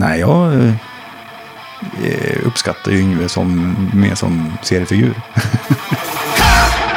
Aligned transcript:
Nej, 0.00 0.20
jag 0.20 0.54
eh, 2.02 2.46
uppskattar 2.46 2.92
ju 2.92 2.98
Yngve 2.98 3.28
som, 3.28 3.76
mer 3.94 4.14
som 4.14 4.52
seriefigur. 4.62 5.14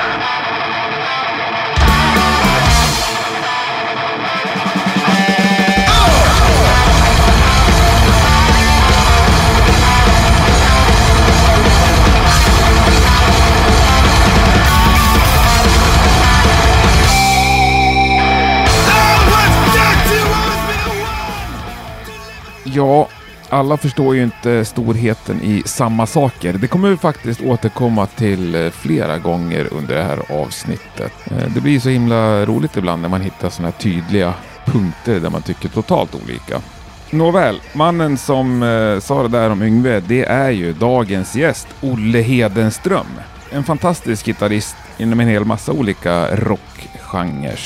alla 23.53 23.77
förstår 23.77 24.15
ju 24.15 24.23
inte 24.23 24.65
storheten 24.65 25.41
i 25.43 25.63
samma 25.65 26.05
saker. 26.05 26.53
Det 26.53 26.67
kommer 26.67 26.89
vi 26.89 26.97
faktiskt 26.97 27.41
återkomma 27.41 28.05
till 28.07 28.55
eh, 28.55 28.69
flera 28.69 29.17
gånger 29.17 29.67
under 29.73 29.95
det 29.95 30.03
här 30.03 30.41
avsnittet. 30.41 31.13
Eh, 31.25 31.53
det 31.55 31.61
blir 31.61 31.79
så 31.79 31.89
himla 31.89 32.45
roligt 32.45 32.77
ibland 32.77 33.01
när 33.01 33.09
man 33.09 33.21
hittar 33.21 33.49
sådana 33.49 33.71
här 33.71 33.81
tydliga 33.81 34.33
punkter 34.65 35.19
där 35.19 35.29
man 35.29 35.41
tycker 35.41 35.69
totalt 35.69 36.15
olika. 36.15 36.61
Nåväl, 37.09 37.61
mannen 37.73 38.17
som 38.17 38.63
eh, 38.63 38.99
sa 38.99 39.21
det 39.21 39.29
där 39.29 39.49
om 39.49 39.61
Yngve, 39.61 39.99
det 39.99 40.25
är 40.25 40.49
ju 40.49 40.73
dagens 40.73 41.35
gäst, 41.35 41.67
Olle 41.81 42.19
Hedenström. 42.19 43.07
En 43.53 43.63
fantastisk 43.63 44.25
gitarrist 44.25 44.75
inom 44.97 45.19
en 45.19 45.27
hel 45.27 45.45
massa 45.45 45.71
olika 45.71 46.35
rockgenrer. 46.35 47.59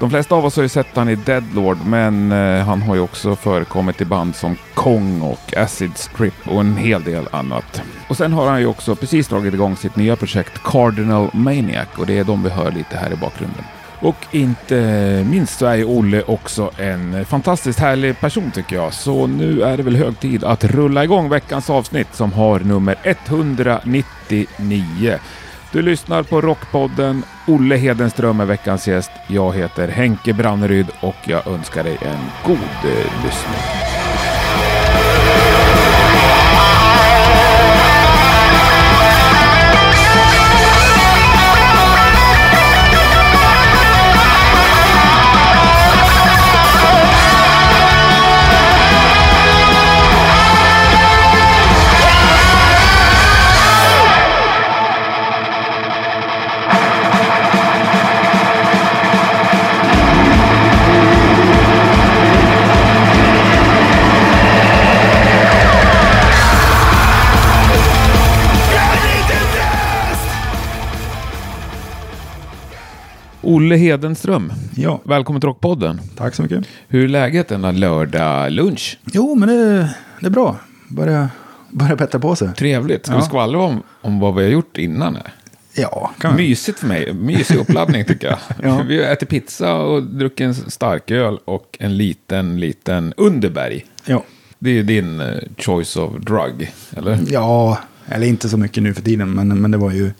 De 0.00 0.10
flesta 0.10 0.34
av 0.34 0.44
oss 0.44 0.56
har 0.56 0.62
ju 0.62 0.68
sett 0.68 0.96
han 0.96 1.08
i 1.08 1.14
Deadlord, 1.14 1.78
men 1.86 2.32
eh, 2.32 2.64
han 2.64 2.82
har 2.82 2.94
ju 2.94 3.00
också 3.00 3.36
förekommit 3.36 4.00
i 4.00 4.04
band 4.04 4.36
som 4.36 4.56
Kong 4.74 5.20
och 5.22 5.56
Acid 5.56 5.96
Strip 5.96 6.48
och 6.48 6.60
en 6.60 6.76
hel 6.76 7.04
del 7.04 7.28
annat. 7.30 7.82
Och 8.08 8.16
sen 8.16 8.32
har 8.32 8.46
han 8.46 8.60
ju 8.60 8.66
också 8.66 8.94
precis 8.94 9.28
dragit 9.28 9.54
igång 9.54 9.76
sitt 9.76 9.96
nya 9.96 10.16
projekt 10.16 10.62
Cardinal 10.64 11.30
Maniac 11.32 11.88
och 11.96 12.06
det 12.06 12.18
är 12.18 12.24
de 12.24 12.42
vi 12.42 12.50
hör 12.50 12.70
lite 12.72 12.96
här 12.96 13.12
i 13.12 13.16
bakgrunden. 13.16 13.64
Och 14.00 14.16
inte 14.30 14.76
minst 15.30 15.58
så 15.58 15.66
är 15.66 15.76
ju 15.76 15.84
Olle 15.84 16.22
också 16.22 16.70
en 16.78 17.24
fantastiskt 17.24 17.78
härlig 17.78 18.20
person 18.20 18.50
tycker 18.50 18.76
jag. 18.76 18.94
Så 18.94 19.26
nu 19.26 19.62
är 19.62 19.76
det 19.76 19.82
väl 19.82 19.96
hög 19.96 20.20
tid 20.20 20.44
att 20.44 20.64
rulla 20.64 21.04
igång 21.04 21.28
veckans 21.28 21.70
avsnitt 21.70 22.14
som 22.14 22.32
har 22.32 22.60
nummer 22.60 22.96
199. 23.02 25.18
Du 25.72 25.82
lyssnar 25.82 26.22
på 26.22 26.40
Rockpodden. 26.40 27.22
Olle 27.46 27.76
Hedenström 27.76 28.40
är 28.40 28.44
veckans 28.44 28.88
gäst. 28.88 29.10
Jag 29.26 29.54
heter 29.54 29.88
Henke 29.88 30.32
Branneryd 30.32 30.86
och 31.00 31.16
jag 31.24 31.46
önskar 31.46 31.84
dig 31.84 31.98
en 32.02 32.18
god 32.46 32.84
eh, 32.84 33.24
lyssning. 33.24 33.99
Olle 73.50 73.76
Hedenström, 73.76 74.52
Ja, 74.74 75.00
välkommen 75.04 75.40
till 75.40 75.48
Rockpodden. 75.48 76.00
tack 76.16 76.34
så 76.34 76.42
mycket. 76.42 76.64
Hur 76.88 77.04
är 77.04 77.08
läget 77.08 77.48
denna 77.48 77.70
lördag 77.72 78.52
lunch? 78.52 78.98
Jo, 79.12 79.34
men 79.34 79.48
det, 79.48 79.94
det 80.20 80.26
är 80.26 80.30
bra. 80.30 80.56
Börja, 80.88 81.30
börja 81.70 81.96
bättra 81.96 82.20
på 82.20 82.36
sig. 82.36 82.48
Trevligt. 82.56 83.06
Ska 83.06 83.14
Ja. 83.14 83.18
vi 83.20 83.24
skvallra 83.26 83.58
om, 83.58 83.82
om 84.00 84.20
vad 84.20 84.34
vi 84.34 84.42
har 84.42 84.50
gjort 84.50 84.78
innan? 84.78 85.14
här? 85.16 85.32
Ja, 85.74 86.10
kan. 86.18 86.36
Mysigt 86.36 86.78
för 86.78 86.86
mig. 86.86 87.12
Mysig 87.14 87.56
uppladdning 87.56 88.04
tycker 88.04 88.26
jag. 88.28 88.38
Ja. 88.62 88.82
Vi 88.88 89.04
har 89.04 89.12
ätit 89.12 89.28
pizza 89.28 89.74
och 89.74 90.02
druckit 90.02 90.44
en 90.46 90.54
starköl 90.54 91.38
och 91.44 91.76
en 91.80 91.96
liten, 91.96 92.60
liten 92.60 93.14
Underberg. 93.16 93.86
Ja. 94.04 94.24
Det 94.58 94.78
är 94.78 94.82
din 94.82 95.20
eh, 95.20 95.26
choice 95.58 95.96
of 95.96 96.12
drug, 96.20 96.72
eller? 96.96 97.18
ja, 97.28 97.78
eller 98.08 98.26
inte 98.26 98.48
så 98.48 98.56
mycket 98.56 98.82
nu 98.82 98.94
för 98.94 99.02
tiden, 99.02 99.34
men, 99.34 99.60
men 99.60 99.70
det 99.70 99.78
var 99.78 99.90
ju 99.92 100.10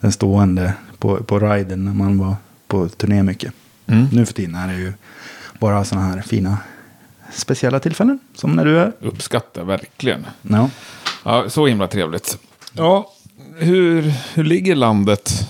den 0.00 0.12
stående 0.12 0.72
på, 0.98 1.16
på 1.16 1.38
riden 1.38 1.84
när 1.84 1.92
man 1.92 2.18
var 2.18 2.34
på 2.70 2.88
turné 2.88 3.22
mycket. 3.22 3.52
Mm. 3.86 4.06
Nu 4.12 4.26
för 4.26 4.32
tiden 4.34 4.54
är 4.54 4.68
det 4.68 4.74
ju 4.78 4.92
bara 5.58 5.84
sådana 5.84 6.06
här 6.06 6.22
fina 6.22 6.58
speciella 7.32 7.80
tillfällen, 7.80 8.18
som 8.34 8.52
när 8.56 8.64
du 8.64 8.78
är. 8.78 8.92
Uppskattar 9.00 9.64
verkligen. 9.64 10.26
Ja. 10.42 10.70
Ja, 11.24 11.50
så 11.50 11.66
himla 11.66 11.86
trevligt. 11.86 12.38
Ja, 12.72 13.12
hur, 13.56 14.12
hur 14.34 14.44
ligger 14.44 14.74
landet? 14.74 15.48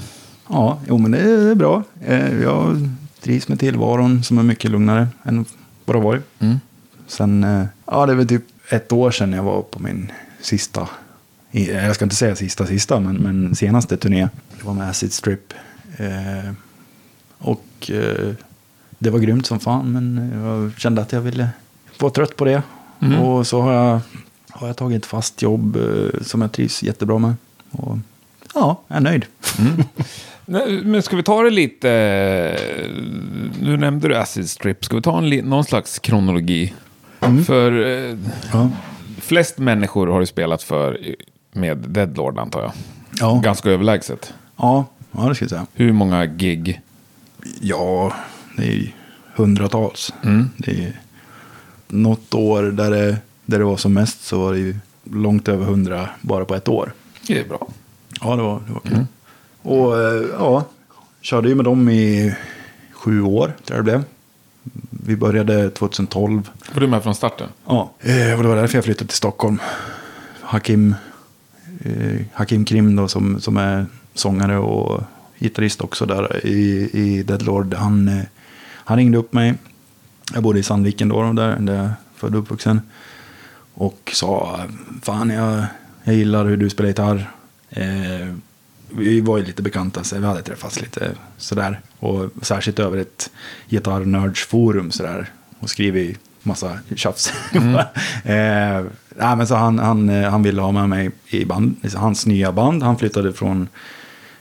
Ja, 0.49 0.81
jo 0.89 0.99
men 0.99 1.11
det 1.11 1.19
är 1.19 1.55
bra. 1.55 1.83
Eh, 2.07 2.41
Jag 2.43 2.89
trivs 3.21 3.49
med 3.49 3.61
tillvaron 3.61 4.23
som 4.25 4.39
är 4.39 4.43
mycket 4.43 4.71
lugnare 4.71 5.09
än 5.23 5.45
vad 5.85 5.97
det 5.97 6.01
var. 6.01 6.23
Mm. 6.39 6.61
Sen, 7.07 7.45
eh, 7.45 7.65
ja 7.87 8.07
det 8.07 8.13
är 8.13 8.17
väl 8.17 8.29
typ 8.29 8.45
ett 8.69 8.93
år 8.93 9.11
sedan 9.11 9.33
jag 9.33 9.43
var 9.43 9.63
på 9.63 9.79
min 9.79 10.13
sista, 10.41 10.89
jag 11.53 11.95
ska 11.95 12.05
inte 12.05 12.17
säga 12.17 12.37
sista 12.37 12.67
sista, 12.67 13.01
men, 13.01 13.17
men 13.17 13.55
senaste 13.57 13.97
turné. 13.97 14.29
Det 14.59 14.65
var 14.65 14.75
med 14.75 14.91
Acid 14.91 15.13
Strip. 15.13 15.55
Och 17.41 17.91
eh, 17.91 18.35
det 18.99 19.11
var 19.11 19.19
grymt 19.19 19.47
som 19.47 19.61
fan, 19.61 19.93
men 19.93 20.33
jag 20.45 20.81
kände 20.81 21.03
att 21.03 21.13
jag 21.13 21.21
ville 21.21 21.49
vara 21.99 22.13
trött 22.13 22.37
på 22.37 22.45
det. 22.45 22.63
Mm. 23.01 23.21
Och 23.21 23.47
så 23.47 23.61
har 23.61 23.73
jag, 23.73 24.01
har 24.51 24.67
jag 24.67 24.77
tagit 24.77 24.99
ett 25.03 25.07
fast 25.07 25.43
jobb 25.43 25.77
eh, 25.77 26.21
som 26.23 26.43
jag 26.43 26.53
trivs 26.53 26.83
jättebra 26.83 27.19
med. 27.19 27.35
Och 27.71 27.99
ja, 28.55 28.81
jag 28.89 28.97
är 28.97 29.01
nöjd. 29.01 29.25
Nej, 30.47 30.81
Men 30.85 31.03
ska 31.03 31.17
vi 31.17 31.23
ta 31.23 31.43
det 31.43 31.51
lite... 31.51 31.89
Nu 33.61 33.77
nämnde 33.77 34.09
du 34.09 34.17
Acid 34.17 34.51
Strip. 34.51 34.85
Ska 34.85 34.97
vi 34.97 35.03
ta 35.03 35.19
en, 35.19 35.31
någon 35.31 35.65
slags 35.65 35.99
kronologi? 35.99 36.75
För 37.47 37.87
eh, 37.87 38.19
Ja. 38.53 38.71
flest 39.21 39.59
människor 39.59 40.07
har 40.07 40.21
du 40.21 40.27
spelat 40.27 40.63
för 40.63 40.99
med 41.53 41.79
Deadlord 41.79 42.39
antar 42.39 42.61
jag. 42.63 42.73
Ja. 43.21 43.41
Ganska 43.45 43.71
överlägset. 43.71 44.35
Ja, 44.57 44.85
ja, 45.13 45.29
det 45.29 45.35
ska 45.35 45.43
jag 45.45 45.51
säga. 45.51 45.67
Hur 45.75 45.93
många 45.93 46.27
gig? 46.27 46.81
Ja, 47.61 48.13
det 48.57 48.73
är 48.73 48.95
hundratals. 49.35 50.15
Mm. 50.23 50.51
Det 50.57 50.85
är 50.85 51.01
något 51.89 52.35
år 52.35 52.63
där 52.63 52.91
det, 52.91 53.17
där 53.47 53.59
det 53.59 53.65
var 53.65 53.77
som 53.77 53.95
mest 53.95 54.25
så 54.25 54.39
var 54.39 54.53
det 54.53 54.59
ju 54.59 54.77
långt 55.05 55.49
över 55.49 55.65
hundra 55.65 56.09
bara 56.21 56.45
på 56.45 56.55
ett 56.55 56.69
år. 56.69 56.93
Det 57.27 57.41
är 57.41 57.49
bra. 57.49 57.69
Ja, 58.21 58.37
det 58.37 58.43
var, 58.43 58.61
det 58.67 58.73
var 58.73 58.81
kul. 58.81 59.07
Och 59.63 60.01
eh, 60.01 60.25
ja, 60.39 60.65
körde 61.21 61.49
ju 61.49 61.55
med 61.55 61.65
dem 61.65 61.89
i 61.89 62.35
sju 62.93 63.23
år, 63.23 63.53
tror 63.65 63.77
jag 63.77 63.79
det 63.79 63.83
blev. 63.83 64.03
Vi 64.91 65.17
började 65.17 65.71
2012. 65.71 66.51
Var 66.75 66.81
du 66.81 66.87
med 66.87 67.03
från 67.03 67.15
starten? 67.15 67.49
Ja, 67.67 67.93
eh, 68.01 68.37
och 68.37 68.43
det 68.43 68.49
var 68.49 68.57
därför 68.57 68.77
jag 68.77 68.85
flyttade 68.85 69.09
till 69.09 69.17
Stockholm. 69.17 69.61
Hakim, 70.41 70.95
eh, 71.81 72.21
Hakim 72.33 72.65
Krim 72.65 72.97
då, 72.97 73.09
som, 73.09 73.41
som 73.41 73.57
är 73.57 73.87
sångare 74.15 74.59
och 74.59 75.03
gitarrist 75.41 75.81
också 75.81 76.07
där 76.07 76.47
i, 76.47 76.91
i 76.93 77.23
Deadlord. 77.23 77.75
Han, 77.75 78.09
eh, 78.09 78.25
han 78.75 78.97
ringde 78.97 79.19
upp 79.19 79.33
mig. 79.33 79.55
Jag 80.35 80.43
bodde 80.43 80.59
i 80.59 80.63
Sandviken 80.63 81.09
då, 81.09 81.33
där, 81.33 81.57
där 81.57 81.75
jag 81.75 81.85
är 81.85 81.93
född 82.17 82.35
och 82.35 82.41
uppvuxen. 82.41 82.81
Och 83.75 84.11
sa, 84.15 84.61
fan 85.03 85.31
jag, 85.31 85.65
jag 86.05 86.15
gillar 86.15 86.45
hur 86.45 86.57
du 86.57 86.71
spelar 86.71 86.89
gitarr. 86.89 87.31
Eh, 87.71 88.35
vi 88.91 89.21
var 89.21 89.39
ju 89.39 89.45
lite 89.45 89.63
bekanta, 89.63 90.05
så 90.05 90.19
vi 90.19 90.27
hade 90.27 90.43
träffats 90.43 90.81
lite 90.81 91.11
sådär. 91.37 91.81
Och 91.99 92.31
särskilt 92.43 92.79
över 92.79 92.99
ett 92.99 93.31
gitarrnördsforum 93.69 94.91
sådär. 94.91 95.31
Och 95.59 95.71
skrivit 95.71 96.19
massa 96.43 96.79
tjafs. 96.97 97.33
eh, 98.25 98.85
nej, 99.17 99.37
men 99.37 99.47
så 99.47 99.55
han, 99.55 99.79
han, 99.79 100.09
eh, 100.09 100.31
han 100.31 100.43
ville 100.43 100.63
ha 100.63 100.73
med 100.73 100.89
mig 100.89 101.11
i 101.29 101.45
band, 101.45 101.77
hans 101.95 102.27
nya 102.27 102.53
band. 102.53 102.83
Han 102.83 102.99
flyttade 102.99 103.33
från 103.33 103.69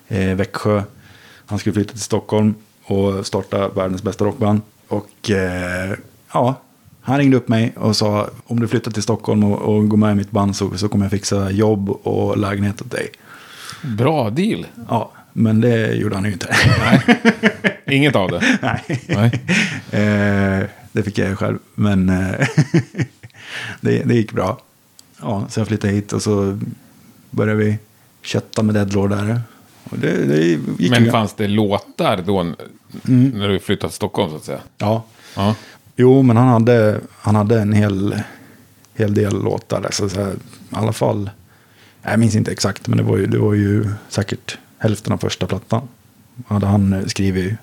eh, 0.09 0.35
Växjö. 0.35 0.83
Han 1.45 1.59
skulle 1.59 1.73
flytta 1.73 1.91
till 1.91 2.01
Stockholm 2.01 2.53
och 2.83 3.25
starta 3.25 3.69
världens 3.69 4.03
bästa 4.03 4.25
rockband. 4.25 4.61
Och 4.87 5.31
eh, 5.31 5.93
ja, 6.33 6.55
han 7.01 7.17
ringde 7.17 7.37
upp 7.37 7.47
mig 7.47 7.73
och 7.75 7.95
sa 7.95 8.29
om 8.45 8.59
du 8.59 8.67
flyttar 8.67 8.91
till 8.91 9.03
Stockholm 9.03 9.43
och, 9.43 9.75
och 9.75 9.89
går 9.89 9.97
med 9.97 10.11
i 10.11 10.15
mitt 10.15 10.31
band 10.31 10.55
så, 10.55 10.77
så 10.77 10.89
kommer 10.89 11.05
jag 11.05 11.11
fixa 11.11 11.51
jobb 11.51 11.89
och 11.89 12.37
lägenhet 12.37 12.81
åt 12.81 12.91
dig. 12.91 13.11
Bra 13.83 14.29
deal. 14.29 14.67
Ja, 14.89 15.11
men 15.33 15.61
det 15.61 15.93
gjorde 15.93 16.15
han 16.15 16.25
ju 16.25 16.31
inte. 16.31 16.55
Inget 17.85 18.15
av 18.15 18.31
det. 18.31 18.59
Nej. 18.61 19.01
Nej. 19.07 19.31
Eh, 19.91 20.65
det 20.91 21.03
fick 21.03 21.17
jag 21.17 21.39
själv. 21.39 21.57
Men, 21.75 22.09
eh, 22.09 22.47
det, 23.81 24.03
det 24.03 24.13
gick 24.13 24.31
bra. 24.31 24.59
Ja, 25.21 25.45
så 25.49 25.59
jag 25.59 25.67
flyttade 25.67 25.93
hit 25.93 26.13
och 26.13 26.21
så 26.21 26.59
började 27.29 27.59
vi 27.63 27.79
kötta 28.21 28.63
med 28.63 28.75
Deadlord 28.75 29.09
där. 29.09 29.41
Det, 29.91 30.25
det 30.25 30.59
Men 30.89 31.05
ju- 31.05 31.11
fanns 31.11 31.33
det 31.33 31.47
låtar 31.47 32.23
då 32.25 32.39
n- 32.39 32.55
när 33.33 33.47
du 33.47 33.59
flyttade 33.59 33.89
till 33.89 33.95
Stockholm 33.95 34.29
så 34.31 34.35
att 34.37 34.43
säga? 34.43 34.59
Ja. 34.77 35.03
Ja. 35.35 35.55
Jo, 35.95 36.21
men 36.21 36.37
han 36.37 36.47
hade, 36.47 36.99
han 37.11 37.35
hade 37.35 37.61
en 37.61 37.73
hel, 37.73 38.21
hel 38.95 39.13
del 39.13 39.43
låtar. 39.43 39.87
Så 39.91 40.07
här, 40.07 40.31
I 40.31 40.35
alla 40.71 40.93
fall, 40.93 41.29
jag 42.01 42.19
minns 42.19 42.35
inte 42.35 42.51
exakt, 42.51 42.87
men 42.87 42.97
det 42.97 43.03
var 43.03 43.17
ju, 43.17 43.25
det 43.25 43.37
var 43.39 43.53
ju 43.53 43.85
säkert 44.09 44.57
hälften 44.77 45.13
av 45.13 45.17
första 45.17 45.47
plattan. 45.47 45.81
Hade 46.47 46.65
han 46.67 46.93
eh, 46.93 47.05
skrivit 47.05 47.53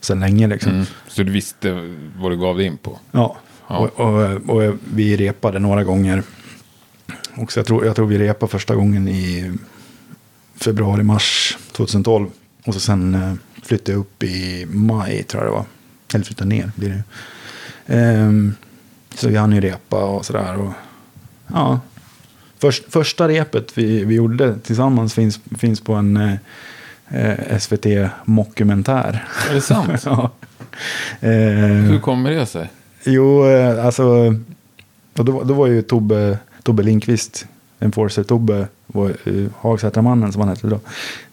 sedan 0.00 0.20
länge 0.20 0.46
liksom. 0.46 0.72
Mm. 0.72 0.86
Så 1.08 1.22
du 1.22 1.32
visste 1.32 1.94
vad 2.18 2.32
du 2.32 2.36
gav 2.36 2.56
dig 2.56 2.66
in 2.66 2.76
på? 2.76 2.98
Ja, 3.10 3.36
Ja. 3.70 3.76
Och, 3.78 4.00
och, 4.00 4.56
och 4.56 4.74
vi 4.94 5.16
repade 5.16 5.58
några 5.58 5.84
gånger. 5.84 6.22
Också, 7.36 7.60
jag, 7.60 7.66
tror, 7.66 7.86
jag 7.86 7.96
tror 7.96 8.06
vi 8.06 8.18
repade 8.18 8.50
första 8.50 8.74
gången 8.74 9.08
i 9.08 9.52
februari-mars 10.60 11.58
2012. 11.72 12.26
Och 12.64 12.74
så 12.74 12.80
sen 12.80 13.14
eh, 13.14 13.34
flyttade 13.62 13.92
jag 13.92 14.00
upp 14.00 14.22
i 14.22 14.66
maj 14.66 15.22
tror 15.22 15.42
jag 15.42 15.52
det 15.52 15.56
var. 15.56 15.64
Eller 16.14 16.24
flyttade 16.24 16.48
ner 16.48 16.70
blir 16.76 16.88
det. 16.88 17.02
Ehm, 17.94 18.54
så 19.14 19.28
vi 19.28 19.36
hann 19.36 19.52
ju 19.52 19.60
repa 19.60 20.04
och 20.04 20.24
sådär. 20.26 20.56
Och, 20.56 20.72
ja. 21.46 21.80
Först, 22.58 22.92
första 22.92 23.28
repet 23.28 23.78
vi, 23.78 24.04
vi 24.04 24.14
gjorde 24.14 24.58
tillsammans 24.58 25.14
finns, 25.14 25.40
finns 25.58 25.80
på 25.80 25.94
en 25.94 26.16
eh, 26.16 26.34
eh, 27.08 27.58
SVT-mockumentär. 27.58 29.24
Är 29.50 29.54
det 29.54 29.60
sant? 29.60 30.02
ja. 30.04 30.30
Eh, 31.20 31.30
Hur 31.30 32.00
kommer 32.00 32.30
det 32.30 32.46
sig? 32.46 32.70
Jo, 33.04 33.46
eh, 33.46 33.86
alltså. 33.86 34.34
Då, 35.14 35.42
då 35.42 35.54
var 35.54 35.66
ju 35.66 35.82
Tobbe, 35.82 36.38
Tobbe 36.62 36.82
Lindqvist, 36.82 37.46
Enforcer-Tobbe, 37.80 38.66
var, 38.92 39.16
uh, 39.26 39.44
eh, 39.44 39.50
Hagsätramannen 39.60 40.32
som 40.32 40.40
han 40.40 40.48
hette 40.48 40.66
då. 40.66 40.80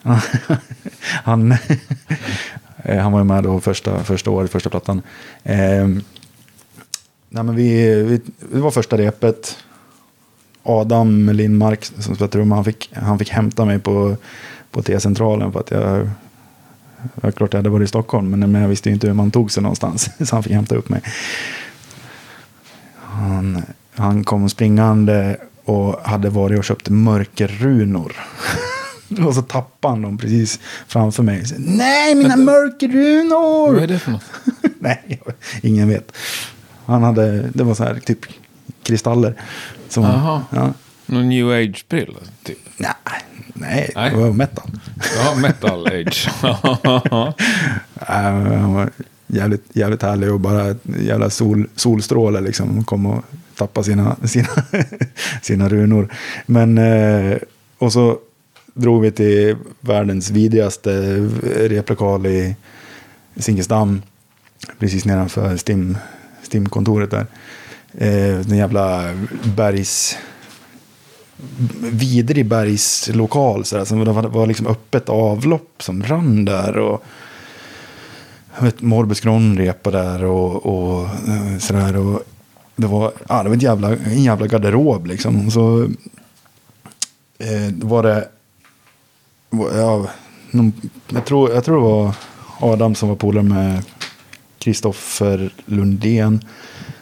han, 1.23 1.51
eh, 2.77 2.97
han 2.97 3.11
var 3.11 3.19
ju 3.19 3.25
med 3.25 3.43
då 3.43 3.59
första, 3.59 4.03
första 4.03 4.31
året, 4.31 4.51
första 4.51 4.69
plattan. 4.69 5.01
Eh, 5.43 5.87
nej, 7.29 7.43
men 7.43 7.55
vi, 7.55 8.03
vi, 8.03 8.21
det 8.51 8.59
var 8.59 8.71
första 8.71 8.97
repet. 8.97 9.57
Adam 10.63 11.29
Lindmark 11.29 11.85
som 11.85 12.15
spelade 12.15 12.31
trumma, 12.31 12.55
han 12.55 12.65
fick, 12.65 12.89
han 12.93 13.19
fick 13.19 13.29
hämta 13.29 13.65
mig 13.65 13.79
på, 13.79 14.17
på 14.71 14.81
T-centralen 14.81 15.51
för 15.51 15.59
att 15.59 15.71
jag 15.71 16.09
det 17.13 17.23
var 17.23 17.31
klart 17.31 17.53
jag 17.53 17.59
hade 17.59 17.69
varit 17.69 17.85
i 17.85 17.87
Stockholm, 17.87 18.29
men 18.29 18.51
men 18.51 18.61
jag 18.61 18.69
visste 18.69 18.89
ju 18.89 18.93
inte 18.93 19.07
hur 19.07 19.13
man 19.13 19.31
tog 19.31 19.51
sig 19.51 19.63
någonstans. 19.63 20.09
Så 20.29 20.35
han 20.35 20.43
fick 20.43 20.53
hämta 20.53 20.75
upp 20.75 20.89
mig. 20.89 21.01
Han, 22.95 23.63
han 23.95 24.23
kom 24.23 24.49
springande 24.49 25.37
och 25.65 25.99
hade 26.03 26.29
varit 26.29 26.57
och 26.59 26.65
köpt 26.65 26.89
mörkerrunor. 26.89 28.15
och 29.25 29.35
så 29.35 29.41
tappade 29.41 29.91
han 29.91 30.01
dem 30.01 30.17
precis 30.17 30.59
framför 30.87 31.23
mig. 31.23 31.45
Så, 31.45 31.55
Nej, 31.57 32.15
mina 32.15 32.35
mörkerrunor! 32.35 33.73
Vad 33.73 33.83
är 33.83 33.87
det 33.87 33.99
för 33.99 34.11
något? 34.11 34.23
Nej, 34.79 35.21
ingen 35.61 35.89
vet. 35.89 36.11
Han 36.85 37.03
hade, 37.03 37.41
det 37.53 37.63
var 37.63 37.73
så 37.75 37.83
här 37.83 37.99
typ 37.99 38.19
kristaller. 38.83 39.41
Som, 39.89 40.03
Jaha. 40.03 40.41
Ja, 40.49 40.73
Någon 41.05 41.29
new 41.29 41.51
age-pryl? 41.51 42.15
Typ. 42.43 42.57
nej, 42.77 42.93
nej, 43.53 43.91
Nej. 43.95 44.09
det 44.11 44.17
var 44.17 44.31
metal. 44.31 44.71
Ja, 45.17 45.35
metal 45.35 45.87
age. 45.87 46.29
Han 47.95 48.73
var 48.73 48.89
jävligt, 49.27 49.65
jävligt 49.73 50.01
härlig 50.01 50.31
och 50.31 50.39
bara 50.39 50.75
jävla 50.85 51.29
sol, 51.29 51.69
solstråle 51.75 52.41
liksom. 52.41 52.83
Kom 52.83 53.05
och 53.05 53.25
tappa 53.57 53.83
sina, 53.83 54.15
sina, 54.23 54.47
sina 55.41 55.69
runor. 55.69 56.13
Men, 56.45 56.77
eh, 56.77 57.37
och 57.77 57.93
så 57.93 58.19
drog 58.73 59.01
vi 59.01 59.11
till 59.11 59.55
världens 59.79 60.29
vidrigaste 60.29 61.17
replokal 61.55 62.25
i 62.25 62.55
Zinkensdamm. 63.35 64.01
Precis 64.79 65.05
nedanför 65.05 65.57
STIM-kontoret 66.43 67.11
där. 67.11 67.25
Eh, 67.97 68.39
den 68.39 68.57
jävla 68.57 69.13
bergs 69.55 70.17
vidrig 71.91 72.45
bergslokal. 72.45 73.65
Så 73.65 73.77
där, 73.77 73.85
som 73.85 74.05
det 74.05 74.11
var, 74.11 74.47
liksom 74.47 74.67
öppet 74.67 75.09
avlopp 75.09 75.73
som 75.79 76.03
rann 76.03 76.45
där. 76.45 76.77
Och, 76.77 77.03
jag 78.57 78.63
vet, 78.63 78.81
Morbus 78.81 79.19
Gron 79.19 79.57
repade 79.57 79.97
där 79.97 80.23
och, 80.23 80.65
och 80.65 81.03
eh, 81.03 81.57
sådär. 81.59 81.97
Och 81.97 82.23
det 82.75 82.87
var, 82.87 83.13
ja, 83.29 83.43
det 83.43 83.49
var 83.49 83.55
ett 83.55 83.61
jävla, 83.61 83.95
en 83.95 84.23
jävla 84.23 84.47
garderob 84.47 85.05
liksom. 85.07 85.51
Så 85.51 85.83
eh, 87.37 87.73
var 87.73 88.03
det, 88.03 88.27
ja, 89.49 90.07
någon, 90.51 90.73
jag, 91.09 91.25
tror, 91.25 91.51
jag 91.51 91.63
tror 91.63 91.75
det 91.75 91.83
var 91.83 92.15
Adam 92.59 92.95
som 92.95 93.09
var 93.09 93.15
polare 93.15 93.43
med 93.43 93.83
Kristoffer 94.59 95.49
Lundén. 95.65 96.45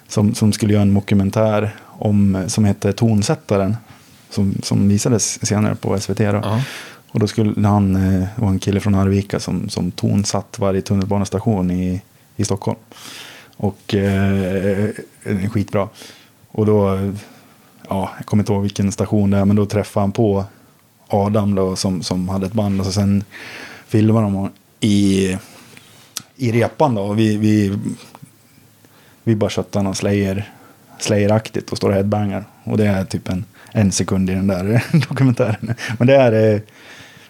Som, 0.07 0.35
som 0.35 0.53
skulle 0.53 0.73
göra 0.73 0.81
en 0.81 0.93
dokumentär 0.93 1.75
om, 1.85 2.43
som 2.47 2.65
hette 2.65 2.93
Tonsättaren. 2.93 3.77
Som, 4.29 4.55
som 4.63 4.89
visades 4.89 5.45
senare 5.45 5.75
på 5.75 5.99
SVT. 5.99 6.17
Då. 6.17 6.23
Ja. 6.23 6.61
Och 7.11 7.19
då 7.19 7.27
skulle 7.27 7.67
han, 7.67 7.95
eh, 7.95 8.27
var 8.35 8.49
en 8.49 8.59
kille 8.59 8.79
från 8.79 8.95
Arvika 8.95 9.39
som, 9.39 9.69
som 9.69 9.91
tonsatt 9.91 10.59
varje 10.59 10.81
tunnelbanestation 10.81 11.71
i, 11.71 12.01
i 12.35 12.45
Stockholm. 12.45 12.79
Och 13.63 13.93
eh, 13.93 14.89
skitbra. 15.51 15.89
Och 16.47 16.65
då, 16.65 17.11
ja, 17.89 18.11
jag 18.17 18.25
kommer 18.25 18.43
inte 18.43 18.53
ihåg 18.53 18.61
vilken 18.61 18.91
station 18.91 19.29
det 19.29 19.37
är, 19.37 19.45
men 19.45 19.55
då 19.55 19.65
träffade 19.65 20.03
han 20.03 20.11
på 20.11 20.45
Adam 21.07 21.55
då, 21.55 21.75
som, 21.75 22.03
som 22.03 22.29
hade 22.29 22.45
ett 22.45 22.53
band. 22.53 22.79
Och 22.79 22.85
så 22.85 22.91
sen 22.91 23.23
filmade 23.87 24.25
de 24.25 24.51
i, 24.79 25.37
i 26.35 26.51
repan 26.51 26.95
då. 26.95 27.01
Och 27.01 27.19
vi, 27.19 27.37
vi, 27.37 27.77
vi 29.23 29.35
bara 29.35 29.49
köttar 29.49 29.83
någon 29.83 29.95
Slayer, 29.95 30.51
slayeraktigt 30.99 31.71
och 31.71 31.77
står 31.77 31.89
och 31.89 31.95
headbangar. 31.95 32.43
Och 32.63 32.77
det 32.77 32.85
är 32.85 33.05
typ 33.05 33.29
en, 33.29 33.45
en 33.71 33.91
sekund 33.91 34.29
i 34.29 34.33
den 34.33 34.47
där 34.47 34.83
dokumentären. 35.09 35.75
Men 35.97 36.07
det 36.07 36.15
är, 36.15 36.53
eh, 36.55 36.61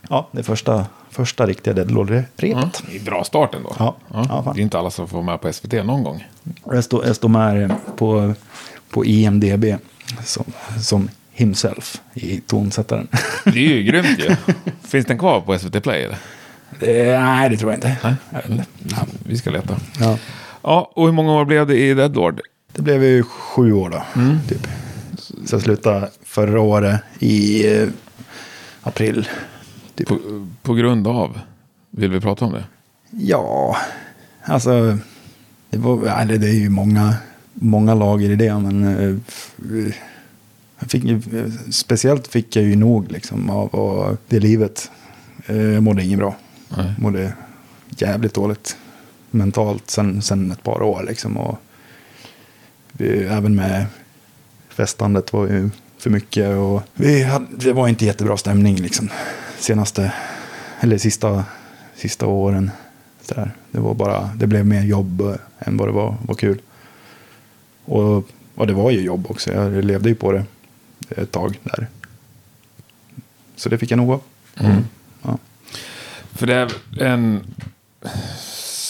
ja, 0.09 0.29
det 0.31 0.43
första, 0.43 0.85
första 1.13 1.45
riktiga 1.45 1.73
Deadlord-repet. 1.73 2.49
Ja, 2.49 2.71
det 2.91 2.95
är 2.97 3.03
bra 3.03 3.23
start 3.23 3.55
ändå. 3.55 3.75
Ja. 3.79 3.95
Ja, 4.13 4.51
det 4.55 4.61
är 4.61 4.63
inte 4.63 4.79
alla 4.79 4.91
som 4.91 5.07
får 5.07 5.23
med 5.23 5.41
på 5.41 5.53
SVT 5.53 5.71
någon 5.73 6.03
gång. 6.03 6.27
Jag 6.65 6.83
står, 6.83 7.05
jag 7.05 7.15
står 7.15 7.29
med 7.29 7.75
på, 7.97 8.33
på 8.89 9.05
IMDB 9.05 9.65
som, 10.25 10.45
som 10.81 11.09
himself 11.31 12.01
i 12.13 12.41
tonsättaren. 12.41 13.07
Det 13.43 13.49
är 13.49 13.75
ju 13.75 13.83
grymt 13.91 14.19
ju. 14.19 14.35
Finns 14.87 15.05
den 15.05 15.17
kvar 15.17 15.41
på 15.41 15.59
SVT 15.59 15.83
Play? 15.83 16.03
Eller? 16.03 16.17
Det, 16.79 17.19
nej, 17.19 17.49
det 17.49 17.57
tror 17.57 17.71
jag 17.71 17.77
inte. 17.77 18.17
Nej. 18.31 18.65
Vi 19.25 19.37
ska 19.37 19.49
leta. 19.49 19.75
Ja. 19.99 20.17
Ja, 20.61 20.91
och 20.95 21.05
hur 21.05 21.13
många 21.13 21.33
år 21.33 21.45
blev 21.45 21.67
det 21.67 21.77
i 21.77 21.93
Deadlord? 21.93 22.41
Det 22.73 22.81
blev 22.81 23.03
ju 23.03 23.23
sju 23.23 23.73
år 23.73 23.89
då. 23.89 24.03
Typ. 24.49 24.67
Så 25.45 25.55
jag 25.55 25.61
slutade 25.61 26.09
förra 26.23 26.61
året 26.61 27.01
i 27.19 27.67
eh, 27.77 27.87
april. 28.83 29.27
Typ. 29.95 30.07
På, 30.07 30.17
på 30.61 30.73
grund 30.73 31.07
av? 31.07 31.39
Vill 31.89 32.11
vi 32.11 32.19
prata 32.19 32.45
om 32.45 32.51
det? 32.53 32.63
Ja, 33.11 33.77
alltså. 34.43 34.97
Det, 35.69 35.77
var, 35.77 36.25
det, 36.25 36.37
det 36.37 36.47
är 36.49 36.59
ju 36.59 36.69
många, 36.69 37.15
många 37.53 37.93
lager 37.93 38.29
i 38.29 38.35
det. 38.35 38.59
Men 38.59 38.83
eh, 38.83 39.15
jag 40.79 40.91
fick, 40.91 41.03
speciellt 41.71 42.27
fick 42.27 42.55
jag 42.55 42.65
ju 42.65 42.75
nog 42.75 43.11
liksom, 43.11 43.49
av, 43.49 44.17
det 44.27 44.39
livet. 44.39 44.91
Eh, 45.45 45.57
Jag 45.57 45.83
mådde 45.83 46.03
inget 46.03 46.19
bra. 46.19 46.35
Nej. 46.77 46.93
mådde 46.97 47.33
jävligt 47.89 48.33
dåligt 48.33 48.77
mentalt 49.31 49.89
sen, 49.89 50.21
sen 50.21 50.51
ett 50.51 50.63
par 50.63 50.81
år. 50.81 51.05
Liksom, 51.07 51.37
och 51.37 51.59
vi, 52.91 53.23
även 53.23 53.55
med 53.55 53.85
festandet 54.69 55.33
var 55.33 55.47
ju 55.47 55.69
för 56.03 56.09
mycket. 56.09 56.57
Och 56.57 56.83
vi 56.93 57.23
hade, 57.23 57.45
det 57.49 57.73
var 57.73 57.87
inte 57.87 58.05
jättebra 58.05 58.37
stämning 58.37 58.75
liksom, 58.75 59.09
senaste, 59.57 60.13
eller 60.79 60.97
sista, 60.97 61.45
sista 61.95 62.25
åren. 62.27 62.71
Så. 63.21 63.47
Det, 63.71 63.79
var 63.79 63.93
bara, 63.93 64.29
det 64.35 64.47
blev 64.47 64.65
mer 64.65 64.81
jobb 64.81 65.37
än 65.59 65.77
vad 65.77 65.87
det 65.87 65.91
var, 65.91 66.15
var 66.25 66.35
kul. 66.35 66.61
Och, 67.85 68.27
och 68.55 68.67
det 68.67 68.73
var 68.73 68.91
ju 68.91 69.01
jobb 69.01 69.25
också. 69.29 69.51
Jag 69.51 69.85
levde 69.85 70.09
ju 70.09 70.15
på 70.15 70.31
det 70.31 70.45
ett 71.09 71.31
tag 71.31 71.59
där. 71.63 71.87
Så 73.55 73.69
det 73.69 73.77
fick 73.77 73.91
jag 73.91 73.97
nog 73.97 74.11
av. 74.11 74.21
Mm. 74.57 74.83
Ja. 75.21 75.37
För 76.31 76.47
det 76.47 76.55
är 76.55 77.05
en 77.05 77.55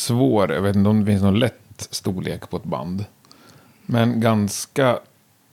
svår, 0.06 0.54
jag 0.54 0.62
vet 0.62 0.76
inte 0.76 0.90
om 0.90 1.00
det 1.00 1.06
finns 1.06 1.22
någon 1.22 1.40
lätt 1.40 1.88
storlek 1.90 2.50
på 2.50 2.58
ett 2.58 2.64
band. 2.64 3.06
Men 3.86 4.20
ganska 4.20 5.00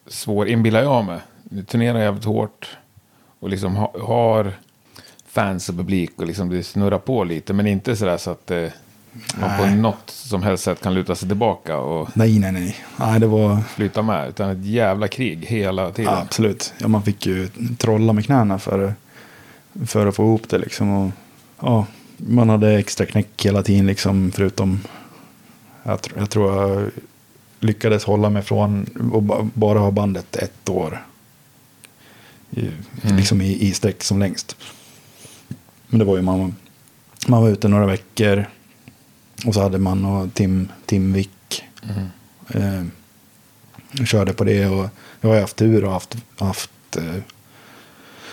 svår, 0.06 0.48
inbillar 0.48 0.82
jag 0.82 1.04
mig. 1.04 1.20
Turnerar 1.66 1.98
jävligt 2.00 2.24
hårt. 2.24 2.76
Och 3.40 3.48
liksom 3.50 3.76
ha, 3.76 3.94
har 4.02 4.52
fans 5.26 5.68
och 5.68 5.74
publik 5.76 6.10
och 6.16 6.26
liksom 6.26 6.48
det 6.48 6.62
snurrar 6.62 6.98
på 6.98 7.24
lite. 7.24 7.52
Men 7.52 7.66
inte 7.66 7.96
sådär 7.96 8.16
så 8.16 8.30
att 8.30 8.46
det 8.46 8.72
man 9.40 9.58
på 9.58 9.66
något 9.66 10.10
som 10.10 10.42
helst 10.42 10.64
sätt 10.64 10.82
kan 10.82 10.94
luta 10.94 11.14
sig 11.14 11.28
tillbaka 11.28 11.78
och 11.78 12.08
Nej, 12.14 12.38
nej, 12.38 12.52
nej. 12.52 12.76
Nej, 12.96 13.20
det 13.20 13.26
var 13.26 13.60
flyta 13.60 14.02
med. 14.02 14.28
Utan 14.28 14.50
ett 14.50 14.64
jävla 14.66 15.08
krig 15.08 15.44
hela 15.46 15.90
tiden. 15.90 16.12
ja, 16.12 16.20
absolut. 16.20 16.74
Ja, 16.78 16.88
man 16.88 17.02
fick 17.02 17.26
ju 17.26 17.48
trolla 17.78 18.12
med 18.12 18.24
knäna 18.24 18.58
för, 18.58 18.94
för 19.86 20.06
att 20.06 20.16
få 20.16 20.22
ihop 20.22 20.48
det 20.48 20.58
liksom. 20.58 20.90
Och, 20.90 21.10
ja, 21.60 21.86
man 22.16 22.48
hade 22.48 22.72
extra 22.78 23.06
knäck 23.06 23.44
hela 23.44 23.62
tiden 23.62 23.86
liksom, 23.86 24.32
förutom 24.34 24.80
jag, 25.82 25.98
jag 26.18 26.30
tror 26.30 26.52
jag 26.68 26.90
lyckades 27.60 28.04
hålla 28.04 28.30
mig 28.30 28.42
från 28.42 28.86
att 29.14 29.22
ba- 29.22 29.48
bara 29.54 29.78
ha 29.78 29.90
bandet 29.90 30.36
ett 30.36 30.68
år. 30.68 31.04
Mm. 32.56 33.16
Liksom 33.16 33.40
i, 33.40 33.68
i 33.68 33.72
sträck 33.72 34.04
som 34.04 34.18
längst. 34.18 34.56
Men 35.86 35.98
det 35.98 36.04
var 36.04 36.16
ju 36.16 36.22
man, 36.22 36.54
man 37.26 37.42
var 37.42 37.48
ute 37.48 37.68
några 37.68 37.86
veckor. 37.86 38.46
Och 39.46 39.54
så 39.54 39.62
hade 39.62 39.78
man 39.78 40.04
och 40.04 40.34
Tim, 40.34 40.68
Tim 40.86 41.12
Wick. 41.12 41.64
Mm. 41.82 42.08
Eh, 42.48 42.84
körde 44.04 44.32
på 44.32 44.44
det 44.44 44.66
och 44.66 44.88
jag 45.20 45.28
har 45.28 45.34
ju 45.34 45.40
haft 45.40 45.56
tur 45.56 45.84
och 45.84 45.92
haft, 45.92 46.16
haft, 46.38 46.96
eh, 46.96 47.22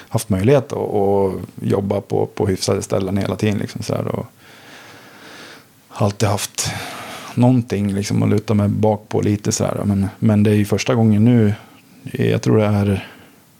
haft 0.09 0.29
möjlighet 0.29 0.73
att, 0.73 0.93
att 0.93 1.33
jobba 1.61 2.01
på, 2.01 2.25
på 2.25 2.47
hyfsade 2.47 2.81
ställen 2.81 3.17
hela 3.17 3.35
tiden. 3.35 3.57
Liksom 3.57 3.83
så 3.83 3.95
här, 3.95 4.07
och 4.07 4.25
alltid 5.89 6.29
haft 6.29 6.71
någonting 7.35 7.93
liksom 7.93 8.23
att 8.23 8.29
luta 8.29 8.53
mig 8.53 8.67
bak 8.67 9.09
på 9.09 9.21
lite 9.21 9.51
så 9.51 9.63
här. 9.63 9.81
Men, 9.85 10.07
men 10.19 10.43
det 10.43 10.51
är 10.51 10.55
ju 10.55 10.65
första 10.65 10.95
gången 10.95 11.25
nu, 11.25 11.53
jag 12.11 12.41
tror 12.41 12.57
det 12.57 12.65
är, 12.65 13.07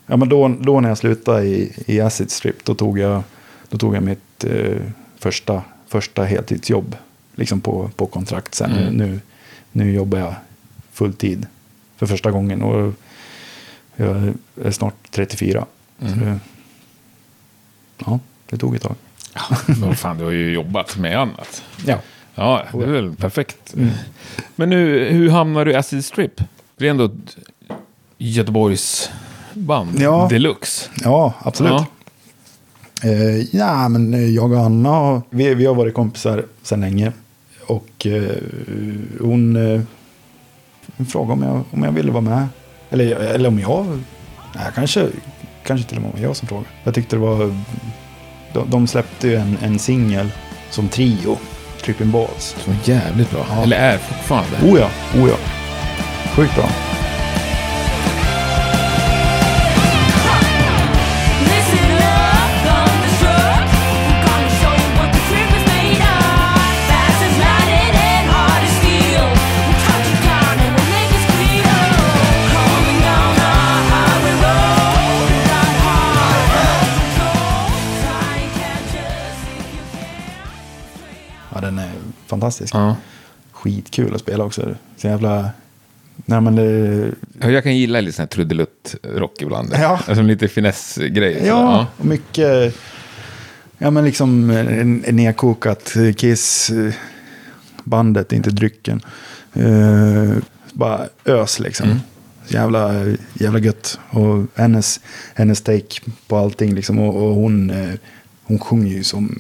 ja 0.08 0.18
men 0.18 0.30
då, 0.30 0.48
då 0.48 0.80
när 0.80 0.90
jag 0.90 0.98
slutade 0.98 1.44
i, 1.46 1.74
i 1.86 2.02
Acid 2.02 2.32
Strip, 2.32 2.66
då 2.66 2.76
tog 2.76 3.00
jag, 3.00 3.24
då 3.70 3.78
tog 3.78 3.96
jag 3.96 4.04
mitt 4.04 4.44
eh, 4.44 4.78
första, 5.20 5.64
första 5.88 6.24
heltidsjobb. 6.24 6.96
Liksom 7.36 7.62
på, 7.62 7.90
på 7.96 8.06
kontrakt 8.06 8.56
sen. 8.56 8.72
Mm. 8.72 8.94
Nu, 8.94 9.20
nu 9.72 9.92
jobbar 9.92 10.20
jag 10.20 10.36
fulltid 10.92 11.48
för 11.98 12.06
första 12.06 12.32
gången. 12.32 12.62
Och 12.62 12.94
jag 13.96 14.34
är 14.64 14.72
snart 14.72 14.96
34. 15.12 15.66
Så 16.00 16.06
Mm. 16.06 16.20
det, 16.20 16.40
ja, 18.06 18.20
det 18.50 18.58
tog 18.58 18.76
ett 18.76 18.82
tag. 18.82 18.96
Men 19.82 19.96
fan, 19.96 20.18
du 20.18 20.24
har 20.24 20.32
ju 20.32 20.52
jobbat 20.54 20.98
med 20.98 21.20
annat. 21.20 21.64
Ja. 21.86 22.00
Ja, 22.36 22.64
det 22.74 22.84
är 22.84 22.88
väl 22.88 23.16
perfekt. 23.16 23.74
Mm. 23.74 23.90
Men 24.56 24.70
nu, 24.70 25.10
hur 25.10 25.30
hamnar 25.30 25.66
du 25.66 25.72
i 25.72 25.76
Acid 25.76 26.06
Strip? 26.06 26.42
Det 26.78 26.86
är 26.86 26.90
ändå 26.90 27.10
Göteborgs 28.18 29.10
band 29.66 30.02
Ja. 30.02 30.28
deluxe. 30.30 30.90
Ja, 31.04 31.34
absolut. 31.40 31.72
Ja. 31.72 31.86
Eh, 33.04 33.56
ja, 33.56 33.88
men 33.90 34.14
eh, 34.14 34.26
jag 34.26 34.52
och 34.52 34.60
Anna, 34.60 35.22
vi, 35.30 35.54
vi 35.56 35.66
har 35.66 35.76
varit 35.76 35.94
kompisar 35.94 36.46
sedan 36.64 36.82
länge. 36.82 37.12
Och 37.68 38.08
eh, 38.08 38.36
hon 39.22 39.56
eh, 39.56 39.82
frågade 41.06 41.34
om 41.34 41.44
jag, 41.44 41.64
om 41.72 41.84
jag 41.84 41.92
ville 41.92 42.12
vara 42.12 42.22
med. 42.22 42.48
Eller, 42.90 43.16
eller 43.16 43.50
om 43.50 43.60
jag... 43.60 43.86
Nej, 44.56 44.66
kanske, 44.76 45.08
kanske 45.64 45.88
till 45.90 45.98
och 45.98 46.04
med 46.04 46.12
var 46.14 46.20
jag 46.20 46.36
som 46.36 46.48
frågade. 46.48 46.68
Jag 46.84 46.94
tyckte 46.94 47.16
det 47.16 47.20
var... 47.20 47.56
De, 48.54 48.70
de 48.70 48.88
släppte 48.88 49.28
ju 49.28 49.36
en, 49.36 49.58
en 49.62 49.80
singel 49.80 50.30
som 50.70 50.88
trio, 50.90 51.38
Tripping 51.84 52.12
Balls. 52.12 52.56
Som 52.64 52.74
är 52.74 52.78
jävligt 52.90 53.32
bra. 53.32 53.46
Ja. 53.50 53.64
Eller 53.64 53.78
är 53.78 53.98
fortfarande. 53.98 54.58
Oh 54.64 54.80
ja, 54.80 54.90
oh 55.22 55.30
ja. 55.30 55.36
Sjukt 56.36 56.56
bra. 56.56 56.70
Fantastisk. 82.38 82.76
Ja. 82.76 82.96
Skitkul 83.52 84.16
att 84.16 84.22
spela 84.22 84.44
också. 84.44 84.76
Så 84.98 85.08
jävla... 85.08 85.50
Nej, 86.26 86.42
men 86.42 86.56
det, 86.56 87.12
Ja, 87.40 87.50
Jag 87.50 87.64
kan 87.64 87.78
gilla 87.78 88.02
lite 88.02 88.16
sån 88.16 88.24
här 88.24 88.28
trudelutt-rock 88.28 89.42
ibland. 89.42 89.70
Ja. 89.74 90.00
Alltså 90.08 90.22
lite 90.22 90.48
finessgrejer. 90.48 91.40
så. 91.40 91.46
Ja, 91.46 91.88
och 91.98 92.06
mycket... 92.06 92.76
Ja, 93.78 93.92
men 93.92 94.06
liksom 94.06 94.48
nedkokat 95.08 95.94
Kiss. 96.18 96.72
Bandet, 97.84 98.32
inte 98.34 98.50
drycken. 98.50 99.02
Eh, 99.54 100.38
bara 100.74 101.08
ös 101.26 101.60
liksom. 101.60 102.00
Jävla, 102.48 102.94
jävla 103.34 103.60
gött. 103.60 104.00
Och 104.10 104.46
hennes, 104.56 105.00
hennes 105.34 105.62
take 105.62 106.02
på 106.28 106.38
allting 106.38 106.76
liksom. 106.76 107.00
Och, 107.00 107.16
och 107.16 107.36
hon, 107.36 107.70
eh, 107.70 107.94
hon 108.44 108.60
sjunger 108.60 108.92
ju 108.94 109.04
som 109.04 109.40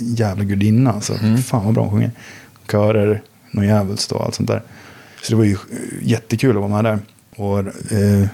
jävla 0.00 0.44
gudinna. 0.44 0.92
Alltså. 0.92 1.14
Fan 1.44 1.64
vad 1.64 1.74
bra 1.74 1.82
hon 1.82 1.90
sjunger. 1.90 2.10
Körer, 2.70 3.22
något 3.50 3.64
djävulskt 3.64 4.12
och 4.12 4.24
allt 4.24 4.34
sånt 4.34 4.48
där. 4.48 4.62
Så 5.22 5.32
det 5.32 5.36
var 5.36 5.44
ju 5.44 5.56
jättekul 6.02 6.50
att 6.56 6.70
vara 6.70 6.82
med 6.82 6.84
där. 6.84 6.98
Och 7.36 7.58
eh, 7.92 8.26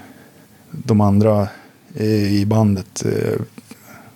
de 0.71 1.01
andra 1.01 1.49
eh, 1.95 2.33
i 2.35 2.47
bandet 2.47 3.05
eh, 3.05 3.41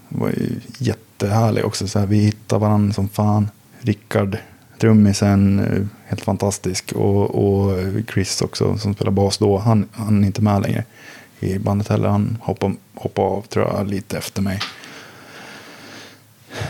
var 0.08 0.28
ju 0.28 0.60
jättehärliga 0.78 1.64
också. 1.64 1.88
Så 1.88 1.98
här, 1.98 2.06
vi 2.06 2.18
hittade 2.18 2.60
varandra 2.60 2.92
som 2.92 3.08
fan. 3.08 3.48
Rickard, 3.80 4.38
trummisen, 4.80 5.58
eh, 5.58 5.86
helt 6.06 6.20
fantastisk. 6.20 6.92
Och, 6.92 7.30
och 7.30 7.78
Chris 8.12 8.42
också 8.42 8.78
som 8.78 8.94
spelar 8.94 9.12
bas 9.12 9.38
då. 9.38 9.58
Han, 9.58 9.88
han 9.92 10.22
är 10.22 10.26
inte 10.26 10.42
med 10.42 10.62
längre 10.62 10.84
i 11.40 11.58
bandet 11.58 11.88
heller. 11.88 12.08
Han 12.08 12.38
hoppade, 12.40 12.74
hoppade 12.94 13.28
av 13.28 13.42
tror 13.42 13.66
jag 13.66 13.88
lite 13.88 14.18
efter 14.18 14.42
mig. 14.42 14.58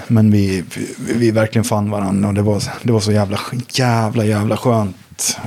Men 0.09 0.31
vi, 0.31 0.65
vi, 0.77 1.15
vi 1.15 1.31
verkligen 1.31 1.65
fann 1.65 1.91
varandra 1.91 2.29
och 2.29 2.35
det 2.35 2.43
var, 2.43 2.63
det 2.83 2.93
var 2.93 3.01
så 3.01 3.13
jävla, 3.13 3.41
jävla, 3.73 4.25
jävla 4.25 4.57
skönt 4.57 4.97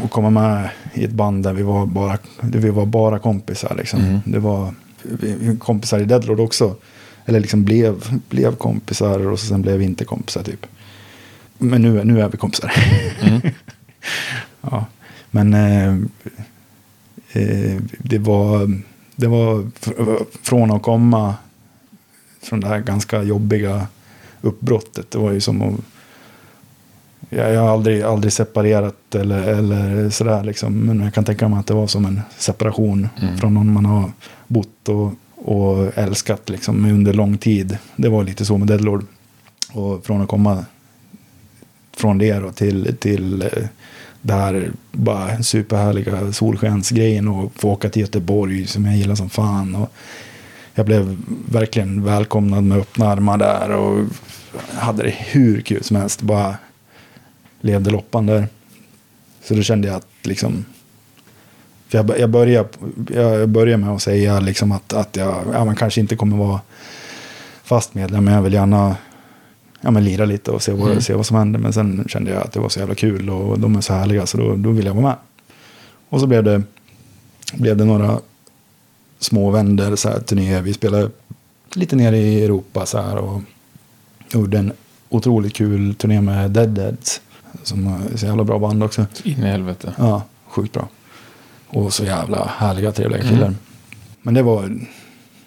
att 0.04 0.12
komma 0.12 0.30
med 0.30 0.70
i 0.94 1.04
ett 1.04 1.12
band 1.12 1.44
där 1.44 1.54
vi 1.54 1.64
var 1.64 1.86
bara, 1.86 2.18
vi 2.42 2.70
var 2.70 2.86
bara 2.86 3.20
kompisar. 3.20 3.76
Liksom. 3.78 4.22
Det 4.26 4.40
var 4.40 4.74
kompisar 5.60 6.00
i 6.00 6.06
Deadlord 6.06 6.40
också. 6.40 6.76
Eller 7.26 7.40
liksom 7.40 7.64
blev, 7.64 8.20
blev 8.30 8.56
kompisar 8.56 9.28
och 9.28 9.40
sen 9.40 9.62
blev 9.62 9.78
vi 9.78 9.86
inte 9.86 10.06
kompisar 10.06 10.44
typ. 10.44 10.66
Men 11.58 11.82
nu, 11.82 12.04
nu 12.04 12.22
är 12.22 12.30
vi 12.30 12.38
kompisar. 12.38 12.74
ja. 14.62 14.86
Men 15.32 15.54
eh, 15.54 15.94
eh, 17.32 17.82
det 17.98 18.18
var, 18.18 18.82
det 19.16 19.28
var 19.28 19.56
fr- 19.80 20.26
från 20.42 20.72
att 20.72 20.82
komma 20.82 21.36
från 22.42 22.60
det 22.60 22.68
här 22.68 22.80
ganska 22.80 23.24
jobbiga 23.24 23.88
uppbrottet. 24.48 25.12
Det 25.12 25.18
var 25.18 25.32
ju 25.32 25.42
som 25.42 25.62
att... 25.62 25.76
Jag, 27.30 27.62
har 27.62 27.70
aldrig, 27.70 28.02
aldrig 28.02 28.34
separerat 28.34 29.16
eller, 29.16 29.44
eller 29.44 30.10
sådär 30.10 30.44
liksom. 30.44 30.74
Men 30.74 31.00
jag 31.00 31.14
kan 31.14 31.24
tänka 31.24 31.48
mig 31.48 31.60
att 31.60 31.68
det 31.68 31.74
var 31.74 31.88
som 31.88 32.06
en 32.06 32.22
separation 32.38 33.10
från 33.40 33.54
någon 33.54 33.74
man 33.74 33.86
har 33.86 34.12
bott 34.48 34.90
och, 34.90 35.14
och 35.36 35.98
älskat 35.98 36.50
liksom 36.50 36.86
under 36.86 37.14
lång 37.14 37.38
tid. 37.38 37.78
Det 37.96 38.10
var 38.10 38.24
lite 38.24 38.46
så 38.46 38.58
med 38.58 38.68
Deadlord. 38.68 39.06
Och 39.74 40.06
från 40.06 40.22
att 40.22 40.28
komma 40.28 40.66
från 41.98 42.18
det 42.18 42.40
då 42.40 42.52
till, 42.52 42.96
till 43.00 43.42
eh, 43.42 43.48
det 44.22 44.34
här 44.34 44.72
bara 44.92 45.44
superhärliga 45.44 46.34
solskensgrejen 46.34 47.28
och 47.28 47.52
få 47.56 47.70
åka 47.70 47.90
till 47.90 48.02
Göteborg 48.02 48.68
som 48.68 48.86
jag 48.86 48.98
gillar 48.98 49.16
som 49.16 49.30
fan. 49.30 49.76
Och 49.76 49.92
jag 50.78 50.86
blev 50.86 51.18
verkligen 51.52 52.04
välkomnad 52.04 52.64
med 52.64 52.78
öppna 52.78 53.08
armar 53.08 53.38
där 53.38 53.72
och 53.72 54.06
hade 54.74 55.04
det 55.04 55.16
hur 55.18 55.62
kul 55.62 55.84
som 55.84 55.96
helst. 55.96 56.22
Bara 56.22 56.56
levde 57.62 57.90
loppan 57.92 58.26
där. 58.26 58.48
Så 59.44 59.54
då 59.54 59.62
kände 59.62 59.88
jag 59.88 59.98
att 59.98 60.08
liksom 60.24 60.66
för 61.88 61.98
jag, 61.98 62.20
jag, 62.20 62.30
började, 62.30 62.70
jag 63.14 63.50
började 63.50 63.78
med 63.78 63.96
att 63.96 64.02
säga 64.02 64.40
liksom 64.40 64.72
att, 64.72 64.94
att 64.94 65.16
jag 65.16 65.44
ja, 65.54 65.66
man 65.66 65.76
kanske 65.76 66.02
inte 66.02 66.16
kommer 66.16 66.38
vara 66.38 66.62
fast 67.64 67.94
medlem, 67.94 68.26
men 68.26 68.34
jag 68.34 68.42
vill 68.42 68.54
gärna 68.54 68.96
ja, 69.82 69.92
men 69.92 70.04
lira 70.04 70.26
lite 70.26 70.52
och 70.52 70.62
se 70.62 70.72
vad, 70.72 71.04
se 71.04 71.14
vad 71.14 71.26
som 71.26 71.38
händer. 71.38 71.60
Men 71.60 71.74
sen 71.74 72.06
kände 72.08 72.32
jag 72.32 72.44
att 72.44 72.52
det 72.52 72.60
var 72.60 72.70
så 72.70 72.80
jävla 72.80 72.96
kul 72.96 73.30
och 73.30 73.60
de 73.60 73.76
är 73.76 73.82
så 73.82 73.94
härliga 73.94 74.26
så 74.26 74.38
då, 74.38 74.56
då 74.56 74.70
vill 74.70 74.86
jag 74.86 74.94
vara 74.94 75.06
med. 75.06 75.16
Och 76.10 76.20
så 76.20 76.28
blev 76.28 76.44
det, 76.44 76.62
blev 77.54 77.78
det 77.78 77.86
några 77.86 78.20
små 79.20 79.52
vändor, 79.52 79.96
så 79.96 80.10
här, 80.10 80.20
turnéer. 80.20 80.62
Vi 80.62 80.74
spelade 80.74 81.10
lite 81.74 81.96
nere 81.96 82.18
i 82.18 82.44
Europa 82.44 82.86
så 82.86 83.02
här 83.02 83.18
och 83.18 83.42
gjorde 84.34 84.58
en 84.58 84.72
otroligt 85.10 85.54
kul 85.54 85.96
turné 85.96 86.22
med 86.22 86.52
Deadheads. 86.52 87.22
Som 87.64 87.88
är 87.88 88.18
så 88.18 88.26
jävla 88.26 88.44
bra 88.44 88.60
band 88.60 88.84
också. 88.84 89.06
In 89.24 89.44
i 89.44 89.48
helvete. 89.48 89.94
Ja, 89.98 90.22
sjukt 90.48 90.74
bra. 90.74 90.88
Och 91.68 91.94
så 91.94 92.04
jävla 92.04 92.52
härliga, 92.58 92.92
trevliga 92.92 93.22
killar. 93.22 93.56
Men 94.22 94.34
det 94.34 94.42
var, 94.42 94.80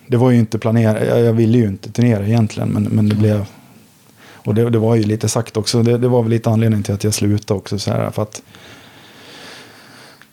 det 0.07 0.17
var 0.17 0.31
ju 0.31 0.39
inte 0.39 0.59
planerat. 0.59 1.07
Jag, 1.09 1.21
jag 1.21 1.33
ville 1.33 1.59
ju 1.59 1.67
inte 1.67 1.93
turnera 1.93 2.27
egentligen. 2.27 2.69
Men, 2.69 2.83
men 2.83 3.09
det 3.09 3.15
blev... 3.15 3.47
Och 4.45 4.55
det, 4.55 4.71
det 4.71 4.79
var 4.79 4.95
ju 4.95 5.03
lite 5.03 5.29
sagt 5.29 5.57
också. 5.57 5.83
Det, 5.83 5.99
det 5.99 6.09
var 6.09 6.23
väl 6.23 6.31
lite 6.31 6.50
anledning 6.50 6.83
till 6.83 6.95
att 6.95 7.05
jag 7.05 7.15
slutade 7.15 7.59
också. 7.59 7.79
Så 7.79 7.91
här, 7.91 8.11
för 8.11 8.23
att 8.23 8.43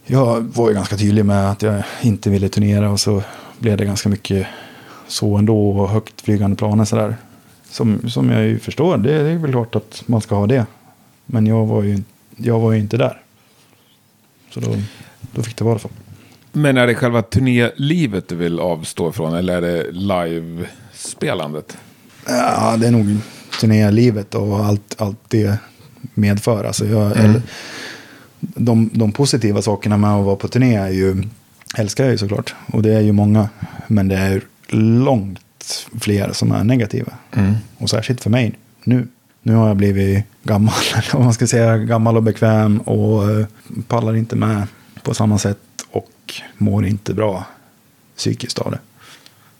jag 0.08 0.42
var 0.42 0.70
ju 0.70 0.76
ganska 0.76 0.98
tydlig 0.98 1.26
med 1.26 1.52
att 1.52 1.62
jag 1.62 1.84
inte 2.02 2.30
ville 2.30 2.50
turnera. 2.50 2.92
Och 2.92 3.00
så 3.00 3.24
blev 3.60 3.78
det 3.78 3.86
ganska 3.86 4.10
mycket 4.10 4.48
så 5.08 5.38
ändå. 5.38 5.70
Och 5.70 5.90
högt 5.90 6.22
flygande 6.22 6.56
planer 6.56 6.86
sådär. 6.86 7.16
Som, 7.70 8.10
som 8.10 8.30
jag 8.30 8.44
ju 8.44 8.60
förstår. 8.60 8.98
Det, 8.98 9.24
det 9.24 9.30
är 9.30 9.38
väl 9.38 9.52
klart 9.52 9.76
att 9.76 10.04
man 10.06 10.22
ska 10.22 10.36
ha 10.36 10.48
det. 10.48 10.66
Men 11.26 11.48
jag 11.48 11.66
var 11.66 11.84
ju, 11.84 12.04
jag 12.36 12.60
var 12.60 12.72
ju 12.72 12.80
inte 12.80 12.98
där. 12.98 13.22
Så 14.54 14.60
då, 14.60 14.76
då 15.32 15.44
fick 15.44 15.58
det 15.58 15.64
vara 15.64 15.80
så. 15.80 15.90
Men 16.52 16.78
är 16.78 16.88
det 16.88 16.96
själva 16.96 17.22
turnélivet 17.22 18.28
du 18.28 18.36
vill 18.36 18.60
avstå 18.60 19.10
ifrån 19.10 19.34
eller 19.34 19.58
är 19.58 19.62
det 19.62 19.92
live-spelandet? 19.92 21.78
Ja, 22.26 22.78
det 22.78 22.88
är 22.88 22.92
nog 22.92 23.18
turnélivet 23.62 24.36
och 24.36 24.66
allt, 24.66 24.96
allt 24.98 25.20
det 25.28 25.58
medför. 26.14 26.64
Alltså 26.64 26.86
jag, 26.86 27.18
eller, 27.18 27.42
de, 28.56 28.90
de 28.94 29.12
positiva 29.12 29.62
sakerna 29.62 29.98
med 29.98 30.10
att 30.10 30.26
vara 30.26 30.36
på 30.36 30.48
turné 30.48 30.76
är 30.76 30.90
ju, 30.90 31.24
älskar 31.78 32.04
jag 32.04 32.12
ju 32.12 32.18
såklart. 32.18 32.56
Och 32.74 32.82
det 32.82 32.94
är 32.94 33.02
ju 33.02 33.12
många. 33.12 33.50
Men 33.88 34.08
det 34.08 34.16
är 34.18 34.42
långt 34.70 35.40
fler 36.02 36.32
som 36.34 36.52
är 36.52 36.64
negativa. 36.64 37.14
Och 37.78 37.90
särskilt 37.90 38.22
för 38.22 38.30
mig 38.30 38.54
nu. 38.84 39.08
Nu 39.42 39.56
har 39.56 39.68
jag 39.68 39.78
blivit 39.78 40.24
gammal, 40.44 40.74
vad 41.14 41.24
man 41.24 41.34
ska 41.34 41.48
säga, 41.48 41.78
gammal 41.78 42.18
och 42.18 42.24
bekväm 42.24 42.80
och 42.80 43.30
eh, 43.32 43.46
pallar 43.88 44.16
inte 44.16 44.36
med 44.36 44.68
på 45.04 45.14
samma 45.14 45.38
sätt 45.38 45.60
och 45.92 46.12
mår 46.58 46.86
inte 46.86 47.14
bra 47.14 47.46
psykiskt 48.18 48.60
av 48.60 48.72
det. 48.72 48.80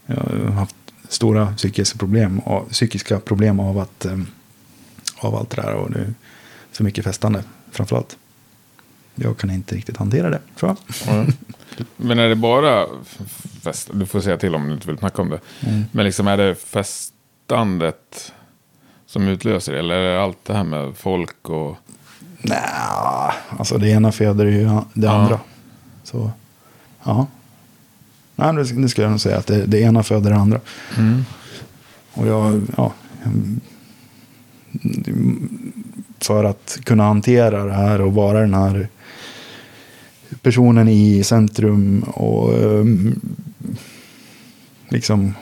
Jag 0.06 0.16
har 0.46 0.52
haft 0.52 0.76
stora 1.10 1.54
psykiska 1.58 1.98
problem, 1.98 2.42
av- 2.46 2.66
psykiska 2.70 3.20
problem 3.20 3.60
av, 3.60 3.80
att, 3.80 4.06
eh, 4.06 4.18
av 5.20 5.36
allt 5.36 5.50
det 5.50 5.62
där 5.62 5.74
och 5.74 5.92
det 5.92 6.00
är 6.00 6.14
för 6.72 6.84
mycket 6.84 7.04
festande 7.06 7.44
framförallt. 7.72 8.18
Jag 9.20 9.38
kan 9.38 9.50
inte 9.50 9.76
riktigt 9.76 9.98
hantera 9.98 10.30
det, 10.30 10.40
tror 10.56 10.76
jag. 11.06 11.28
Men 11.98 12.20
är 12.20 12.30
det 12.30 12.36
bara 12.36 12.86
fest? 13.62 13.90
Du 13.94 14.06
får 14.06 14.22
säga 14.22 14.38
till 14.38 14.56
om 14.56 14.68
du 14.68 14.74
inte 14.74 14.88
vill 14.88 14.98
snacka 14.98 15.22
om 15.22 15.30
det. 15.30 15.40
Men 15.92 16.06
liksom 16.06 16.28
är 16.28 16.38
det 16.38 16.56
festandet 16.56 18.34
som 19.06 19.28
utlöser 19.28 19.74
det? 19.74 19.80
Eller 19.80 19.96
är 19.96 20.14
det 20.14 20.24
allt 20.24 20.46
det 20.46 20.54
här 20.54 20.64
med 20.64 20.98
folk 20.98 21.50
och... 21.50 21.78
Nej, 22.42 23.34
alltså 23.60 23.78
det 23.78 23.90
ena 23.90 24.12
föder 24.12 24.46
ju 24.46 24.70
det 24.94 25.12
andra. 25.12 25.40
Så, 26.04 26.32
ja. 27.04 27.28
Nej, 28.36 28.54
det, 28.54 28.90
skulle 28.90 29.06
jag 29.06 29.12
nog 29.12 29.22
säga 29.22 29.38
att 29.38 29.48
det, 29.48 29.66
det 29.66 29.80
ena 29.80 30.04
föder 30.04 30.30
det 30.30 30.38
andra. 30.38 30.60
Och 32.14 32.28
jag, 32.28 32.62
ja. 32.78 32.94
För 36.20 36.44
att 36.44 36.80
kunna 36.84 37.04
hantera 37.04 37.66
det 37.66 37.74
här 37.74 38.02
och 38.02 38.14
vara 38.14 38.40
den 38.40 38.54
här 38.54 38.90
personen 40.42 40.88
i 40.88 41.24
centrum 41.24 42.04
och 42.04 42.54
um, 42.54 43.22
liksom 44.90 45.34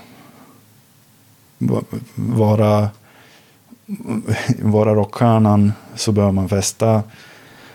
va- 1.58 1.84
vara, 2.15 2.89
vara 4.62 4.96
rockstjärnan 4.96 5.74
så 5.96 6.12
bör 6.12 6.32
man 6.32 6.50
festa. 6.50 7.04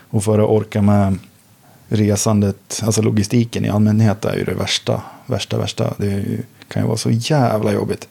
Och 0.09 0.23
för 0.23 0.39
att 0.39 0.49
orka 0.49 0.81
med 0.81 1.17
resandet, 1.87 2.81
alltså 2.83 3.01
logistiken 3.01 3.65
i 3.65 3.69
allmänhet 3.69 4.25
är 4.25 4.35
ju 4.35 4.43
det 4.43 4.53
värsta, 4.53 5.01
värsta, 5.25 5.57
värsta. 5.57 5.93
Det 5.97 6.25
kan 6.67 6.81
ju 6.81 6.87
vara 6.87 6.97
så 6.97 7.11
jävla 7.11 7.71
jobbigt. 7.71 8.07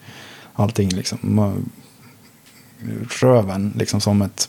Allting 0.55 0.89
liksom. 0.89 1.55
Röven 3.21 3.73
liksom 3.77 4.01
som 4.01 4.23
ett 4.23 4.49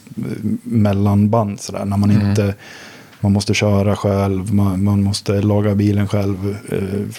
mellanband 0.64 1.60
sådär. 1.60 1.86
När 1.86 1.98
man 1.98 2.12
inte, 2.12 2.56
man 3.22 3.32
måste 3.32 3.54
köra 3.54 3.96
själv, 3.96 4.54
man, 4.54 4.84
man 4.84 5.04
måste 5.04 5.42
laga 5.42 5.76
bilen 5.76 6.08
själv. 6.08 6.58
eh, 6.72 7.16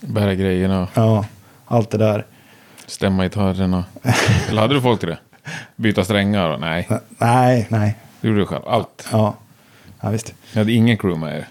Bära 0.00 0.34
grejerna, 0.34 0.88
Ja, 0.94 1.24
allt 1.66 1.90
det 1.90 1.98
där. 1.98 2.26
stämma 2.86 3.22
gitarrerna. 3.24 3.84
Eller 4.48 4.60
hade 4.60 4.74
du 4.74 4.80
folk 4.80 5.00
till 5.00 5.08
det? 5.08 5.18
Byta 5.76 6.04
strängar? 6.04 6.58
Nej, 6.58 6.88
Nej, 7.18 7.66
nej. 7.70 7.94
det 8.20 8.28
gjorde 8.28 8.40
du 8.40 8.46
själv. 8.46 8.62
Allt. 8.66 9.08
Ja, 9.12 9.34
ja 10.00 10.10
visst. 10.10 10.34
Jag 10.52 10.58
hade 10.58 10.72
ingen 10.72 10.96
crew 10.98 11.20
med 11.26 11.36
er. 11.38 11.48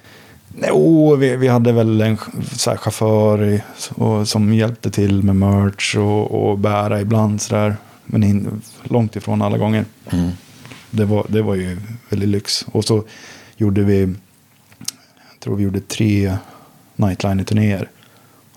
Jo, 0.67 1.15
vi, 1.15 1.36
vi 1.36 1.47
hade 1.47 1.71
väl 1.71 2.02
en 2.02 2.17
så 2.52 2.69
här, 2.69 2.78
chaufför 2.78 3.43
i, 3.43 3.62
och, 3.95 4.28
som 4.28 4.54
hjälpte 4.54 4.91
till 4.91 5.23
med 5.23 5.36
merch 5.36 5.95
och, 5.95 6.49
och 6.49 6.58
bära 6.60 7.02
ibland 7.02 7.41
sådär. 7.41 7.76
Men 8.06 8.23
in, 8.23 8.62
långt 8.84 9.15
ifrån 9.15 9.41
alla 9.41 9.58
gånger. 9.58 9.86
Det, 10.89 11.06
var, 11.06 11.26
det 11.30 11.41
var 11.41 11.56
ju 11.56 11.78
väldigt 12.10 12.30
lyx. 12.30 12.65
Och 12.71 12.86
så 12.86 13.04
gjorde 13.62 13.84
vi, 13.84 14.02
jag 15.30 15.39
tror 15.39 15.56
vi 15.56 15.63
gjorde 15.63 15.80
tre 15.80 16.38
nightliner-turnéer. 16.95 17.89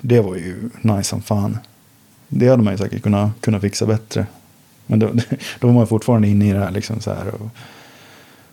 Det 0.01 0.21
var 0.21 0.37
ju 0.37 0.71
nice 0.81 1.05
som 1.05 1.23
fan. 1.23 1.59
Det 2.29 2.49
hade 2.49 2.63
man 2.63 2.73
ju 2.73 2.79
säkert 2.79 3.03
kunnat, 3.03 3.41
kunnat 3.41 3.61
fixa 3.61 3.87
bättre. 3.87 4.27
Men 4.87 4.99
då, 4.99 5.11
då 5.61 5.67
var 5.67 5.75
man 5.75 5.87
fortfarande 5.87 6.29
inne 6.29 6.49
i 6.49 6.53
det 6.53 6.59
här 6.59 6.71
liksom 6.71 7.01
så 7.01 7.11
här. 7.11 7.35
Och, 7.35 7.49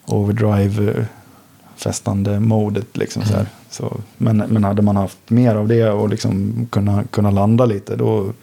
Overdrive-festande-modet 0.06 2.98
liksom 2.98 3.24
så 3.24 3.34
här. 3.34 3.46
Så, 3.70 3.98
men, 4.18 4.38
men 4.38 4.64
hade 4.64 4.82
man 4.82 4.96
haft 4.96 5.30
mer 5.30 5.56
av 5.56 5.68
det 5.68 5.90
och 5.90 6.10
liksom 6.10 6.68
kunnat 6.72 7.12
kunna 7.12 7.32
landa 7.32 7.66
lite 7.66 7.96
då 7.96 8.34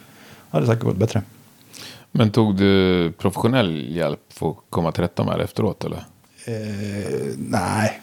hade 0.49 0.65
det 0.65 0.71
säkert 0.71 0.83
gått 0.83 0.97
bättre. 0.97 1.21
Men 2.11 2.31
tog 2.31 2.55
du 2.55 3.11
professionell 3.17 3.95
hjälp 3.95 4.19
för 4.29 4.49
att 4.49 4.57
komma 4.69 4.91
till 4.91 5.01
rätta 5.01 5.23
med 5.23 5.39
det 5.39 5.43
efteråt 5.43 5.83
eller? 5.83 6.05
Eh, 6.45 7.35
nej. 7.37 8.01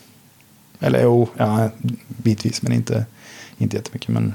Eller 0.80 1.02
jo, 1.02 1.28
ja, 1.36 1.70
bitvis 2.06 2.62
men 2.62 2.72
inte, 2.72 3.06
inte 3.58 3.76
jättemycket. 3.76 4.08
Men 4.08 4.34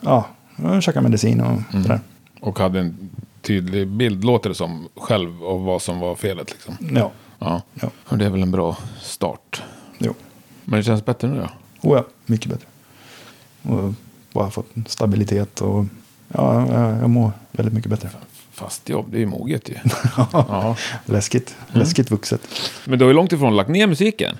ja, 0.00 0.26
jag 0.56 0.82
käkade 0.82 1.02
medicin 1.02 1.40
och 1.40 1.60
sådär. 1.72 2.00
Och 2.40 2.58
hade 2.58 2.80
en 2.80 3.10
tydlig 3.42 3.88
bild, 3.88 4.24
låter 4.24 4.48
det 4.48 4.54
som, 4.54 4.88
själv 4.96 5.44
av 5.44 5.64
vad 5.64 5.82
som 5.82 5.98
var 6.00 6.14
felet 6.16 6.50
liksom. 6.50 6.76
Ja, 6.96 7.10
Ja, 7.42 7.62
ja, 7.74 7.90
och 8.04 8.18
det 8.18 8.24
är 8.24 8.30
väl 8.30 8.42
en 8.42 8.50
bra 8.50 8.76
start. 9.00 9.62
jo. 9.98 10.14
Men 10.64 10.78
det 10.78 10.84
känns 10.84 11.04
bättre 11.04 11.28
nu 11.28 11.40
då? 11.40 11.48
Oh 11.88 11.96
ja, 11.96 12.04
mycket 12.26 12.50
bättre. 12.50 12.66
Och 13.62 13.94
bara 14.32 14.50
fått 14.50 14.66
stabilitet 14.86 15.60
och 15.60 15.84
ja, 16.28 16.66
jag, 16.72 17.02
jag 17.02 17.10
mår 17.10 17.32
väldigt 17.52 17.74
mycket 17.74 17.90
bättre. 17.90 18.10
Fast 18.60 18.88
jobb, 18.88 19.06
det 19.10 19.16
är 19.16 19.20
ju 19.20 19.26
moget 19.26 19.68
ju. 19.68 19.74
ja. 20.32 20.76
Läskigt, 21.04 21.54
läskigt 21.72 22.10
vuxet. 22.10 22.40
Men 22.84 22.98
du 22.98 23.04
har 23.04 23.10
ju 23.10 23.14
långt 23.16 23.32
ifrån 23.32 23.56
lagt 23.56 23.70
ner 23.70 23.86
musiken. 23.86 24.36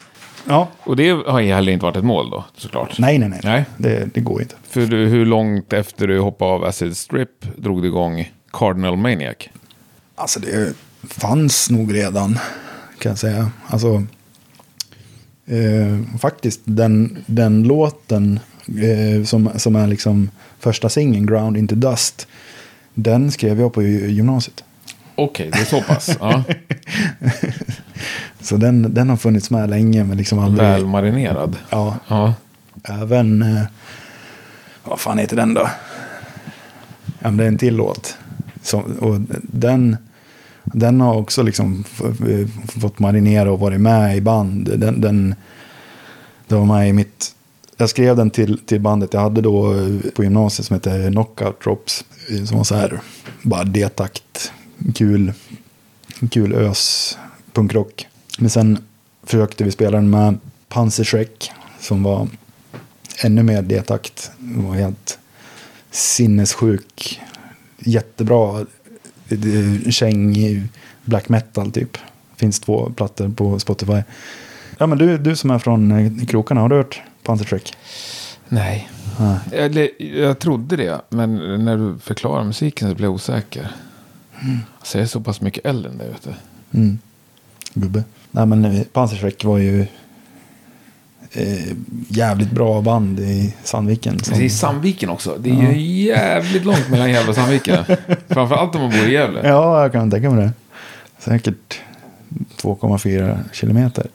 Ja, 0.46 0.68
Och 0.84 0.96
det 0.96 1.10
har 1.10 1.40
ju 1.40 1.52
heller 1.54 1.72
inte 1.72 1.84
varit 1.84 1.96
ett 1.96 2.04
mål 2.04 2.30
då, 2.30 2.44
såklart. 2.56 2.98
nej, 2.98 3.18
nej, 3.18 3.28
nej. 3.28 3.40
Nej. 3.44 3.64
Det, 3.76 4.14
det 4.14 4.20
går 4.20 4.42
inte. 4.42 4.54
För 4.68 4.80
du, 4.80 4.96
hur 5.06 5.26
långt 5.26 5.72
efter 5.72 6.06
du 6.08 6.18
hoppade 6.20 6.50
av 6.52 6.64
Acid 6.64 6.96
Strip 6.96 7.56
drog 7.56 7.82
du 7.82 7.88
igång 7.88 8.32
Cardinal 8.52 8.96
Maniac? 8.96 9.36
Alltså 10.14 10.40
det 10.40 10.74
fanns 11.02 11.70
nog 11.70 11.94
redan, 11.94 12.38
kan 12.98 13.10
jag 13.10 13.18
säga. 13.18 13.50
Alltså, 13.66 14.02
eh, 15.46 16.18
faktiskt 16.20 16.60
den, 16.64 17.24
den 17.26 17.62
låten 17.62 18.40
eh, 18.66 19.24
som, 19.24 19.50
som 19.56 19.76
är 19.76 19.86
liksom 19.86 20.30
första 20.58 20.88
singeln, 20.88 21.26
Ground 21.26 21.56
into 21.56 21.74
Dust, 21.74 22.26
den 22.94 23.30
skrev 23.30 23.60
jag 23.60 23.72
på 23.72 23.82
gy- 23.82 24.06
gymnasiet. 24.06 24.64
Okej, 25.14 25.50
det 25.52 25.58
är 25.60 25.64
så 25.64 25.82
pass. 25.82 26.16
Ja. 26.20 26.42
Så 28.40 28.56
den, 28.56 28.94
den 28.94 29.08
har 29.10 29.16
funnits 29.16 29.50
med 29.50 29.70
länge, 29.70 30.04
men 30.04 30.16
liksom 30.16 30.38
aldrig... 30.38 30.68
Väl 30.68 30.86
marinerad. 30.86 31.56
Ja, 31.70 31.96
Ja. 32.08 32.34
även... 32.84 33.42
Eh, 33.42 33.62
vad 34.84 35.00
fan 35.00 35.18
heter 35.18 35.36
den 35.36 35.54
då? 35.54 35.68
Ja, 37.18 37.30
det 37.30 37.44
är 37.44 37.48
en 37.48 37.58
till 37.58 37.76
låt. 37.76 38.16
Som, 38.62 38.82
och 38.82 39.20
den, 39.42 39.96
den 40.64 41.00
har 41.00 41.14
också 41.14 41.42
liksom 41.42 41.84
f- 41.92 42.48
fått 42.80 42.98
marinera 42.98 43.52
och 43.52 43.60
varit 43.60 43.80
med 43.80 44.16
i 44.16 44.20
band. 44.20 44.70
Den, 44.80 45.00
den, 45.00 45.34
det 46.48 46.54
var 46.54 46.64
med 46.66 46.88
i 46.88 46.92
mitt... 46.92 47.34
Jag 47.80 47.90
skrev 47.90 48.16
den 48.16 48.30
till, 48.30 48.58
till 48.58 48.80
bandet 48.80 49.14
jag 49.14 49.20
hade 49.20 49.40
då 49.40 49.74
eh, 49.74 50.10
på 50.14 50.24
gymnasiet 50.24 50.66
som 50.66 50.74
hette 50.74 51.08
Knockout 51.10 51.60
Drops. 51.60 52.04
Eh, 52.28 52.44
som 52.44 52.56
var 52.56 52.64
så 52.64 52.74
här, 52.74 53.00
bara 53.42 53.64
D-takt, 53.64 54.52
kul, 54.94 55.32
kul 56.30 56.54
ös, 56.54 57.18
punkrock. 57.52 58.06
Men 58.38 58.50
sen 58.50 58.78
försökte 59.22 59.64
vi 59.64 59.70
spela 59.70 59.96
den 59.96 60.10
med 60.10 60.38
Panzerschreck 60.68 61.50
som 61.80 62.02
var 62.02 62.28
ännu 63.24 63.42
mer 63.42 63.62
D-takt. 63.62 64.30
Den 64.38 64.66
var 64.66 64.74
helt 64.74 65.18
sinnessjuk. 65.90 67.20
Jättebra 67.78 68.66
eh, 69.28 69.90
käng 69.90 70.36
black 71.04 71.28
metal 71.28 71.72
typ. 71.72 71.98
Finns 72.36 72.60
två 72.60 72.92
plattor 72.96 73.28
på 73.28 73.58
Spotify. 73.58 74.02
Ja 74.78 74.86
men 74.86 74.98
du, 74.98 75.18
du 75.18 75.36
som 75.36 75.50
är 75.50 75.58
från 75.58 76.26
krokarna, 76.26 76.60
har 76.60 76.68
du 76.68 76.76
hört 76.76 77.02
Panzerschreck? 77.22 77.72
Nej. 78.48 78.88
Nej. 79.20 79.38
Eller, 79.52 80.02
jag 80.20 80.38
trodde 80.38 80.76
det, 80.76 81.00
men 81.08 81.64
när 81.64 81.76
du 81.76 81.98
förklarar 81.98 82.44
musiken 82.44 82.88
så 82.88 82.94
blev 82.94 83.06
jag 83.06 83.14
osäker. 83.14 83.68
Så 84.82 84.98
jag 84.98 85.02
är 85.02 85.06
så 85.06 85.20
pass 85.20 85.40
mycket 85.40 85.66
äldre 85.66 85.90
än 85.90 85.98
dig, 85.98 86.08
vet 86.08 86.22
du. 86.22 86.78
Mm. 86.78 86.98
Gubbe. 87.74 88.04
Nej 88.30 88.46
men 88.46 88.64
eh, 88.64 88.82
Panzerschreck 88.92 89.44
var 89.44 89.58
ju 89.58 89.86
eh, 91.32 91.72
jävligt 92.08 92.50
bra 92.50 92.80
band 92.82 93.20
i 93.20 93.54
Sandviken. 93.64 94.18
som- 94.20 94.38
Det 94.38 94.44
är 94.44 94.48
Sandviken 94.48 95.10
också. 95.10 95.36
Det 95.38 95.50
är 95.50 95.72
ju 95.72 95.80
jävligt 96.04 96.64
långt 96.64 96.88
mellan 96.90 97.10
Gävle 97.10 97.28
och 97.30 97.34
Sandviken. 97.34 97.84
Framförallt 98.28 98.74
om 98.74 98.80
man 98.80 98.90
bor 98.90 99.00
i 99.08 99.12
Gävle. 99.12 99.40
Ja, 99.48 99.82
jag 99.82 99.92
kan 99.92 100.10
tänka 100.10 100.30
mig 100.30 100.44
det. 100.44 100.52
Säkert 101.18 101.80
2,4 102.62 103.38
kilometer. 103.52 104.06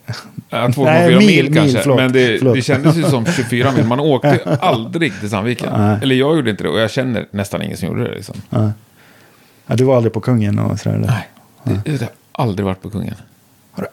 Ja, 0.48 0.66
2,4 0.68 0.84
Nej, 0.84 1.08
mil, 1.08 1.18
mil, 1.18 1.44
mil, 1.44 1.54
kanske. 1.54 1.78
förlåt. 1.78 1.96
men 1.96 2.12
det, 2.12 2.38
det 2.54 2.62
kändes 2.62 2.96
ju 2.96 3.02
som 3.02 3.26
24 3.26 3.72
mil. 3.72 3.84
Man 3.84 4.00
åkte 4.00 4.58
aldrig 4.60 5.20
till 5.20 5.30
Sandviken. 5.30 5.72
Nej. 5.76 5.98
Eller 6.02 6.14
jag 6.14 6.36
gjorde 6.36 6.50
inte 6.50 6.62
det. 6.64 6.70
Och 6.70 6.80
jag 6.80 6.90
känner 6.90 7.26
nästan 7.30 7.62
ingen 7.62 7.76
som 7.76 7.88
gjorde 7.88 8.04
det. 8.08 8.14
Liksom. 8.14 8.34
Ja. 8.50 8.72
Ja, 9.66 9.74
du 9.76 9.84
var 9.84 9.96
aldrig 9.96 10.12
på 10.12 10.20
Kungen 10.20 10.58
och 10.58 10.80
sådär? 10.80 10.96
eller? 10.96 11.06
Nej, 11.62 11.78
det, 11.84 11.90
det 11.90 12.00
har 12.32 12.44
aldrig 12.44 12.66
varit 12.66 12.82
på 12.82 12.90
Kungen. 12.90 13.14
Har 13.72 13.82
du? 13.82 13.88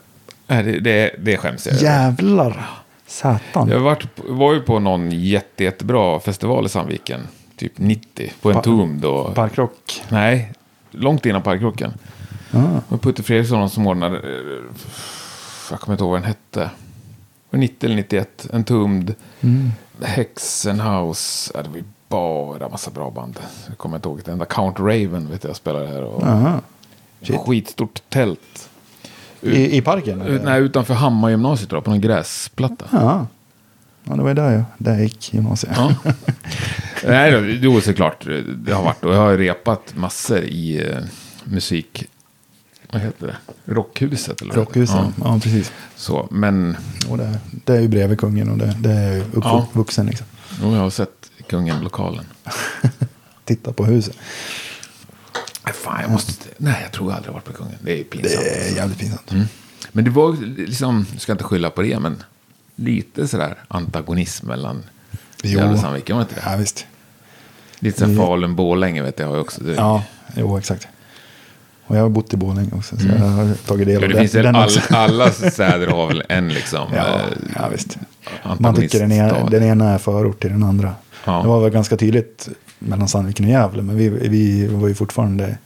Nej, 0.48 0.64
det, 0.64 0.80
det, 0.80 1.12
det 1.20 1.38
skäms 1.38 1.68
jag. 1.68 1.76
Jävlar! 1.82 2.70
Satan. 3.08 3.70
Jag 3.70 3.80
varit, 3.80 4.08
var 4.16 4.54
ju 4.54 4.60
på 4.62 4.80
någon 4.80 5.12
jätte, 5.12 5.64
jättebra 5.64 6.20
festival 6.20 6.66
i 6.66 6.70
Sandviken. 6.70 7.20
Typ 7.58 7.72
90. 7.76 8.32
På 8.42 8.50
en 8.50 8.56
Pa- 8.56 8.62
tom 8.62 9.00
då. 9.02 9.32
Parkrock. 9.36 10.02
Nej, 10.10 10.52
långt 10.92 11.26
innan 11.26 11.42
parkrocken. 11.42 11.94
Ja. 12.54 12.82
Och 12.90 13.02
Putte 13.02 13.24
Fredriksson 13.24 13.70
som 13.70 13.88
ordnade, 13.88 14.18
eh, 14.18 14.64
jag 15.72 15.80
kommer 15.80 15.94
inte 15.94 16.04
ihåg 16.04 16.12
vad 16.12 16.22
den 16.22 16.28
hette. 16.28 16.60
Det 16.60 16.70
var 17.50 17.60
90 17.60 17.86
eller 17.86 17.96
91, 17.96 18.48
en 18.54 18.64
tumd. 18.64 19.16
Mm. 19.42 19.72
Hexenhouse, 20.02 21.52
ja, 21.54 21.64
det 21.64 21.70
var 21.70 21.78
ju 21.78 21.84
bara 22.08 22.70
massa 22.70 22.92
bra 22.92 23.10
band. 23.12 23.40
Jag 23.68 23.78
kommer 23.78 23.96
inte 23.96 24.10
ihåg 24.10 24.20
ett 24.20 24.28
enda. 24.28 24.46
Count 24.46 24.80
Raven 24.80 25.28
vet 25.32 25.44
jag 25.44 25.56
spelade 25.56 25.88
här. 25.88 26.04
Och 26.04 26.24
Aha. 26.24 26.60
Shit. 27.22 27.38
skitstort 27.38 28.02
tält. 28.10 28.70
I, 29.42 29.78
I 29.78 29.82
parken? 29.82 30.22
Ut, 30.22 30.44
nej, 30.44 30.62
utanför 30.62 30.94
Hammargymnasiet 30.94 31.70
då, 31.70 31.82
på 31.82 31.90
någon 31.90 32.02
gräsplatta. 32.02 32.86
Ja. 32.92 33.28
ja, 34.04 34.16
det 34.16 34.24
var 34.24 34.34
där 34.34 34.52
jag, 34.52 34.64
där 34.78 34.92
jag 34.92 35.02
gick 35.02 35.34
gymnasiet. 35.34 35.74
Ja. 35.76 35.96
Nej, 37.08 37.32
då, 37.32 37.40
jo, 37.40 37.82
såklart. 37.82 38.28
Det 38.56 38.74
har 38.74 38.84
varit. 38.84 39.04
Och 39.04 39.14
jag 39.14 39.20
har 39.20 39.38
repat 39.38 39.96
massor 39.96 40.40
i 40.40 40.90
eh, 40.90 40.98
musik... 41.44 42.10
Vad 42.94 43.02
heter 43.02 43.28
det? 43.28 43.36
Rockhuset? 43.74 44.42
Eller. 44.42 44.54
Rockhuset, 44.54 44.96
Ja, 44.96 45.12
ja. 45.24 45.40
precis. 45.44 45.72
så, 45.96 46.28
men 46.32 46.78
Och 47.10 47.18
det, 47.18 47.40
det 47.66 47.74
är 47.74 47.82
ju 47.82 47.88
bredvid 47.88 48.20
kungen 48.20 48.50
och 48.50 48.58
det, 48.58 48.76
det 48.80 48.92
är 48.92 49.14
ju 49.14 49.24
Ja. 49.42 49.68
uppvuxen 49.70 50.06
liksom. 50.06 50.28
jo, 50.62 50.74
jag 50.74 50.80
har 50.82 50.90
sett 50.90 51.10
Kungen-lokalen. 51.50 52.26
Titta 53.46 53.74
på 53.74 53.86
huset. 53.86 54.18
Nej, 55.66 55.74
fan, 55.74 56.02
jag 56.02 56.12
måste... 56.12 56.34
Nej, 56.58 56.80
jag 56.84 56.92
tror 56.92 57.10
jag 57.12 57.18
aldrig 57.18 57.34
varit 57.34 57.46
på 57.46 57.54
Kungen. 57.54 57.76
Det 57.82 57.92
är 57.92 57.96
ju 57.96 58.04
Det 58.04 58.10
pinsamt. 58.10 58.46
är 58.46 58.76
jävligt 58.76 59.00
pinsamt. 59.00 59.32
Mm. 59.32 59.46
Men 59.92 60.04
det 60.04 60.10
var 60.12 60.34
liksom, 60.58 61.06
jag 61.12 61.22
ska 61.22 61.32
inte 61.32 61.44
skylla 61.44 61.70
på 61.70 61.82
det, 61.82 62.00
men 62.00 62.24
lite 62.76 63.28
sådär 63.28 63.56
antagonism 63.68 64.48
mellan. 64.48 64.84
Gävle 65.44 65.74
och 65.74 65.80
Sandviken, 65.80 66.16
var 66.16 66.24
inte 66.24 66.36
det? 66.36 66.42
Ja, 66.46 66.56
visst. 66.58 66.86
Lite 67.80 68.00
såhär 68.00 68.14
Falun-Borlänge 68.14 69.02
vet 69.04 69.20
jag 69.20 69.42
också. 69.42 69.62
Ja, 69.76 70.04
jo 70.36 70.58
exakt. 70.58 70.88
Och 71.88 71.98
jag 71.98 72.02
har 72.02 72.10
bott 72.10 72.34
i 72.34 72.38
Borlänge 72.38 72.70
också, 72.74 72.98
så 72.98 73.08
jag 73.08 73.16
har 73.28 73.54
tagit 73.68 73.88
del 73.88 73.94
Ja, 73.94 73.96
av 73.96 74.02
det 74.02 74.08
den, 74.08 74.18
finns 74.22 74.32
den 74.32 74.56
all, 74.56 74.70
alla 74.90 75.32
städer 75.32 75.88
har 75.88 76.08
väl 76.08 76.24
en 76.30 76.50
liksom. 76.50 76.88
Ja, 76.96 77.06
eh, 77.06 77.22
ja, 77.56 77.68
visst. 77.72 77.98
Man 78.58 78.76
tycker 78.76 79.00
den 79.00 79.12
ena, 79.12 79.46
den 79.50 79.64
ena 79.64 79.90
är 79.90 79.98
förort 79.98 80.42
till 80.42 80.50
den 80.50 80.64
andra. 80.64 80.94
Ja. 81.26 81.42
Det 81.42 81.48
var 81.48 81.62
väl 81.62 81.72
ganska 81.72 81.98
tydligt 81.98 82.50
mellan 82.80 83.08
Sandviken 83.08 83.46
och 83.46 83.52
Gävle, 83.52 83.82
men 83.82 83.98
vi, 83.98 84.10
vi 84.10 84.68
var 84.68 84.88
ju 84.88 84.96
fortfarande... 84.96 85.58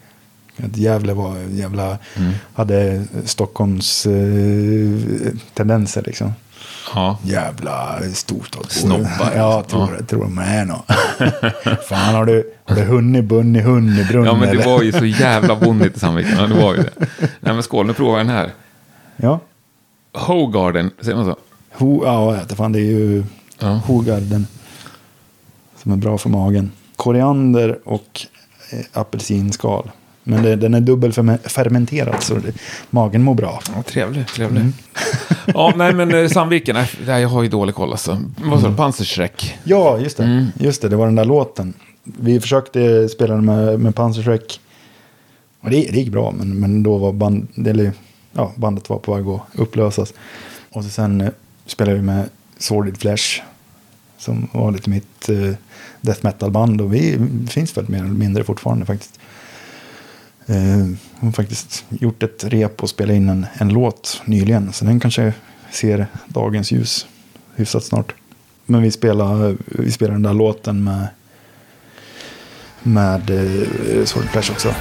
Att 0.65 0.77
Gävle 0.77 1.13
var 1.13 1.37
jävla, 1.51 1.97
Mm. 2.17 2.33
hade 2.53 3.03
Stockholms 3.25 4.05
eh, 4.05 5.33
tendenser 5.53 6.03
liksom. 6.05 6.33
Ja. 6.95 7.17
Jävla 7.23 7.99
storstadsbor. 8.13 8.69
Snobbar, 8.89 9.31
Ja, 9.35 9.59
liksom. 9.61 9.87
tror, 9.87 10.03
tror 10.05 10.23
de 10.23 10.37
är 10.37 10.65
nå. 10.65 10.83
Fan, 11.89 12.15
har 12.15 12.25
du, 12.25 12.53
har 12.65 12.75
du 12.75 12.81
hunnit, 12.83 13.25
bunnit, 13.25 13.63
hunnit, 13.63 14.07
brunn 14.07 14.25
ja, 14.25 14.33
men 14.33 14.41
det 14.41 14.49
eller? 14.49 14.65
var 14.65 14.81
ju 14.81 14.91
så 14.91 15.05
jävla 15.05 15.55
bonnigt 15.55 15.97
i 15.97 15.99
Sandviken. 15.99 16.33
Ja, 16.37 16.47
det 16.47 16.53
var 16.63 16.73
ju 16.75 16.83
det. 16.83 16.91
Nej, 17.19 17.53
men 17.53 17.63
skål, 17.63 17.87
nu 17.87 17.93
provar 17.93 18.17
jag 18.17 18.27
den 18.27 18.35
här. 18.35 18.51
Ja, 19.17 19.39
Hogarden, 20.13 20.91
säger 21.01 21.15
man 21.17 21.25
så? 21.25 21.35
Ho, 21.73 22.05
ja, 22.05 22.39
fan, 22.55 22.71
det 22.71 22.79
är 22.79 22.83
ju 22.83 23.23
Ja. 23.59 23.67
Hogarden. 23.85 24.47
Som 25.83 25.91
är 25.91 25.95
bra 25.95 26.17
för 26.17 26.29
magen. 26.29 26.71
Koriander 26.95 27.79
och 27.85 28.21
eh, 28.71 28.79
apelsinskal. 29.01 29.91
Men 30.29 30.43
det, 30.43 30.55
den 30.55 30.73
är 30.73 30.81
dubbelfermenterad 30.81 32.23
så 32.23 32.33
det, 32.35 32.53
magen 32.89 33.23
mår 33.23 33.35
bra. 33.35 33.61
Ja, 33.75 33.83
trevlig, 33.83 34.27
trevlig. 34.27 34.63
ja, 35.45 35.73
nej 35.75 35.93
men 35.93 36.13
eh, 36.13 36.27
Sandviken, 36.27 36.75
nej, 36.75 36.89
nej, 37.05 37.21
jag 37.21 37.29
har 37.29 37.43
ju 37.43 37.49
dålig 37.49 37.75
koll 37.75 37.91
alltså. 37.91 38.21
Vad 38.37 38.61
sa 38.61 38.69
du, 38.69 38.75
Panzerschreck? 38.75 39.57
Ja, 39.63 39.99
just 39.99 40.17
det. 40.17 40.23
Mm. 40.23 40.45
Just 40.59 40.81
det, 40.81 40.89
det 40.89 40.95
var 40.95 41.05
den 41.05 41.15
där 41.15 41.25
låten. 41.25 41.73
Vi 42.03 42.39
försökte 42.39 43.09
spela 43.09 43.35
den 43.35 43.45
med, 43.45 43.79
med 43.79 43.95
Panzerschreck. 43.95 44.59
Och 45.61 45.69
det, 45.69 45.89
det 45.91 45.97
gick 45.97 46.11
bra, 46.11 46.33
men, 46.37 46.59
men 46.59 46.83
då 46.83 46.97
var 46.97 47.13
band, 47.13 47.47
eller, 47.67 47.91
ja, 48.31 48.51
bandet 48.55 48.89
var 48.89 48.97
på 48.97 49.15
väg 49.15 49.27
att 49.27 49.41
upplösas. 49.53 50.13
Och 50.69 50.83
så 50.83 50.89
sen 50.89 51.21
eh, 51.21 51.29
spelade 51.65 51.97
vi 51.97 52.03
med 52.03 52.29
Sordid 52.57 52.97
Flesh. 52.97 53.41
Som 54.17 54.47
var 54.51 54.71
lite 54.71 54.89
mitt 54.89 55.29
eh, 55.29 55.53
death 56.01 56.19
metal-band. 56.23 56.81
Och 56.81 56.93
vi 56.93 57.19
finns 57.49 57.77
väl 57.77 57.89
mer 57.89 57.99
eller 57.99 58.07
mindre 58.07 58.43
fortfarande 58.43 58.85
faktiskt. 58.85 59.19
Eh, 60.49 60.57
hon 61.19 61.27
har 61.27 61.31
faktiskt 61.31 61.85
gjort 61.89 62.23
ett 62.23 62.43
rep 62.43 62.83
och 62.83 62.89
spelat 62.89 63.15
in 63.15 63.29
en, 63.29 63.45
en 63.53 63.69
låt 63.69 64.21
nyligen. 64.25 64.73
Så 64.73 64.85
den 64.85 64.99
kanske 64.99 65.33
ser 65.71 66.07
dagens 66.27 66.71
ljus 66.71 67.07
hyfsat 67.55 67.83
snart. 67.83 68.13
Men 68.65 68.81
vi 68.81 68.91
spelar, 68.91 69.55
vi 69.65 69.91
spelar 69.91 70.13
den 70.13 70.23
där 70.23 70.33
låten 70.33 70.83
med, 70.83 71.07
med 72.83 73.29
eh, 73.29 74.05
Sword 74.05 74.25
Flash 74.25 74.51
också. 74.51 74.75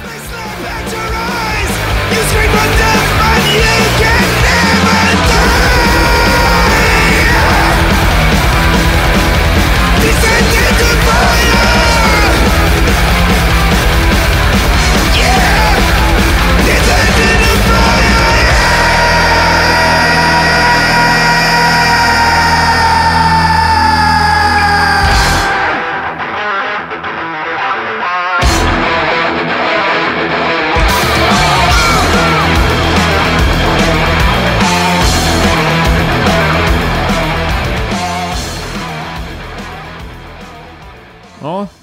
You 10.29 10.56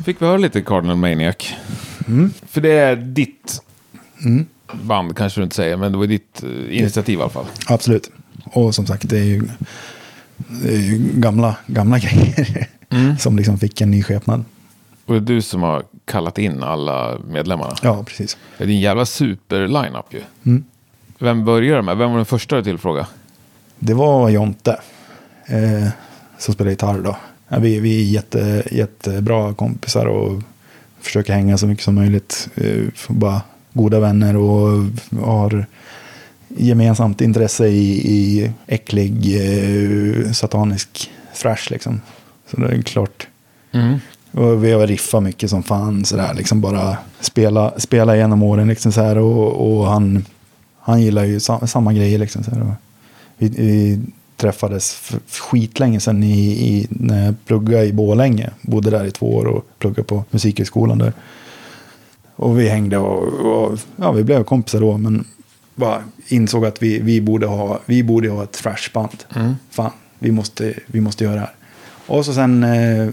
fick 0.05 0.23
vi 0.23 0.27
höra 0.27 0.37
lite 0.37 0.63
Cardinal 0.63 0.97
Maniac. 0.97 1.55
Mm. 2.09 2.33
För 2.47 2.61
det 2.61 2.73
är 2.73 2.97
ditt 2.97 3.63
band, 4.73 5.17
kanske 5.17 5.41
du 5.41 5.45
inte 5.45 5.57
säger, 5.57 5.77
men 5.77 5.93
det 5.93 5.99
var 5.99 6.07
ditt 6.07 6.43
eh, 6.43 6.79
initiativ 6.79 7.19
i 7.19 7.23
alla 7.23 7.31
fall. 7.31 7.47
Absolut. 7.67 8.11
Och 8.45 8.75
som 8.75 8.87
sagt, 8.87 9.09
det 9.09 9.19
är 9.19 9.25
ju, 9.25 9.43
det 10.37 10.75
är 10.75 10.81
ju 10.81 10.99
gamla, 11.15 11.57
gamla 11.67 11.99
grejer. 11.99 12.69
Som 13.19 13.37
liksom 13.37 13.59
fick 13.59 13.81
en 13.81 13.91
ny 13.91 14.03
skepnad. 14.03 14.45
Och 15.07 15.15
det 15.15 15.19
är 15.19 15.35
du 15.35 15.43
som 15.43 15.63
har 15.63 15.83
kallat 16.05 16.39
in 16.39 16.63
alla 16.63 17.19
medlemmarna. 17.29 17.77
Ja, 17.83 18.05
precis. 18.05 18.37
Det 18.59 18.65
är 18.65 18.69
en 18.69 18.81
jävla 18.81 19.07
super-line-up 19.07 20.07
ju. 20.11 20.21
Mm. 20.45 20.65
Vem 21.19 21.45
började 21.45 21.83
med? 21.83 21.97
Vem 21.97 22.11
var 22.11 22.17
den 22.17 22.27
första 22.27 22.57
du 22.57 22.63
tillfrågade? 22.65 23.07
Det 23.79 23.95
var 23.95 24.31
Jonte. 24.31 24.81
Eh, 25.47 25.89
som 26.39 26.55
spelar 26.55 26.71
gitarr 26.71 26.99
då. 26.99 27.17
Ja, 27.55 27.61
vi, 27.61 27.81
vi 27.81 28.01
är 28.01 28.13
jätte, 28.13 28.63
jättebra 28.71 29.55
kompisar 29.55 30.07
och 30.07 30.43
försöker 31.01 31.33
hänga 31.33 31.59
så 31.59 31.67
mycket 31.67 31.85
som 31.85 31.95
möjligt. 31.95 32.49
Bara 33.09 33.43
goda 33.73 34.01
vänner 34.01 34.37
och 34.37 34.85
har 35.21 35.67
gemensamt 36.49 37.21
intresse 37.21 37.67
i, 37.67 38.13
i 38.13 38.51
äcklig 38.67 39.37
eh, 39.37 40.33
satanisk 40.33 41.11
thrash 41.43 41.71
liksom. 41.71 42.01
Så 42.51 42.61
det 42.61 42.67
är 42.67 42.83
klart. 42.83 43.27
Och 44.33 44.65
vi 44.65 44.73
har 44.73 44.87
riffat 44.87 45.23
mycket 45.23 45.51
som 45.51 45.63
fan 45.63 46.05
sådär, 46.05 46.35
liksom 46.35 46.61
bara 46.61 46.97
spela, 47.21 47.81
spela 47.81 48.17
genom 48.17 48.43
åren 48.43 48.69
liksom 48.69 48.93
så 48.93 49.03
här 49.03 49.19
och, 49.19 49.79
och 49.79 49.87
han, 49.87 50.25
han 50.81 51.03
gillar 51.03 51.25
ju 51.25 51.41
sa, 51.41 51.67
samma 51.67 51.93
grejer 51.93 52.19
liksom 52.19 52.45
så 52.45 52.51
här. 52.51 52.63
Och 52.63 52.75
vi, 53.39 53.49
vi 53.49 54.01
träffades 54.37 55.13
skitlänge 55.29 56.01
sedan 56.01 56.23
i, 56.23 56.51
i, 56.69 56.87
när 56.91 57.25
jag 57.25 57.35
pluggade 57.45 57.87
i 57.87 57.93
Borlänge, 57.93 58.51
bodde 58.63 58.91
där 58.91 59.05
i 59.05 59.11
två 59.11 59.35
år 59.35 59.47
och 59.47 59.67
pluggade 59.79 60.03
på 60.03 60.25
musikhögskolan 60.31 60.99
där. 60.99 61.13
Och 62.37 62.61
vi 62.61 62.69
hängde 62.69 62.99
och, 62.99 63.23
och 63.33 63.79
ja, 63.97 64.13
vi 64.13 64.25
blev 64.25 64.45
kompisar 64.45 64.81
då. 64.81 64.99
Men 64.99 65.25
bara 65.75 66.03
insåg 66.29 66.67
att 66.67 66.83
vi, 66.83 66.99
vi, 66.99 67.21
borde, 67.21 67.47
ha, 67.47 67.81
vi 67.87 68.03
borde 68.03 68.29
ha 68.29 68.43
ett 68.43 68.53
thrashband. 68.53 69.25
Fan, 69.71 69.91
vi 70.19 70.33
måste, 70.33 70.75
vi 70.87 71.01
måste 71.01 71.25
göra 71.25 71.35
det 71.35 71.41
här. 71.41 71.55
Och 72.07 72.25
så 72.25 72.33
sen, 72.33 72.65
eh, 72.65 73.09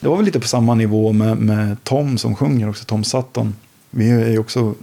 det 0.00 0.08
var 0.08 0.16
väl 0.16 0.24
lite 0.24 0.40
på 0.40 0.48
samma 0.48 0.74
nivå 0.74 1.12
med, 1.12 1.36
med 1.36 1.84
Tom 1.84 2.18
som 2.18 2.34
sjunger 2.34 2.68
också, 2.68 2.84
Tom 2.84 3.04
Sutton. 3.04 3.54
Vi 3.90 4.10
är 4.10 4.28
ju 4.30 4.38
också 4.38 4.74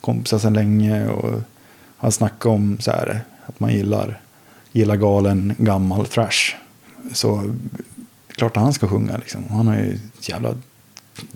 kompisar 0.00 0.38
sedan 0.38 0.52
länge 0.52 1.08
och 1.08 1.40
har 1.96 2.10
snackat 2.10 2.46
om 2.46 2.76
så 2.80 2.90
här, 2.90 3.20
att 3.46 3.60
man 3.60 3.72
gillar, 3.72 4.20
gillar 4.74 4.96
galen 4.96 5.54
gammal 5.58 6.06
thrash. 6.06 6.54
Så 7.12 7.54
klart 8.28 8.56
att 8.56 8.62
han 8.62 8.72
ska 8.72 8.88
sjunga 8.88 9.16
liksom. 9.16 9.44
Han 9.50 9.66
har 9.66 9.74
ju 9.74 9.98
jävla, 10.20 10.54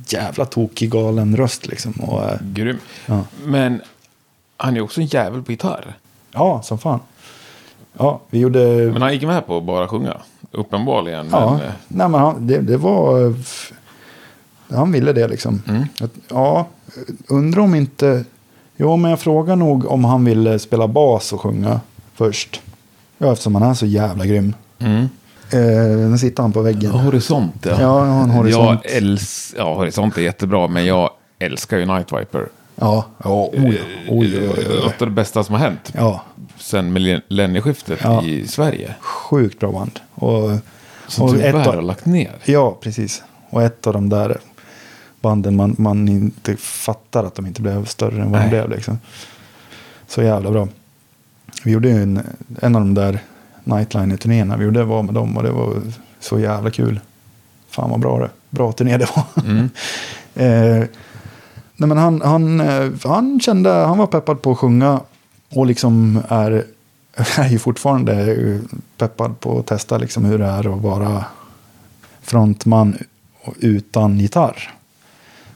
jävla 0.09 0.44
tokig 0.44 0.90
galen 0.90 1.37
röst 1.37 1.66
liksom. 1.66 1.92
Och, 1.92 2.24
eh, 2.31 2.38
Grym. 2.42 2.79
ja. 3.07 3.24
Men 3.44 3.81
han 4.57 4.77
är 4.77 4.81
också 4.81 5.01
en 5.01 5.07
jävel 5.07 5.42
på 5.42 5.53
gitarr. 5.53 5.96
ja, 6.33 6.62
som 6.62 6.79
fan. 6.79 7.01
Ja, 7.98 8.20
vi 8.31 8.38
gjorde... 8.38 8.59
Men 8.92 9.03
han 9.03 9.12
gick 9.12 9.22
med 9.22 9.46
på 9.46 9.57
att 9.57 9.64
bara 9.64 9.88
sjunga. 9.88 10.16
Uppenbarligen. 10.51 11.29
Ja, 11.33 11.51
Men, 11.53 11.61
eh, 11.66 11.72
nej, 11.88 12.09
men 12.09 12.20
han, 12.20 12.46
det, 12.46 12.59
det 12.61 12.77
var... 12.77 13.27
eh, 13.27 13.35
Han 14.70 14.92
ville 14.92 15.12
det 15.12 15.29
liksom. 15.29 15.62
Att, 16.01 16.11
ja, 16.29 16.66
undrar 17.29 17.62
om 17.62 17.74
inte... 17.74 18.24
Jo, 18.77 18.96
men 18.96 19.11
jag 19.11 19.20
frågar 19.20 19.57
nog 19.57 19.87
om 19.87 20.05
han 20.05 20.24
ville 20.24 20.59
spela 20.59 20.88
bas 20.88 21.33
och 21.33 21.40
sjunga 21.40 21.81
först. 22.14 22.61
Ja, 23.19 23.33
eftersom 23.33 23.55
han 23.55 23.71
är 23.71 23.75
så 23.75 23.87
jävla 23.87 24.27
grym. 24.27 24.55
mm. 24.79 25.09
Eh, 25.53 26.09
nu 26.11 26.19
sitter 26.19 26.43
han 26.43 26.53
på 26.53 26.63
väggen. 26.63 26.91
Horisont, 26.91 27.67
ja. 27.67 27.77
Ja, 27.81 28.07
en 28.23 28.31
horisont. 28.31 28.81
Jag 28.85 28.93
äls- 29.03 29.55
ja, 29.57 29.75
Horisont 29.75 30.19
är 30.19 30.23
jättebra, 30.23 30.69
men 30.69 30.87
jag 30.87 31.11
älskar 31.39 31.79
ju 31.79 31.87
Night 31.87 32.13
Viper. 32.13 32.49
Ja, 32.77 33.05
ja, 33.25 33.51
oj, 33.53 33.83
oj, 34.09 34.39
oj, 34.39 34.49
oj. 34.57 34.81
Något 34.85 35.03
av 35.03 35.09
det 35.09 35.15
bästa 35.15 35.45
som 35.45 35.55
har 35.55 35.61
hänt 35.63 35.93
Ja, 35.95 36.23
sen 36.59 36.93
millennieskiftet 36.93 37.99
Ja. 38.03 38.23
i 38.23 38.47
Sverige. 38.49 38.95
sjukt 39.01 39.61
bra 39.61 39.73
band. 39.73 40.01
Och, 40.15 40.51
Som 41.07 41.25
och 41.25 41.31
tyvärr 41.31 41.61
ett 41.61 41.67
har 41.67 41.83
lagt 41.83 42.07
ner. 42.07 42.33
ja, 42.45 42.79
precis. 42.81 43.23
Och 43.51 43.63
ett 43.63 43.87
av 43.87 43.93
de 43.93 44.09
där 44.09 44.37
banden 45.21 45.57
man, 45.57 45.75
man 45.79 46.09
inte 46.09 46.57
fattar 46.57 47.25
att 47.25 47.35
de 47.35 47.47
inte 47.47 47.63
blev 47.63 47.85
större 47.85 48.23
än 48.23 48.31
vad 48.33 48.41
de 48.41 48.49
blev. 48.49 48.71
Liksom. 48.71 48.99
Så 50.09 50.23
jävla 50.23 50.51
bra. 50.51 50.69
Vi 51.65 51.71
gjorde 51.71 51.89
ju 51.89 52.03
en, 52.03 52.23
en 52.61 52.77
av 52.77 52.81
de 52.81 52.95
där 52.95 53.19
Nightliner-turnéerna. 53.65 54.57
Vi 54.57 54.65
gjorde 54.65 54.85
var 54.85 55.03
med 55.03 55.15
dem 55.15 55.37
och 55.37 55.43
det 55.43 55.51
var 55.51 55.83
så 56.21 56.39
jävla 56.39 56.71
kul. 56.71 57.01
Fan 57.71 57.91
vad 57.91 58.01
bra 58.01 58.19
det 58.19 58.31
Bra 58.51 58.73
turné 58.73 58.97
det 58.97 59.09
var. 59.17 59.45
Mm. 59.45 59.65
eh, 60.35 60.89
nej 61.77 61.89
men 61.89 61.99
han, 61.99 62.21
han, 62.21 62.61
eh, 62.61 62.91
han 63.05 63.41
kände, 63.41 63.71
han 63.71 63.99
var 63.99 64.07
peppad 64.07 64.43
på 64.43 64.53
att 64.53 64.59
sjunga. 64.59 65.01
Och 65.51 65.67
liksom 65.67 66.23
är, 66.29 66.65
är 67.39 67.49
ju 67.49 67.59
fortfarande 67.59 68.61
peppad 68.97 69.41
på 69.41 69.59
att 69.59 69.67
testa 69.67 69.99
liksom 69.99 70.25
hur 70.25 70.39
det 70.39 70.47
är 70.47 70.75
att 70.75 70.83
vara 70.83 71.25
frontman 72.23 72.97
utan 73.57 74.19
gitarr. 74.19 74.71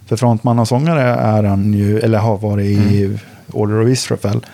För 0.07 0.17
frontman 0.17 0.59
och 0.59 0.69
sångare 0.69 1.03
är 1.03 1.43
han 1.43 1.75
ju, 1.75 1.99
eller 1.99 2.19
har 2.19 2.39
varit 2.39 2.79
i 2.79 3.19
Order 3.53 3.83
of 3.83 3.89
Israel. 3.89 4.47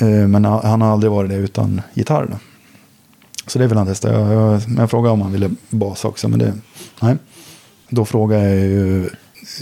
Eh, 0.00 0.06
Men 0.28 0.44
han 0.44 0.80
har 0.80 0.92
aldrig 0.92 1.10
varit 1.12 1.30
det 1.30 1.36
utan 1.36 1.80
gitarr. 1.94 2.26
Då. 2.30 2.36
Så 3.46 3.58
det 3.58 3.66
vill 3.66 3.78
han 3.78 3.86
testa. 3.86 4.12
Jag, 4.12 4.32
jag, 4.32 4.60
jag 4.78 4.90
frågade 4.90 5.12
om 5.12 5.20
han 5.22 5.32
ville 5.32 5.50
basa 5.70 6.08
också, 6.08 6.28
men 6.28 6.38
det, 6.38 6.52
nej. 7.00 7.16
Då 7.88 8.04
frågade 8.04 8.48
jag 8.48 8.58
ju 8.58 9.10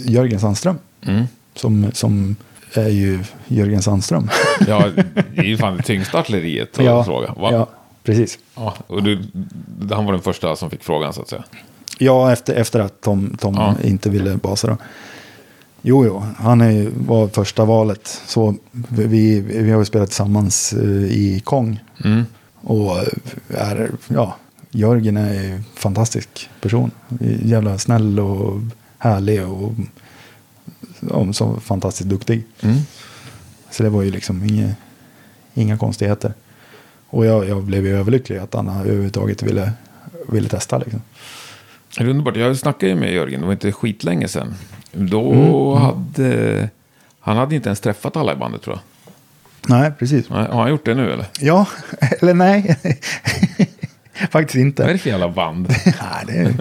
Jörgen 0.05 0.39
Sandström, 0.39 0.77
Mm. 1.05 1.23
som, 1.55 1.91
som 1.93 2.35
är 2.73 2.87
ju 2.89 3.19
Jörgen 3.47 3.81
Sandström. 3.81 4.29
Ja, 4.67 4.85
det 5.35 5.39
är 5.41 5.43
ju 5.43 5.57
fan 5.57 5.77
det 5.77 5.83
tyngsta 5.83 6.19
artilleriet 6.19 6.79
att 6.79 6.85
ja, 6.85 7.03
fråga. 7.03 7.33
Va? 7.37 7.49
ja, 7.51 7.67
precis. 8.03 8.39
Ja, 8.55 8.73
och 8.87 9.03
du, 9.03 9.19
han 9.91 10.05
var 10.05 10.11
den 10.13 10.21
första 10.21 10.55
som 10.55 10.69
fick 10.69 10.83
frågan 10.83 11.13
så 11.13 11.21
att 11.21 11.29
säga. 11.29 11.43
Ja, 11.97 12.31
efter, 12.31 12.53
efter 12.53 12.79
att 12.79 13.01
Tom, 13.01 13.37
Tom 13.39 13.55
Ja. 13.55 13.75
inte 13.83 14.09
ville 14.09 14.35
basa 14.37 14.67
då. 14.67 14.77
Jo, 15.81 16.05
jo, 16.05 16.23
han 16.37 16.61
är, 16.61 16.89
var 17.07 17.27
första 17.27 17.65
valet. 17.65 18.21
Så 18.25 18.55
vi, 18.89 19.39
vi 19.39 19.71
har 19.71 19.79
ju 19.79 19.85
spelat 19.85 20.09
tillsammans 20.09 20.73
eh, 20.73 21.05
i 21.05 21.41
Kong. 21.45 21.79
Mm. 22.03 22.23
Och 22.61 22.97
är, 23.47 23.91
ja, 24.07 24.35
Jörgen 24.71 25.17
är 25.17 25.53
en 25.53 25.63
fantastisk 25.75 26.49
person. 26.61 26.91
Jävla 27.43 27.77
snäll 27.77 28.19
och 28.19 28.61
härlig 28.97 29.47
och 29.47 29.73
ja, 30.99 31.33
så 31.33 31.59
fantastiskt 31.59 32.09
duktig. 32.09 32.43
Mm. 32.61 32.77
Så 33.71 33.83
det 33.83 33.89
var 33.89 34.01
ju 34.01 34.11
liksom 34.11 34.43
inga, 34.43 34.75
inga 35.53 35.77
konstigheter. 35.77 36.33
Och 37.07 37.25
jag, 37.25 37.47
jag 37.47 37.63
blev 37.63 37.85
ju 37.85 37.97
överlycklig 37.97 38.37
att 38.37 38.53
han 38.53 38.69
överhuvudtaget 38.69 39.43
ville, 39.43 39.71
ville 40.27 40.49
testa. 40.49 40.77
Liksom. 40.77 41.01
Det 41.97 42.03
är 42.03 42.07
underbart. 42.07 42.35
Jag 42.35 42.57
snackade 42.57 42.91
ju 42.91 42.95
med 42.95 43.13
Jörgen, 43.13 43.39
det 43.39 43.45
var 43.45 43.53
inte 43.53 43.71
skitlänge 43.71 44.27
sedan. 44.27 44.53
Då 44.91 45.31
Mm, 45.31 45.81
hade... 45.83 46.69
Han 47.19 47.37
hade 47.37 47.55
inte 47.55 47.69
ens 47.69 47.79
träffat 47.79 48.15
alla 48.17 48.33
i 48.33 48.35
bandet 48.35 48.61
tror 48.61 48.75
jag. 48.75 48.81
Nej, 49.79 49.91
precis. 49.99 50.29
Nej, 50.29 50.47
Har 50.51 50.61
han 50.61 50.69
gjort 50.69 50.85
det 50.85 50.93
nu 50.95 51.13
eller? 51.13 51.25
Ja, 51.39 51.65
eller 52.21 52.33
nej. 52.33 52.77
Faktiskt 54.31 54.55
inte. 54.55 54.81
Vad 54.81 54.89
är 54.89 54.93
det 54.93 54.99
för 54.99 55.09
jävla 55.09 55.29
band? 55.29 55.67
Nej, 55.85 56.25
det, 56.27 56.53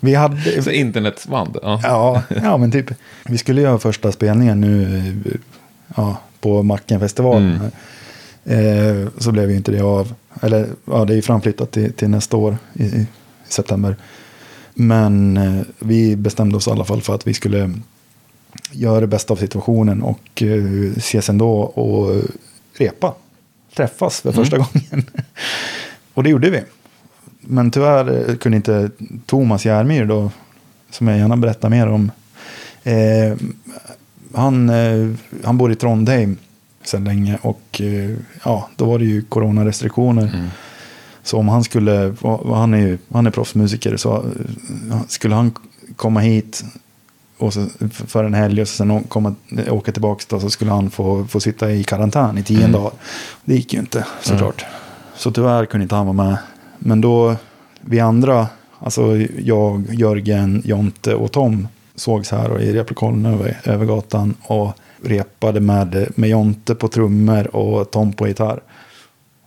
vi 0.00 0.14
hade... 0.14 0.62
Så 0.62 0.70
internetband? 0.70 1.58
Ja. 1.62 1.80
Ja, 1.82 2.22
ja, 2.42 2.56
men 2.56 2.72
typ. 2.72 2.90
Vi 3.24 3.38
skulle 3.38 3.60
göra 3.60 3.78
första 3.78 4.12
spelningen 4.12 4.60
nu 4.60 5.14
ja, 5.96 6.20
på 6.40 6.62
Mackenfestivalen. 6.62 7.60
Eh, 8.44 9.08
så 9.18 9.32
blev 9.32 9.50
ju 9.50 9.56
inte 9.56 9.72
det 9.72 9.80
av. 9.80 10.14
Eller 10.42 10.66
ja, 10.84 11.04
det 11.04 11.12
är 11.12 11.16
ju 11.16 11.22
framflyttat 11.22 11.70
till, 11.72 11.92
till 11.92 12.08
nästa 12.08 12.36
år 12.36 12.58
i, 12.72 12.84
i 12.84 13.06
september. 13.48 13.96
Men 14.78 15.36
eh, 15.36 15.62
vi 15.78 16.16
bestämde 16.16 16.56
oss 16.56 16.68
i 16.68 16.70
alla 16.70 16.84
fall 16.84 17.02
för 17.02 17.14
att 17.14 17.26
vi 17.26 17.34
skulle 17.34 17.70
göra 18.72 19.00
det 19.00 19.06
bästa 19.06 19.32
av 19.32 19.36
situationen 19.36 20.02
och 20.02 20.42
eh, 20.42 20.92
ses 20.96 21.28
ändå 21.28 21.60
och 21.60 22.22
repa. 22.78 23.14
Träffas 23.76 24.20
för 24.20 24.32
första 24.32 24.56
gången. 24.56 25.06
och 26.14 26.22
det 26.22 26.30
gjorde 26.30 26.50
vi. 26.50 26.62
Men 27.40 27.70
tyvärr 27.70 28.30
eh, 28.30 28.36
kunde 28.36 28.56
inte 28.56 28.90
Thomas 29.26 29.66
Järmyr 29.66 30.04
då, 30.04 30.30
som 30.90 31.08
jag 31.08 31.18
gärna 31.18 31.36
berättar 31.36 31.68
mer 31.68 31.86
om. 31.86 32.10
Eh, 32.82 33.36
han, 34.34 34.70
eh, 34.70 35.10
han 35.44 35.58
bor 35.58 35.72
i 35.72 35.74
Trondheim 35.74 36.36
sedan 36.82 37.04
länge 37.04 37.38
och 37.42 37.80
eh, 37.80 38.16
ja, 38.44 38.68
då 38.76 38.84
var 38.84 38.98
det 38.98 39.04
ju 39.04 39.22
coronarestriktioner. 39.22 40.50
Så 41.26 41.38
om 41.38 41.48
han 41.48 41.64
skulle, 41.64 42.14
han 42.54 42.74
är 42.74 42.78
ju 42.78 42.98
han 43.12 43.26
är 43.26 43.30
proffsmusiker, 43.30 43.96
så 43.96 44.16
eh, 44.16 45.00
skulle 45.08 45.34
han 45.34 45.52
komma 45.96 46.20
hit 46.20 46.64
och 47.38 47.52
så, 47.52 47.66
för 47.90 48.24
en 48.24 48.34
helg 48.34 48.62
och 48.62 48.68
sen 48.68 49.04
komma, 49.04 49.34
åka 49.70 49.92
tillbaka 49.92 50.24
då, 50.28 50.40
så 50.40 50.50
skulle 50.50 50.70
han 50.70 50.90
få, 50.90 51.26
få 51.26 51.40
sitta 51.40 51.70
i 51.70 51.84
karantän 51.84 52.38
i 52.38 52.42
tio 52.42 52.68
dagar. 52.68 52.92
Det 53.44 53.54
gick 53.54 53.72
ju 53.72 53.80
inte 53.80 54.06
såklart. 54.22 54.64
Så 55.16 55.30
tyvärr 55.30 55.66
kunde 55.66 55.82
inte 55.82 55.94
han 55.94 56.06
vara 56.06 56.28
med. 56.28 56.36
Men 56.78 57.00
då, 57.00 57.36
vi 57.80 58.00
andra, 58.00 58.48
alltså 58.78 59.16
jag, 59.38 59.86
Jörgen, 59.90 60.62
Jonte 60.64 61.14
och 61.14 61.32
Tom 61.32 61.68
sågs 61.94 62.30
här 62.30 62.50
och 62.50 62.60
i 62.60 62.72
replokalen 62.72 63.26
över, 63.26 63.60
över 63.64 63.86
gatan 63.86 64.34
och 64.42 64.72
repade 65.02 65.60
med, 65.60 66.06
med 66.14 66.30
Jonte 66.30 66.74
på 66.74 66.88
trummor 66.88 67.56
och 67.56 67.90
Tom 67.90 68.12
på 68.12 68.28
gitarr. 68.28 68.60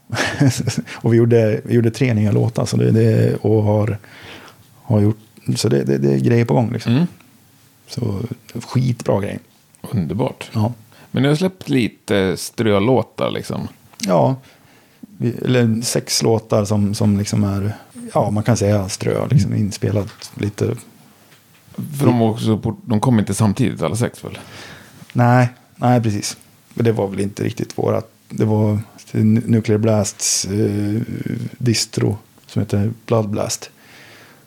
och 0.93 1.13
vi 1.13 1.17
gjorde, 1.17 1.61
vi 1.65 1.73
gjorde 1.73 1.91
tre 1.91 2.13
nya 2.13 2.31
låtar 2.31 2.65
så 2.65 2.77
det, 2.77 2.91
det, 2.91 3.35
och 3.35 3.63
har, 3.63 3.97
har 4.81 5.01
gjort, 5.01 5.19
så 5.55 5.69
det, 5.69 5.83
det, 5.83 5.97
det 5.97 6.13
är 6.13 6.19
grejer 6.19 6.45
på 6.45 6.53
gång 6.53 6.73
liksom. 6.73 6.93
Mm. 6.93 7.07
Så 7.87 8.21
skitbra 8.53 9.21
grej. 9.21 9.39
Underbart. 9.81 10.49
Ja. 10.53 10.73
Men 11.11 11.23
ni 11.23 11.29
har 11.29 11.35
släppt 11.35 11.69
lite 11.69 12.37
strölåtar 12.37 13.31
liksom. 13.31 13.67
Ja, 14.07 14.35
vi, 14.99 15.33
eller 15.45 15.81
sex 15.81 16.23
låtar 16.23 16.65
som, 16.65 16.93
som 16.93 17.17
liksom 17.17 17.43
är, 17.43 17.73
ja 18.13 18.29
man 18.29 18.43
kan 18.43 18.57
säga 18.57 18.89
strö, 18.89 19.27
liksom 19.27 19.55
inspelat 19.55 20.31
lite. 20.33 20.75
För 21.99 22.05
de, 22.05 22.21
också, 22.21 22.75
de 22.85 22.99
kom 22.99 23.19
inte 23.19 23.33
samtidigt 23.33 23.81
alla 23.81 23.95
sex 23.95 24.23
väl? 24.23 24.37
Nej, 25.13 25.49
nej 25.75 26.01
precis. 26.01 26.37
Men 26.73 26.85
det 26.85 26.91
var 26.91 27.07
väl 27.07 27.19
inte 27.19 27.43
riktigt 27.43 27.77
vårat. 27.77 28.11
Det 28.29 28.45
var 28.45 28.79
Nuclear 29.11 29.77
Blasts 29.77 30.45
eh, 30.45 31.01
distro 31.57 32.17
som 32.45 32.59
heter 32.59 32.91
Blood 33.05 33.29
Blast. 33.29 33.69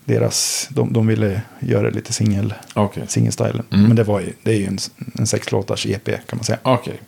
Deras, 0.04 0.68
de, 0.70 0.92
de 0.92 1.06
ville 1.06 1.42
göra 1.60 1.90
lite 1.90 2.12
singel, 2.12 2.54
Okej. 2.74 3.04
singelstylen. 3.08 3.62
Mm. 3.70 3.86
Men 3.86 3.96
det, 3.96 4.04
var 4.04 4.20
ju, 4.20 4.32
det 4.42 4.50
är 4.50 4.56
ju 4.56 4.66
en, 4.66 4.78
en 5.14 5.26
sexlåtars 5.26 5.86
EP 5.86 6.04
kan 6.04 6.36
man 6.36 6.44
säga. 6.44 6.58
Okej. 6.62 7.00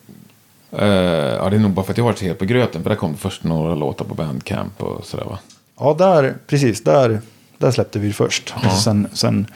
Eh, 0.72 0.88
ja, 0.88 1.50
det 1.50 1.56
är 1.56 1.60
nog 1.60 1.70
bara 1.70 1.84
för 1.84 1.92
att 1.92 1.98
jag 1.98 2.04
har 2.04 2.12
varit 2.12 2.22
helt 2.22 2.38
på 2.38 2.44
gröten. 2.44 2.82
För 2.82 2.90
där 2.90 2.96
kom 2.96 3.12
det 3.12 3.18
först 3.18 3.44
några 3.44 3.74
låtar 3.74 4.04
på 4.04 4.14
Bandcamp 4.14 4.82
och 4.82 5.04
sådär 5.06 5.24
va? 5.24 5.38
Ja, 5.78 5.94
där, 5.98 6.34
precis, 6.46 6.84
där, 6.84 7.20
där 7.58 7.70
släppte 7.70 7.98
vi 7.98 8.12
först. 8.12 8.54
Ja. 8.62 8.68
Och 8.68 8.78
sen, 8.78 9.08
sen 9.12 9.46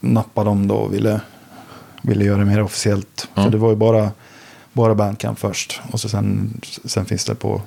nappade 0.00 0.50
de 0.50 0.68
då 0.68 0.74
och 0.74 0.94
ville 0.94 1.20
ville 2.02 2.24
göra 2.24 2.38
det 2.38 2.44
mer 2.44 2.62
officiellt. 2.62 3.28
Ja. 3.34 3.42
För 3.42 3.50
det 3.50 3.58
var 3.58 3.70
ju 3.70 3.76
bara, 3.76 4.10
bara 4.72 4.94
Bandcamp 4.94 5.38
först. 5.38 5.80
Och 5.90 6.00
så 6.00 6.08
sen, 6.08 6.60
sen 6.84 7.04
finns 7.04 7.24
det 7.24 7.34
på 7.34 7.62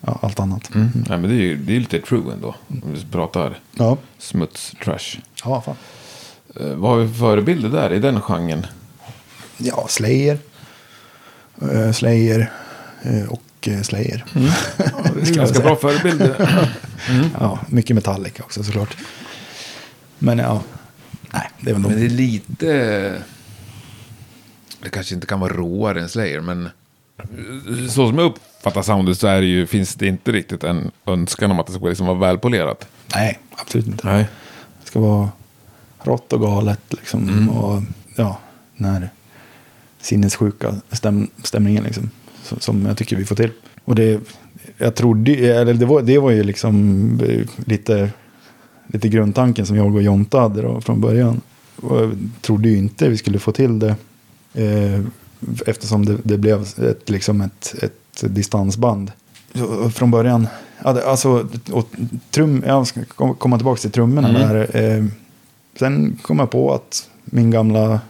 ja, 0.00 0.18
allt 0.22 0.40
annat. 0.40 0.74
Mm. 0.74 0.88
Nej, 1.08 1.18
men 1.18 1.30
det 1.30 1.36
är 1.36 1.40
ju 1.40 1.56
det 1.56 1.76
är 1.76 1.80
lite 1.80 2.00
true 2.00 2.32
ändå. 2.32 2.54
Om 2.68 2.82
vi 2.94 3.04
pratar 3.12 3.58
Ja, 3.72 3.96
smuts, 4.18 4.72
trash. 4.84 5.20
ja 5.44 5.60
fan. 5.60 5.76
Eh, 6.60 6.74
vad 6.76 6.90
har 6.90 6.98
vi 6.98 7.08
för 7.08 7.14
förebilder 7.18 7.68
där 7.68 7.92
i 7.92 7.98
den 7.98 8.20
genren? 8.20 8.66
Ja, 9.56 9.86
Slayer. 9.88 10.38
Eh, 11.72 11.92
Slayer 11.92 12.52
eh, 13.02 13.24
och 13.28 13.42
eh, 13.68 13.82
Slayer. 13.82 14.24
Mm. 14.34 14.50
Det 15.14 15.30
är 15.30 15.34
ganska 15.34 15.60
bra 15.60 15.76
förebilder. 15.76 16.70
Ja, 17.40 17.58
mycket 17.68 17.94
Metallica 17.96 18.42
också 18.42 18.64
såklart. 18.64 18.96
Men 20.18 20.38
ja, 20.38 20.62
nej, 21.32 21.50
det 21.60 21.70
är 21.70 21.74
väl 21.74 21.82
Men 21.82 21.90
de. 21.92 21.98
det 22.00 22.06
är 22.06 22.10
lite... 22.10 23.22
Det 24.82 24.90
kanske 24.90 25.14
inte 25.14 25.26
kan 25.26 25.40
vara 25.40 25.52
råare 25.52 26.02
än 26.02 26.08
Slayer, 26.08 26.40
men... 26.40 26.68
Så 27.88 28.08
som 28.08 28.18
jag 28.18 28.26
uppfattar 28.26 28.82
soundet 28.82 29.18
så 29.18 29.26
är 29.26 29.40
det 29.40 29.46
ju, 29.46 29.66
finns 29.66 29.94
det 29.94 30.06
inte 30.06 30.32
riktigt 30.32 30.64
en 30.64 30.90
önskan 31.06 31.50
om 31.50 31.60
att 31.60 31.66
det 31.66 31.72
ska 31.72 31.88
liksom 31.88 32.06
vara 32.06 32.18
välpolerat. 32.18 32.88
Nej, 33.14 33.38
absolut 33.56 33.86
inte. 33.86 34.06
Nej. 34.06 34.28
Det 34.82 34.86
ska 34.86 35.00
vara 35.00 35.28
rått 36.02 36.32
och 36.32 36.40
galet 36.40 36.80
liksom. 36.90 37.28
Mm. 37.28 37.48
Och 37.48 37.82
ja, 38.16 38.38
den 38.76 38.90
här 38.90 39.10
sinnessjuka 40.00 40.74
stäm, 40.92 41.28
stämningen 41.42 41.84
liksom. 41.84 42.10
Som, 42.58 42.86
jag 42.86 42.96
tycker 42.96 43.16
vi 43.16 43.24
får 43.24 43.36
till. 43.36 43.50
Och 43.84 43.94
det, 43.94 44.20
jag 44.78 44.94
trodde, 44.94 45.32
eller 45.32 45.74
det 45.74 45.86
var, 45.86 46.02
det 46.02 46.18
var 46.18 46.30
ju 46.30 46.42
liksom 46.42 47.20
eh, 47.20 47.46
lite, 47.66 48.10
lite 48.86 49.08
grundtanken 49.08 49.66
som 49.66 49.76
jag 49.76 49.94
och 49.94 50.02
Jonta 50.02 50.40
hade 50.40 50.62
då 50.62 50.80
från 50.80 51.00
början. 51.00 51.40
Och 51.76 52.02
jag 52.02 52.18
trodde 52.40 52.68
ju 52.68 52.76
inte 52.76 53.08
vi 53.08 53.16
skulle 53.16 53.38
få 53.38 53.52
till 53.52 53.78
det. 53.78 53.96
Eh, 54.56 55.00
eftersom 55.66 56.04
det, 56.04 56.16
det 56.24 56.38
blev 56.38 56.62
ett, 56.90 57.10
liksom 57.10 57.40
ett, 57.40 57.74
ett 57.82 58.34
distansband. 58.34 59.12
Från 59.94 60.10
början, 60.10 60.48
alltså, 60.82 61.48
och 61.72 61.88
trum, 62.30 62.62
jag 62.66 62.86
ska 62.86 63.04
kom- 63.04 63.34
komma 63.34 63.56
tillbaka 63.58 63.80
till 63.80 63.90
trummorna 63.90 64.28
Mm. 64.28 64.40
där. 64.48 64.76
Eh, 64.96 65.04
sen 65.78 66.18
kom 66.22 66.38
jag 66.38 66.50
på 66.50 66.74
att 66.74 67.08
min 67.24 67.50
gamla, 67.50 68.00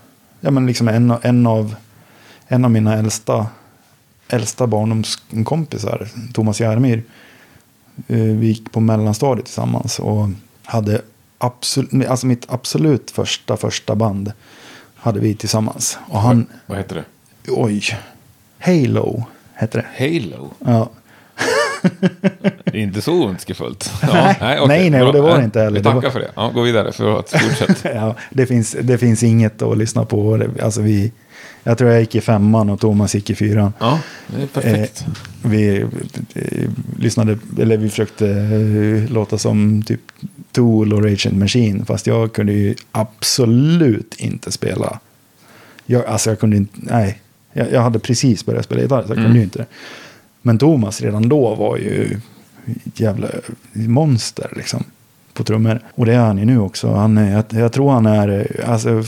ja 0.40 0.50
men 0.50 0.66
liksom 0.66 0.88
en, 0.88 1.10
av- 1.10 1.18
en 1.22 1.46
av, 1.46 1.74
en 2.48 2.64
av 2.64 2.70
mina 2.70 2.94
äldsta, 2.98 3.46
äldsta 4.28 4.66
barndomskompisar, 4.66 6.08
Thomas 6.32 6.60
Järmyr, 6.60 7.02
eh, 8.06 8.16
vi 8.18 8.46
gick 8.46 8.72
på 8.72 8.80
mellanstadiet 8.80 9.46
tillsammans 9.46 9.98
och 9.98 10.28
hade 10.64 11.02
absolut, 11.38 12.06
alltså 12.06 12.26
mitt 12.26 12.44
absolut 12.48 13.10
första, 13.10 13.56
första 13.56 13.94
band 13.94 14.32
hade 15.06 15.20
vi 15.20 15.34
tillsammans. 15.34 15.98
Och 16.08 16.20
han, 16.20 16.46
Vad 16.66 16.78
heter 16.78 16.94
det? 16.94 17.04
oj, 17.52 17.82
Halo 18.58 19.24
hette 19.54 19.78
det. 19.78 20.04
Halo? 20.04 20.50
Ja. 20.64 20.90
Det 22.64 22.78
är 22.78 22.82
inte 22.82 23.02
så 23.02 23.24
ondskefullt. 23.24 23.92
Nej, 24.12 24.36
okej, 24.40 24.68
nej, 24.68 24.90
nej, 24.90 25.00
bra. 25.00 25.08
och 25.08 25.14
det 25.14 25.20
var 25.20 25.28
det 25.30 25.36
Nej, 25.36 25.44
inte 25.44 25.60
heller. 25.60 25.78
Vi 25.78 25.84
tackar 25.84 26.10
för 26.10 26.20
det. 26.20 26.30
Ja, 26.36 26.50
gå 26.54 26.62
vidare 26.62 26.92
för 26.92 27.18
att 27.18 27.30
fortsätta. 27.30 27.94
ja, 27.94 28.16
det, 28.30 28.46
finns, 28.46 28.76
det 28.82 28.98
finns 28.98 29.22
inget 29.22 29.62
att 29.62 29.78
lyssna 29.78 30.04
på. 30.04 30.46
Alltså 30.62 30.80
vi, 30.80 31.12
jag 31.64 31.78
tror 31.78 31.90
jag 31.90 32.00
gick 32.00 32.14
i 32.14 32.20
femman 32.20 32.70
och 32.70 32.80
Thomas 32.80 33.14
gick 33.14 33.30
i 33.30 33.34
fyran. 33.34 33.72
Ja, 33.78 34.00
det 34.26 34.42
är 34.42 34.46
perfekt. 34.46 35.04
Eh, 35.06 35.12
vi 35.42 35.80
eh, 36.34 36.70
lyssnade, 36.98 37.38
eller 37.58 37.76
vi 37.76 37.88
försökte 37.90 38.28
eh, 38.28 39.12
låta 39.12 39.38
som 39.38 39.82
typ 39.82 40.00
Tool 40.52 40.92
och 40.92 41.04
Rage 41.04 41.32
Machine. 41.32 41.84
Fast 41.86 42.06
jag 42.06 42.32
kunde 42.32 42.52
ju 42.52 42.74
absolut 42.92 44.14
inte 44.18 44.52
spela. 44.52 45.00
Jag, 45.86 46.06
alltså 46.06 46.30
jag 46.30 46.40
kunde 46.40 46.56
inte, 46.56 46.72
nej. 46.80 47.20
Jag, 47.52 47.72
jag 47.72 47.82
hade 47.82 47.98
precis 47.98 48.46
börjat 48.46 48.64
spela 48.64 48.80
gitarr 48.82 49.02
så 49.02 49.08
jag 49.08 49.18
Mm. 49.18 49.24
kunde 49.24 49.38
ju 49.38 49.44
inte 49.44 49.58
det. 49.58 49.66
Men 50.42 50.58
Thomas 50.58 51.00
redan 51.00 51.28
då 51.28 51.54
var 51.54 51.76
ju 51.76 52.20
ett 52.86 53.00
jävla 53.00 53.28
monster 53.72 54.52
liksom. 54.56 54.84
På 55.32 55.44
trummor. 55.44 55.80
Och 55.94 56.06
det 56.06 56.14
är 56.14 56.18
han 56.18 56.38
ju 56.38 56.44
nu 56.44 56.58
också. 56.60 56.92
Han 56.94 57.18
är, 57.18 57.32
jag, 57.32 57.44
jag 57.62 57.72
tror 57.72 57.90
han 57.90 58.06
är, 58.06 58.60
alltså, 58.66 59.02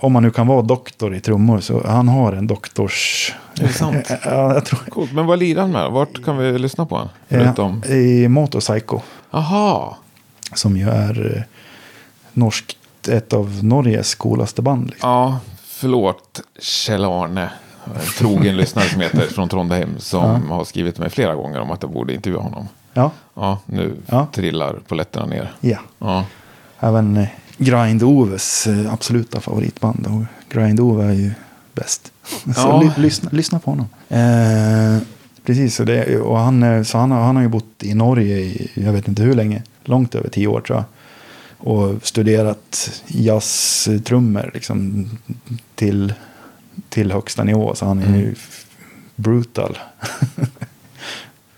om 0.00 0.12
man 0.12 0.22
nu 0.22 0.30
kan 0.30 0.46
vara 0.46 0.62
doktor 0.62 1.14
i 1.14 1.20
trummor 1.20 1.60
så 1.60 1.86
han 1.86 2.08
har 2.08 2.32
en 2.32 2.46
doktors... 2.46 3.32
Är 3.60 3.66
det 3.66 3.72
sant? 3.72 4.10
Ja, 4.24 4.54
jag 4.54 4.64
tror 4.64 4.80
Coolt. 4.88 5.12
Men 5.12 5.26
vad 5.26 5.38
lirar 5.38 5.60
han 5.62 5.70
med? 5.72 5.90
Vart 5.90 6.24
kan 6.24 6.38
vi 6.38 6.58
lyssna 6.58 6.86
på 6.86 6.94
honom? 6.94 7.08
Förutom... 7.28 7.82
Ja, 7.88 7.94
I 7.94 8.28
Motorpsycho. 8.28 9.00
Aha. 9.30 9.96
Som 10.56 10.76
ju 10.76 10.88
är 10.88 11.36
eh, 11.36 11.42
norskt, 12.32 12.76
ett 13.08 13.32
av 13.32 13.64
Norges 13.64 14.14
coolaste 14.14 14.62
band. 14.62 14.86
Liksom. 14.90 15.10
Ja, 15.10 15.38
förlåt 15.64 16.40
Kjell-Arne. 16.60 17.48
En 17.84 18.00
trogen 18.18 18.56
lyssnare 18.62 18.88
som 18.88 19.00
heter 19.00 19.20
från 19.20 19.48
Trondheim. 19.48 19.94
Som 19.98 20.50
har 20.50 20.64
skrivit 20.64 20.94
till 20.94 21.02
mig 21.02 21.10
flera 21.10 21.34
gånger 21.34 21.60
om 21.60 21.70
att 21.70 21.82
jag 21.82 21.92
borde 21.92 22.14
intervjua 22.14 22.40
honom. 22.42 22.68
Ja, 22.94 23.10
Ja, 23.34 23.58
nu 23.66 23.96
Ja. 24.06 24.26
trillar 24.32 24.78
polletterna 24.88 25.26
ner. 25.26 25.52
ja. 25.60 25.78
Ja. 25.98 26.24
Även 26.80 27.16
eh, 27.16 27.28
Grind-Oves 27.58 28.66
eh, 28.66 28.92
absoluta 28.92 29.40
favoritband. 29.40 30.06
Och 30.06 30.54
Grind-Ove 30.54 31.04
är 31.04 31.12
ju 31.12 31.30
bäst. 31.74 32.12
Så 32.44 32.50
Ja. 32.56 32.80
ly, 32.82 33.02
lyssna, 33.02 33.30
lyssna 33.32 33.58
på 33.58 33.70
honom. 33.70 33.86
Eh, 34.08 35.02
precis, 35.44 35.74
så, 35.76 35.84
det, 35.84 36.18
och 36.20 36.38
han, 36.38 36.84
så 36.84 36.98
han, 36.98 37.10
har- 37.10 37.20
han 37.22 37.36
har 37.36 37.42
ju 37.42 37.48
bott 37.48 37.82
i 37.82 37.94
Norge 37.94 38.36
i 38.38 38.70
jag 38.74 38.92
vet 38.92 39.08
inte 39.08 39.22
hur 39.22 39.34
länge. 39.34 39.62
Långt 39.88 40.14
över 40.14 40.28
tio 40.28 40.46
år 40.46 40.60
tror 40.60 40.76
jag. 40.78 40.84
Och 41.58 41.94
studerat 42.06 42.90
jazztrummor 43.06 44.50
liksom, 44.54 45.08
till, 45.74 46.14
till 46.88 47.12
högsta 47.12 47.44
nivå. 47.44 47.74
Så 47.74 47.86
han 47.86 47.98
är 47.98 48.16
ju 48.16 48.32
f- 48.32 48.66
brutal. 49.16 49.78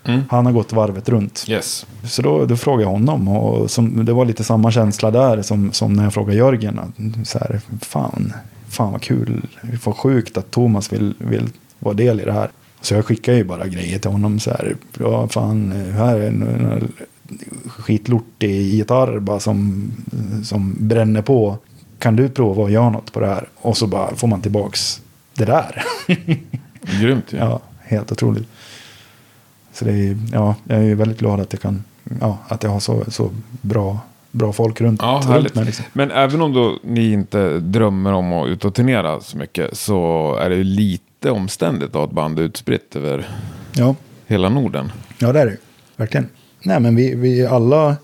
Mm. 0.03 0.21
Han 0.29 0.45
har 0.45 0.53
gått 0.53 0.73
varvet 0.73 1.09
runt. 1.09 1.45
Yes. 1.47 1.85
Så 2.03 2.21
då, 2.21 2.45
då 2.45 2.57
frågade 2.57 2.83
jag 2.83 2.89
honom 2.89 3.27
och 3.27 3.71
som, 3.71 4.05
det 4.05 4.13
var 4.13 4.25
lite 4.25 4.43
samma 4.43 4.71
känsla 4.71 5.11
där 5.11 5.41
som, 5.41 5.71
som 5.71 5.93
när 5.93 6.03
jag 6.03 6.13
frågade 6.13 6.37
Jörgen. 6.37 6.79
Att, 6.79 7.27
Så 7.27 7.39
här, 7.39 7.61
fan, 7.81 8.33
fan 8.69 8.91
vad 8.91 9.01
kul, 9.01 9.47
vad 9.85 9.97
sjukt 9.97 10.37
att 10.37 10.51
Thomas 10.51 10.93
vill, 10.93 11.13
vill 11.17 11.49
vara 11.79 11.93
del 11.93 12.21
i 12.21 12.25
det 12.25 12.33
här. 12.33 12.49
Så 12.81 12.93
jag 12.93 13.05
skickade 13.05 13.37
ju 13.37 13.43
bara 13.43 13.67
grejer 13.67 13.99
till 13.99 14.11
honom 14.11 14.39
så 14.39 14.49
här. 14.49 14.75
Ja, 14.99 15.27
fan, 15.27 15.71
här 15.71 16.15
är 16.19 16.27
en 16.27 16.93
skitlortig 17.67 18.61
gitarr 18.61 19.19
bara 19.19 19.39
som, 19.39 19.91
som 20.43 20.75
bränner 20.79 21.21
på. 21.21 21.57
Kan 21.99 22.15
du 22.15 22.29
prova 22.29 22.65
att 22.65 22.71
göra 22.71 22.89
något 22.89 23.11
på 23.13 23.19
det 23.19 23.27
här? 23.27 23.47
Och 23.55 23.77
så 23.77 23.87
bara 23.87 24.15
får 24.15 24.27
man 24.27 24.41
tillbaks 24.41 25.01
det 25.33 25.45
där. 25.45 25.83
Grymt 27.01 27.33
ju. 27.33 27.37
Ja, 27.37 27.59
helt 27.81 28.11
otroligt. 28.11 28.47
Så 29.73 29.85
det 29.85 29.91
är, 29.91 30.17
ja, 30.33 30.55
jag 30.63 30.83
är 30.85 30.95
väldigt 30.95 31.19
glad 31.19 31.39
att 31.39 31.53
jag 31.53 31.61
kan, 31.61 31.83
ja, 32.21 32.37
att 32.47 32.63
jag 32.63 32.69
har 32.69 32.79
så, 32.79 33.03
så 33.07 33.29
bra, 33.61 33.99
bra 34.31 34.53
folk 34.53 34.81
runt, 34.81 35.01
Ja, 35.01 35.21
runt 35.27 35.55
mig. 35.55 35.65
Liksom. 35.65 35.85
Men 35.93 36.11
även 36.11 36.41
om 36.41 36.53
då 36.53 36.77
ni 36.83 37.11
inte 37.11 37.59
drömmer 37.59 38.13
om 38.13 38.33
att 38.33 38.47
ut 38.47 38.65
och 38.65 38.73
turnera 38.75 39.21
så 39.21 39.37
mycket 39.37 39.77
så 39.77 40.35
är 40.35 40.49
det 40.49 40.55
ju 40.55 40.63
lite 40.63 41.31
omständigt 41.31 41.89
att 41.89 41.95
ha 41.95 42.03
ett 42.03 42.11
band 42.11 42.39
utspritt 42.39 42.95
över 42.95 43.27
Ja, 43.73 43.95
hela 44.27 44.49
Norden. 44.49 44.91
ja, 45.19 45.31
det 45.33 45.39
är 45.41 45.45
det 45.45 45.57
verkligen. 45.95 46.27
Nej, 46.63 46.79
men 46.79 46.95
vi, 46.95 47.15
vi 47.15 47.45
alla, 47.45 47.95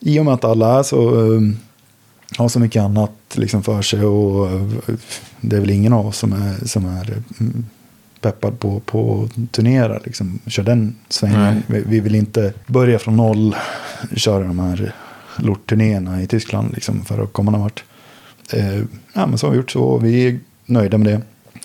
i 0.00 0.20
och 0.20 0.24
med 0.24 0.34
att 0.34 0.44
alla 0.44 0.78
är 0.78 0.82
så, 0.82 1.10
um, 1.10 1.56
har 2.38 2.48
så 2.48 2.60
mycket 2.60 2.82
annat 2.82 3.12
liksom 3.34 3.62
för 3.62 3.82
sig 3.82 4.04
och 4.04 4.52
uh, 4.52 4.96
det 5.40 5.56
är 5.56 5.60
väl 5.60 5.70
ingen 5.70 5.92
av 5.92 6.06
oss 6.06 6.18
som 6.18 6.32
är, 6.32 6.66
som 6.66 6.86
är 6.86 7.22
mm, 7.40 7.66
peppad 8.20 8.58
på, 8.58 8.80
på 8.80 9.24
att 9.24 9.52
turnera, 9.52 10.00
liksom, 10.04 10.38
kör 10.46 10.62
den 10.62 10.96
svängen. 11.08 11.62
Vi, 11.66 11.82
vi 11.86 12.00
vill 12.00 12.14
inte 12.14 12.52
börja 12.66 12.98
från 12.98 13.16
noll, 13.16 13.56
köra 14.16 14.44
de 14.44 14.58
här 14.58 14.92
lortturnéerna 15.36 16.22
i 16.22 16.26
Tyskland 16.26 16.74
liksom, 16.74 17.04
för 17.04 17.22
att 17.22 17.32
komma 17.32 17.50
någon 17.50 17.60
vart. 17.60 17.84
Eh, 18.52 18.76
ja, 19.12 19.26
men 19.26 19.38
så 19.38 19.46
har 19.46 19.50
vi 19.50 19.56
gjort 19.56 19.70
så 19.70 19.98
vi 19.98 20.28
är 20.28 20.38
nöjda 20.66 20.98
med 20.98 21.12
det. 21.12 21.20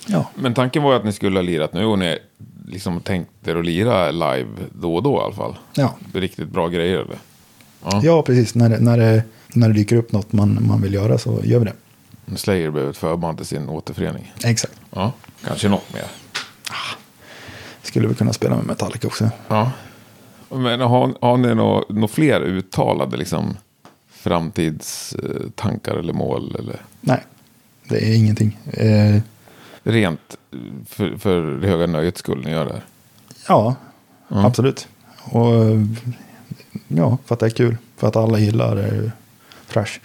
Ja, 0.08 0.30
Men 0.36 0.54
tanken 0.54 0.84
var 0.84 0.91
ju 0.91 0.97
att 0.97 1.06
ni 1.06 1.12
skulle 1.12 1.38
ha 1.38 1.41
lirat 1.41 1.73
nu 1.73 1.86
och 1.86 1.99
ni 1.99 2.17
liksom 2.67 3.02
tänkte 3.02 3.52
er 3.52 3.56
att 3.56 3.65
lira 3.65 4.12
live 4.12 4.50
då 4.73 4.96
och 4.96 5.04
då 5.04 5.17
i 5.17 5.23
alla 5.23 5.36
fall. 5.36 5.56
ja. 5.73 5.96
Riktigt 6.13 6.50
bra 6.50 6.67
grejer 6.67 6.98
eller? 6.98 7.17
Ja. 7.83 8.02
ja 8.04 8.21
precis. 8.21 8.56
När 8.56 8.79
när, 8.79 8.98
det, 8.98 9.23
när 9.54 9.67
det 9.67 9.73
dyker 9.73 9.96
upp 9.96 10.12
något 10.12 10.33
man, 10.33 10.67
man 10.67 10.81
vill 10.81 10.94
göra 10.94 11.17
så 11.17 11.40
gör 11.44 11.60
vi 11.60 11.65
det. 11.65 11.73
Slayer 12.38 12.71
blev 12.71 12.90
ett 12.90 12.98
förband 12.98 13.38
till 13.38 13.48
sin 13.48 13.69
återförening. 13.69 14.33
Exakt. 14.44 14.73
Ja, 14.92 15.12
kanske 15.46 15.69
något 15.69 15.94
mer. 15.94 16.06
Skulle 17.83 18.08
vi 18.08 18.15
kunna 18.15 18.33
spela 18.33 18.56
med 18.56 18.65
Metallica 18.65 19.08
också. 19.08 19.29
Ja. 19.48 19.71
Men 20.50 20.81
har, 20.81 21.13
har 21.21 21.38
ni 21.38 21.56
några 21.56 21.83
nå 21.90 22.08
fler 22.08 22.42
uttalade 22.42 23.17
liksom, 23.17 23.58
framtidstankar 24.10 25.96
eller 25.96 26.13
mål? 26.13 26.56
Eller? 26.60 26.81
Nej, 27.02 27.23
det 27.90 28.10
är 28.10 28.15
ingenting. 28.15 28.58
Eh, 28.73 29.21
Rent 29.84 30.38
för, 30.90 31.17
för 31.17 31.42
det 31.62 31.67
höga 31.67 31.88
nöjets 31.88 32.19
skull 32.19 32.42
ni 32.46 32.52
gör 32.52 32.65
det 32.65 32.73
här? 32.73 32.84
ja, 33.48 33.75
Ja. 34.27 34.46
absolut. 34.46 34.88
Och 35.23 35.54
ja, 36.88 37.17
för 37.25 37.34
att 37.36 37.40
det 37.40 37.46
är 37.46 37.50
kul. 37.50 37.77
För 37.98 38.08
att 38.08 38.15
alla 38.15 38.40
gillar 38.40 38.77
eh, 38.77 39.12
thrash. 39.71 40.00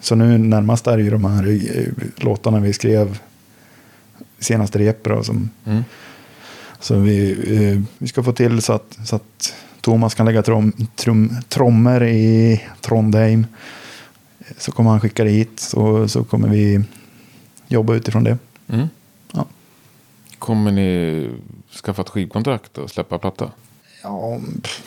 Så 0.00 0.14
nu 0.14 0.38
närmast 0.38 0.86
är 0.86 0.96
det 0.96 1.02
ju 1.02 1.10
de 1.10 1.24
här 1.24 1.48
eh, 1.78 1.86
låtarna 2.16 2.60
vi 2.60 2.72
skrev 2.72 3.18
senaste 4.38 4.78
repet 4.78 5.26
som 5.26 5.50
Mm. 5.64 5.84
så 6.80 6.94
vi, 6.98 7.30
eh, 7.32 7.82
vi 7.98 8.08
ska 8.08 8.22
få 8.22 8.32
till 8.32 8.62
så 8.62 8.72
att, 8.72 8.98
så 9.04 9.16
att 9.16 9.54
Thomas 9.80 10.14
kan 10.14 10.26
lägga 10.26 10.42
trom, 10.42 10.72
trum, 10.96 11.36
trommor 11.48 12.02
i 12.04 12.62
Trondheim. 12.80 13.46
Så 14.58 14.72
kommer 14.72 14.90
han 14.90 15.00
skicka 15.00 15.24
det 15.24 15.30
hit 15.30 15.60
så, 15.60 16.08
så 16.08 16.24
kommer 16.24 16.48
vi 16.48 16.84
jobba 17.68 17.94
utifrån 17.94 18.24
det. 18.24 18.38
Mm. 18.68 18.88
Kommer 20.42 20.70
ni 20.72 21.30
skaffa 21.82 22.02
ett 22.02 22.08
skivkontrakt 22.08 22.78
och 22.78 22.90
släppa 22.90 23.18
platta? 23.18 23.50
Ja, 24.02 24.40
pff, 24.62 24.82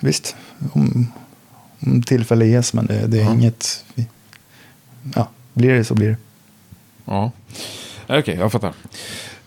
visst. 0.00 0.36
Om, 0.72 1.12
om 1.80 2.02
tillfälle 2.02 2.46
ges, 2.46 2.72
men 2.74 2.86
det, 2.86 3.06
det 3.06 3.18
är 3.18 3.24
Ja. 3.24 3.32
inget... 3.32 3.84
Ja, 5.14 5.28
blir 5.52 5.74
det 5.74 5.84
så 5.84 5.94
blir 5.94 6.08
det. 6.08 6.16
Ja, 7.04 7.30
okej, 8.08 8.34
jag 8.38 8.52
fattar. 8.52 8.72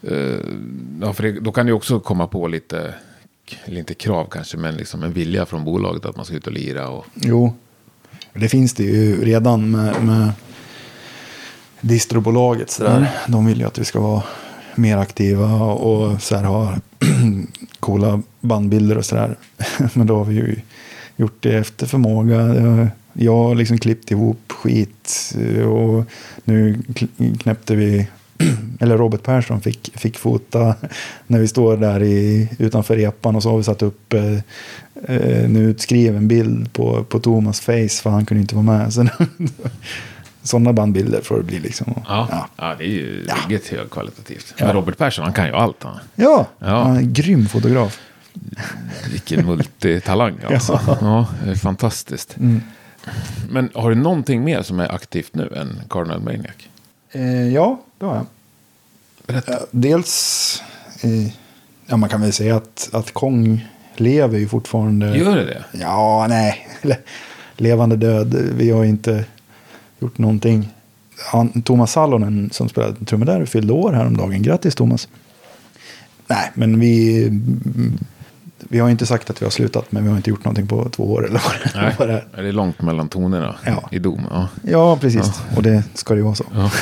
Eh, 0.01 0.39
ja, 1.01 1.13
för 1.13 1.23
det, 1.23 1.39
då 1.39 1.51
kan 1.51 1.65
det 1.65 1.69
ju 1.69 1.73
också 1.75 1.99
komma 1.99 2.27
på 2.27 2.47
lite, 2.47 2.93
eller 3.65 3.79
inte 3.79 3.93
krav 3.93 4.25
kanske, 4.31 4.57
men 4.57 4.75
liksom 4.75 5.03
en 5.03 5.13
vilja 5.13 5.45
från 5.45 5.63
bolaget 5.65 6.05
att 6.05 6.15
man 6.15 6.25
ska 6.25 6.35
ut 6.35 6.47
och 6.47 6.53
lira. 6.53 6.89
Och, 6.89 7.05
Jo, 7.15 7.53
det 8.33 8.49
finns 8.49 8.73
det 8.73 8.83
ju 8.83 9.25
redan 9.25 9.71
med, 9.71 10.03
med 10.03 10.31
distrobolaget. 11.81 12.71
Så 12.71 12.83
där. 12.83 12.97
Mm. 12.97 13.09
De 13.27 13.45
vill 13.45 13.59
ju 13.59 13.67
att 13.67 13.77
vi 13.79 13.85
ska 13.85 13.99
vara 13.99 14.23
mer 14.75 14.97
aktiva 14.97 15.63
och 15.63 16.21
så 16.21 16.35
här, 16.35 16.43
ha 16.43 16.75
coola 17.79 18.21
bandbilder 18.41 18.97
och 18.97 19.05
sådär. 19.05 19.35
Men 19.93 20.07
då 20.07 20.17
har 20.17 20.25
vi 20.25 20.35
ju 20.35 20.55
gjort 21.17 21.37
det 21.39 21.57
efter 21.57 21.85
förmåga. 21.87 22.37
Jag- 23.13 23.33
har 23.35 23.55
liksom 23.55 23.77
klippt 23.77 24.11
ihop 24.11 24.51
skit 24.51 25.35
eh, 25.39 25.63
och 25.65 26.05
nu 26.43 26.79
knäppte 27.39 27.75
vi, 27.75 28.07
eller 28.79 28.97
Robert 28.97 29.23
Persson 29.23 29.61
fick, 29.61 29.91
fick 29.95 30.17
fota 30.17 30.75
när 31.27 31.39
vi 31.39 31.47
står 31.47 31.77
där 31.77 32.03
i, 32.03 32.49
utanför 32.59 32.95
repan 32.95 33.35
och 33.35 33.43
så 33.43 33.49
har 33.49 33.57
vi 33.57 33.63
satt 33.63 33.81
upp 33.81 34.13
eh, 34.13 34.33
eh, 35.07 35.43
en 35.45 35.55
utskriven 35.55 36.27
bild 36.27 36.73
på, 36.73 37.03
på 37.03 37.19
Thomas 37.19 37.59
face 37.59 38.01
för 38.03 38.09
han 38.09 38.25
kunde 38.25 38.41
inte 38.41 38.55
vara 38.55 38.65
med. 38.65 38.93
Så 38.93 39.07
sådana 40.43 40.73
bandbilder 40.73 41.21
får 41.21 41.37
det 41.37 41.43
bli 41.43 41.59
liksom. 41.59 41.93
ja. 42.07 42.27
Ja. 42.31 42.47
Ja. 42.55 42.75
det 42.77 42.83
är 42.83 42.87
ju 42.89 43.25
Ja. 43.27 43.35
riktigt 43.49 43.71
högkvalitativt. 43.77 44.53
Ja. 44.57 44.65
Men 44.65 44.75
Robert 44.75 44.97
Persson, 44.97 45.23
han 45.23 45.33
kan 45.33 45.45
ju 45.47 45.53
allt. 45.53 45.83
Han. 45.83 45.99
Ja, 46.15 46.47
Ja. 46.59 46.83
han 46.83 46.95
är 46.95 46.99
en 46.99 47.13
grym 47.13 47.47
fotograf. 47.47 47.99
Vilken 49.11 49.45
multitalang 49.45 50.35
alltså. 50.49 50.79
Ja, 51.01 51.27
det 51.45 51.51
är 51.51 51.55
fantastiskt. 51.55 52.37
Mm. 52.37 52.61
Men 53.49 53.69
har 53.73 53.89
du 53.89 53.95
någonting 53.95 54.43
mer 54.43 54.61
som 54.61 54.79
är 54.79 54.95
aktivt 54.95 55.35
nu 55.35 55.53
än 55.55 55.81
Cardinal 55.89 56.21
Maniac? 56.21 56.51
Eh, 57.11 57.47
ja, 57.53 57.81
det 57.99 58.05
har 58.05 58.15
jag. 58.15 58.25
Berätta. 59.27 59.53
Eh, 59.53 59.59
Dels, 59.71 60.63
eh, 61.01 61.33
ja 61.87 61.97
man 61.97 62.09
kan 62.09 62.21
väl 62.21 62.33
säga 62.33 62.55
att, 62.55 62.89
att 62.93 63.11
Kong 63.13 63.67
lever 63.95 64.39
ju 64.39 64.47
fortfarande. 64.47 65.17
Gör 65.17 65.35
det 65.35 65.45
det? 65.45 65.63
Ja, 65.71 66.25
nej. 66.29 66.67
Le- 66.81 66.97
Levande 67.57 67.95
död. 67.95 68.33
Vi 68.57 68.71
har 68.71 68.83
inte 68.83 69.25
gjort 70.01 70.17
någonting. 70.17 70.69
Han, 71.31 71.61
Thomas 71.61 71.91
Salonen 71.91 72.49
som 72.53 72.69
spelade 72.69 73.05
trummor 73.05 73.25
där 73.25 73.45
fyllde 73.45 73.73
år 73.73 73.93
häromdagen. 73.93 74.41
Grattis 74.41 74.75
Thomas. 74.75 75.07
Nej, 76.27 76.51
men 76.53 76.79
vi, 76.79 77.29
vi 78.59 78.79
har 78.79 78.89
inte 78.89 79.05
sagt 79.05 79.29
att 79.29 79.41
vi 79.41 79.45
har 79.45 79.51
slutat, 79.51 79.91
men 79.91 80.03
vi 80.03 80.09
har 80.09 80.17
inte 80.17 80.29
gjort 80.29 80.43
någonting 80.45 80.67
på 80.67 80.89
två 80.89 81.03
år 81.13 81.25
eller 81.27 81.41
vad 81.45 81.53
det, 81.53 81.71
Nej, 81.81 81.95
vad 81.99 82.07
det 82.07 82.23
är. 82.33 82.43
det 82.43 82.51
långt 82.51 82.81
mellan 82.81 83.09
tonerna 83.09 83.55
Ja. 83.65 83.89
i 83.91 83.99
dom? 83.99 84.21
Ja. 84.29 84.47
Ja, 84.63 84.97
precis. 84.97 85.31
Och 85.55 85.63
det 85.63 85.83
ska 85.93 86.13
det 86.13 86.17
ju 86.17 86.23
vara 86.23 86.35
så. 86.35 86.45
Ja. 86.53 86.71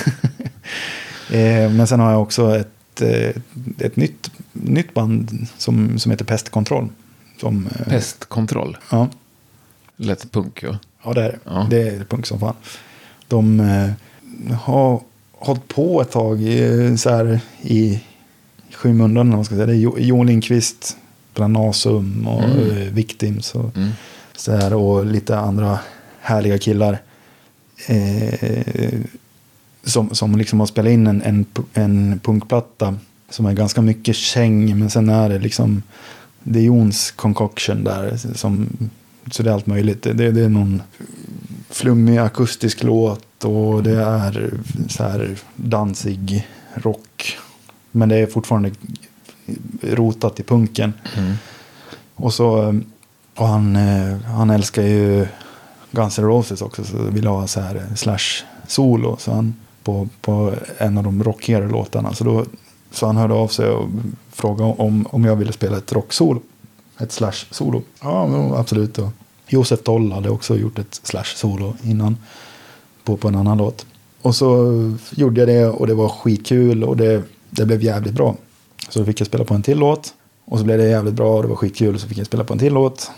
Eh, 1.32 1.72
men 1.72 1.88
sen 1.88 2.00
har 2.00 2.12
jag 2.12 2.22
också 2.22 2.56
ett, 2.58 3.02
eh, 3.02 3.30
ett 3.80 3.96
nytt, 3.96 4.32
nytt 4.54 4.94
band 4.94 5.48
som, 5.58 6.00
som 6.00 6.12
heter 6.12 6.26
Pestkontroll. 6.26 6.90
Som, 7.40 7.68
eh, 7.80 7.88
Pestkontroll. 7.88 8.78
Ja, 8.92 9.08
Lätt 9.98 10.32
punk, 10.32 10.64
ja. 10.64 10.78
ja, 11.04 11.14
det 11.14 11.22
är 11.24 11.30
det. 11.32 11.40
Ja. 11.44 11.68
Det 11.70 11.82
är 11.90 12.04
punk 12.04 12.26
som 12.26 12.40
fan. 12.40 12.56
De 13.30 13.60
eh, 13.60 14.54
har 14.56 15.02
hållit 15.32 15.68
på 15.68 16.02
ett 16.02 16.12
tag 16.12 16.42
eh, 16.60 16.96
så 16.96 17.10
här, 17.10 17.40
i 17.62 18.00
skymundan. 18.72 19.30
man 19.30 19.46
ska 19.46 19.56
säga. 19.56 19.66
Det 19.66 19.74
är 19.74 19.78
Jo- 19.78 20.00
Johan 20.00 20.28
Lindqvist, 20.28 20.98
bland 21.36 21.54
Nasum 21.54 22.28
och 22.28 22.44
Mm. 22.44 22.70
eh, 22.78 22.94
Victims. 22.94 23.56
Och, 23.56 23.78
Mm. 23.78 23.90
så 24.36 24.52
här, 24.56 24.74
och 24.74 25.06
lite 25.06 25.38
andra 25.40 25.80
härliga 26.22 26.58
killar. 26.58 27.02
Eh, 27.88 29.00
som, 29.84 30.16
som 30.16 30.36
liksom 30.38 30.60
har 30.60 30.68
spelat 30.68 30.92
in 30.92 31.08
en, 31.08 31.22
en, 31.22 31.46
en 31.74 32.20
punkplatta 32.24 32.96
som 33.30 33.46
är 33.46 33.54
ganska 33.54 33.82
mycket 33.82 34.16
käng. 34.16 34.80
Men 34.80 34.90
sen 34.90 35.10
är 35.10 35.30
det 35.30 35.40
liksom, 35.40 35.84
det 36.44 36.60
är 36.60 36.64
Jons 36.64 37.12
concoction 37.12 37.84
där. 37.84 38.18
Som, 38.36 38.70
så 39.32 39.44
det 39.44 39.50
är 39.50 39.54
allt 39.54 39.68
möjligt. 39.68 40.02
Det, 40.04 40.14
det 40.32 40.42
är 40.42 40.50
någon 40.50 40.82
flummig 41.70 42.18
akustisk 42.18 42.84
låt 42.84 43.46
och 43.46 43.84
det 43.84 44.02
är 44.02 44.54
så 44.90 45.04
här 45.04 45.36
dansig 45.56 46.48
rock. 46.74 47.38
Men 47.92 48.10
det 48.10 48.16
är 48.16 48.28
fortfarande 48.28 48.72
rotat 49.82 50.40
i 50.40 50.44
punken. 50.44 50.94
Mm. 51.18 51.36
Och 52.16 52.34
så 52.34 52.76
och 53.40 53.48
han, 53.48 53.76
eh, 53.76 54.18
han 54.18 54.50
älskar 54.50 54.84
ju 54.84 55.28
Guns 55.92 56.20
N' 56.20 56.26
Roses 56.26 56.62
också 56.62 56.84
så 56.84 56.98
vill 56.98 57.28
ha 57.28 57.48
så 57.48 57.60
här 57.60 57.88
slash 57.96 58.46
solo. 58.68 59.18
Så 59.20 59.32
han 59.32 59.56
på, 59.84 60.08
på 60.22 60.54
en 60.78 60.98
av 60.98 61.04
de 61.04 61.24
rockigare 61.24 61.68
låtarna. 61.68 62.14
Så, 62.14 62.24
då, 62.24 62.46
så 62.92 63.06
han 63.06 63.18
hörde 63.18 63.34
av 63.34 63.48
sig 63.48 63.70
och 63.70 63.90
frågade 64.32 64.74
om, 64.78 65.08
om 65.10 65.26
jag 65.26 65.36
ville 65.36 65.52
spela 65.52 65.78
ett 65.78 65.94
rocksolo. 65.94 66.42
Ett 67.00 67.12
slash 67.12 67.46
solo. 67.52 67.82
Ja, 68.02 68.54
absolut. 68.60 68.98
Och 68.98 69.10
Josef 69.50 69.84
Toll 69.84 70.12
hade 70.12 70.30
också 70.30 70.58
gjort 70.58 70.80
ett 70.80 71.02
slash 71.04 71.36
solo 71.36 71.76
innan. 71.84 72.18
På, 73.04 73.18
på 73.18 73.28
en 73.28 73.36
annan 73.36 73.58
låt. 73.58 73.86
Och 74.22 74.36
så 74.36 74.74
gjorde 75.12 75.42
jag 75.42 75.48
det 75.48 75.68
och 75.68 75.88
det 75.88 75.94
var 75.94 76.10
skitkul 76.10 76.84
och 76.84 76.98
det, 76.98 77.24
det 77.50 77.66
blev 77.66 77.84
jävligt 77.84 78.14
bra. 78.14 78.36
Så 78.90 79.00
då 79.00 79.06
fick 79.06 79.20
jag 79.22 79.28
spela 79.28 79.44
på 79.44 79.54
en 79.54 79.64
till 79.64 79.78
låt. 79.78 80.14
Och 80.46 80.58
så 80.58 80.64
blev 80.64 80.78
det 80.78 80.88
jävligt 80.88 81.14
bra 81.14 81.36
och 81.36 81.42
det 81.42 81.50
var 81.50 81.56
skitkul. 81.56 81.96
Och 81.96 82.02
så 82.02 82.08
fick 82.08 82.18
jag 82.18 82.26
spela 82.26 82.44
på 82.44 82.54
en 82.54 82.60
till 82.60 82.74
låt. 82.74 83.12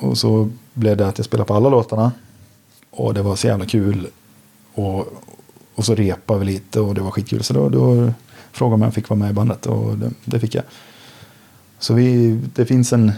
Och 0.00 0.18
så 0.18 0.50
blev 0.74 0.96
det 0.96 1.08
att 1.08 1.18
jag 1.18 1.24
spelade 1.24 1.48
på 1.48 1.54
alla 1.54 1.68
låtarna. 1.68 2.12
Och 2.90 3.14
det 3.14 3.22
var 3.22 3.36
så 3.36 3.46
jävla 3.46 3.66
kul. 3.66 4.06
Och, 4.74 5.06
och 5.74 5.84
så 5.84 5.94
repade 5.94 6.40
vi 6.40 6.46
lite 6.46 6.80
och 6.80 6.94
det 6.94 7.00
var 7.00 7.10
skitkul. 7.10 7.42
Så 7.42 7.54
då, 7.54 7.68
då 7.68 8.12
frågade 8.52 8.74
om 8.74 8.82
jag 8.82 8.94
fick 8.94 9.08
vara 9.08 9.18
med 9.18 9.30
i 9.30 9.32
bandet 9.32 9.66
och 9.66 9.98
det, 9.98 10.10
det 10.24 10.40
fick 10.40 10.54
jag. 10.54 10.64
Så 11.78 11.94
vi, 11.94 12.40
det 12.54 12.66
finns 12.66 12.92
en, 12.92 13.12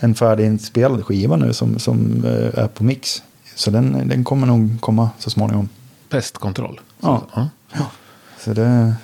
en 0.00 0.14
färdiginspelad 0.14 1.04
skiva 1.04 1.36
nu 1.36 1.52
som, 1.52 1.78
som 1.78 2.24
eh, 2.24 2.64
är 2.64 2.68
på 2.68 2.84
mix. 2.84 3.22
Så 3.54 3.70
den, 3.70 4.08
den 4.08 4.24
kommer 4.24 4.46
nog 4.46 4.80
komma 4.80 5.10
så 5.18 5.30
småningom. 5.30 5.68
Pestkontroll. 6.08 6.80
Ja. 7.00 7.22
ja. 7.72 7.86
Så 8.38 8.52
det... 8.52 8.94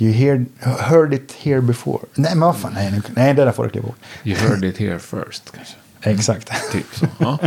You 0.00 0.12
heard, 0.12 0.46
heard 0.60 1.14
it 1.14 1.32
here 1.32 1.60
before. 1.60 1.98
Nej, 2.14 2.30
men 2.34 2.46
vad 2.46 2.56
fan. 2.56 2.72
Nej, 2.74 3.02
nej 3.14 3.34
det 3.34 3.44
där 3.44 3.52
får 3.52 3.64
du 3.64 3.70
kliva 3.70 3.86
bort. 3.86 3.98
You 4.24 4.36
heard 4.36 4.64
it 4.64 4.78
here 4.78 4.98
first, 4.98 5.52
kanske. 5.56 5.74
Exakt. 6.00 6.52
Typ 6.72 6.86
så. 6.94 7.06
Ja. 7.18 7.38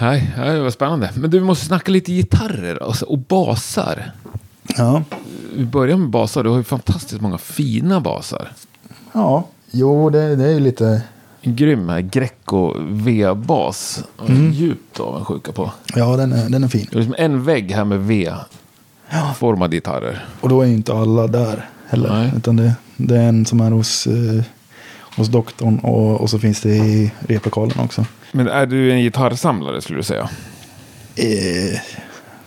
Nej, 0.00 0.32
det 0.36 0.60
var 0.60 0.70
spännande. 0.70 1.10
Men 1.14 1.30
du 1.30 1.38
vi 1.38 1.44
måste 1.44 1.66
snacka 1.66 1.90
lite 1.90 2.12
gitarrer 2.12 2.82
alltså, 2.82 3.04
och 3.04 3.18
basar. 3.18 4.12
Ja. 4.76 5.02
Vi 5.56 5.64
börjar 5.64 5.96
med 5.96 6.08
basar. 6.08 6.42
Du 6.44 6.50
har 6.50 6.56
ju 6.56 6.64
fantastiskt 6.64 7.20
många 7.20 7.38
fina 7.38 8.00
basar. 8.00 8.52
Ja, 9.12 9.48
jo, 9.74 10.10
det, 10.10 10.36
det 10.36 10.44
är 10.44 10.52
ju 10.52 10.60
lite... 10.60 11.02
En 11.40 11.56
grym 11.56 11.88
här 11.88 12.00
Greco 12.00 12.74
V-bas. 12.78 14.04
Mm. 14.28 14.52
Djupt 14.52 15.00
avundsjuka 15.00 15.52
på. 15.52 15.70
Ja, 15.94 16.16
den 16.16 16.32
är, 16.32 16.48
den 16.48 16.64
är 16.64 16.68
fin. 16.68 16.86
Det 16.90 16.96
är 16.96 16.98
liksom 16.98 17.14
en 17.18 17.44
vägg 17.44 17.72
här 17.72 17.84
med 17.84 18.00
V-formade 18.00 19.76
gitarrer. 19.76 20.26
Och 20.40 20.48
då 20.48 20.62
är 20.62 20.66
ju 20.66 20.74
inte 20.74 20.94
alla 20.94 21.26
där 21.26 21.68
heller. 21.88 22.12
Nej. 22.12 22.32
Utan 22.36 22.56
det, 22.56 22.72
det 22.96 23.16
är 23.16 23.28
en 23.28 23.46
som 23.46 23.60
är 23.60 23.70
hos, 23.70 24.06
eh, 24.06 24.42
hos 25.16 25.28
doktorn 25.28 25.78
och, 25.78 26.20
och 26.20 26.30
så 26.30 26.38
finns 26.38 26.60
det 26.60 26.76
i 26.76 27.12
replokalen 27.20 27.80
också. 27.80 28.06
Men 28.32 28.48
är 28.48 28.66
du 28.66 28.92
en 28.92 29.00
gitarrsamlare 29.00 29.82
skulle 29.82 29.98
du 29.98 30.02
säga? 30.02 30.28
Eh, 31.16 31.80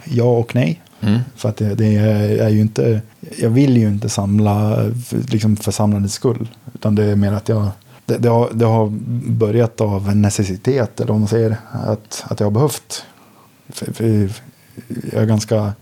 ja 0.04 0.38
och 0.38 0.56
nej. 0.56 0.82
Mm. 1.02 1.20
För 1.36 1.50
att 1.50 1.58
det, 1.58 1.76
det 1.76 1.96
är, 1.96 2.38
är 2.38 2.50
ju 2.50 2.62
inte... 2.62 3.02
Jag 3.38 3.50
vill 3.50 3.78
ju 3.78 3.88
inte 3.88 4.10
samla 4.10 4.86
liksom 5.32 5.58
för 5.58 5.72
samlandets 5.72 6.14
skull. 6.14 6.48
Utan 6.78 6.96
det 6.96 7.04
är 7.04 7.16
mer 7.16 7.32
att 7.32 7.50
jag... 7.50 7.70
Det, 8.06 8.18
det, 8.18 8.30
har, 8.30 8.50
det 8.54 8.66
har 8.66 8.90
börjat 9.30 9.82
av 9.82 10.16
necessitet. 10.16 11.00
Eller 11.00 11.12
vad 11.12 11.20
man 11.20 11.28
säger. 11.28 11.58
Att, 11.72 12.24
att 12.28 12.40
jag 12.40 12.48
har 12.48 12.52
behövt. 12.52 13.06
För, 13.70 13.94
för 13.94 14.30
jag 15.12 15.22
är 15.22 15.26
ganska 15.26 15.74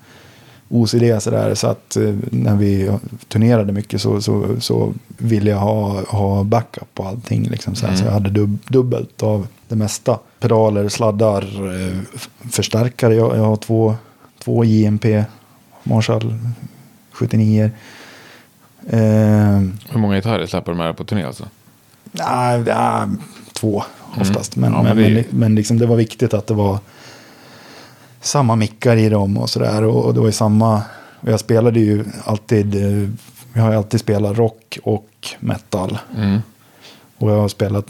OCD 0.70 1.04
sådär. 1.20 1.56
Så 1.56 1.68
att 1.68 1.96
eh, 1.96 2.16
när 2.32 2.56
vi 2.56 2.92
turnerade 3.28 3.74
mycket 3.74 4.02
så, 4.02 4.22
så, 4.22 4.56
så 4.60 4.94
ville 5.08 5.50
jag 5.50 5.58
ha, 5.58 6.02
ha 6.08 6.44
backup 6.44 6.94
på 6.94 7.04
allting. 7.04 7.44
Liksom, 7.44 7.74
här. 7.82 7.96
så 7.96 8.06
jag 8.06 8.12
hade 8.12 8.30
dub, 8.30 8.58
dubbelt 8.68 9.24
av 9.24 9.48
det 9.68 9.76
mesta. 9.76 10.20
Pedaler, 10.40 10.90
sladdar, 10.90 11.42
eh, 11.42 12.00
förstärkare. 12.52 13.16
Jag, 13.16 13.38
jag 13.38 13.44
har 13.44 13.56
två, 13.56 13.96
två 14.44 14.64
JMP 14.64 15.24
Marshall 15.84 16.36
79. 17.12 17.72
Eh, 18.90 19.00
Hur 19.90 19.98
många 19.98 20.16
gitarrer 20.16 20.46
släpper 20.46 20.72
de 20.72 20.80
här 20.80 20.94
på 20.94 21.04
turné 21.04 21.24
alltså? 21.24 21.46
Nej, 22.12 22.64
ja, 22.68 23.10
två 23.54 23.84
oftast. 24.22 24.56
Men, 24.56 24.74
Ja, 24.74 24.84
men, 24.84 24.98
men 24.98 25.14
det- 25.14 25.32
men, 25.32 25.56
liksom 25.56 25.80
det 25.80 25.86
var 25.86 25.96
viktigt 25.96 26.34
att 26.34 26.48
det 26.48 26.54
var 26.54 26.80
samma 28.22 28.56
mickar 28.56 28.96
i 28.96 29.10
dem 29.10 29.38
och 29.38 29.50
sådär. 29.50 29.84
Och, 29.84 30.06
och 30.06 30.14
det 30.14 30.20
var 30.20 30.28
ju 30.28 30.32
samma. 30.32 30.82
Jag 31.22 31.40
spelade 31.40 31.80
ju 31.80 32.06
alltid. 32.26 32.76
eh, 32.76 33.10
Jag 33.54 33.62
har 33.64 33.74
alltid 33.74 34.00
spelat 34.00 34.38
rock 34.38 34.78
och 34.84 35.10
metal. 35.40 35.98
Mm. 36.18 36.40
Och 37.18 37.32
jag 37.32 37.38
har 37.40 37.48
spelat 37.48 37.86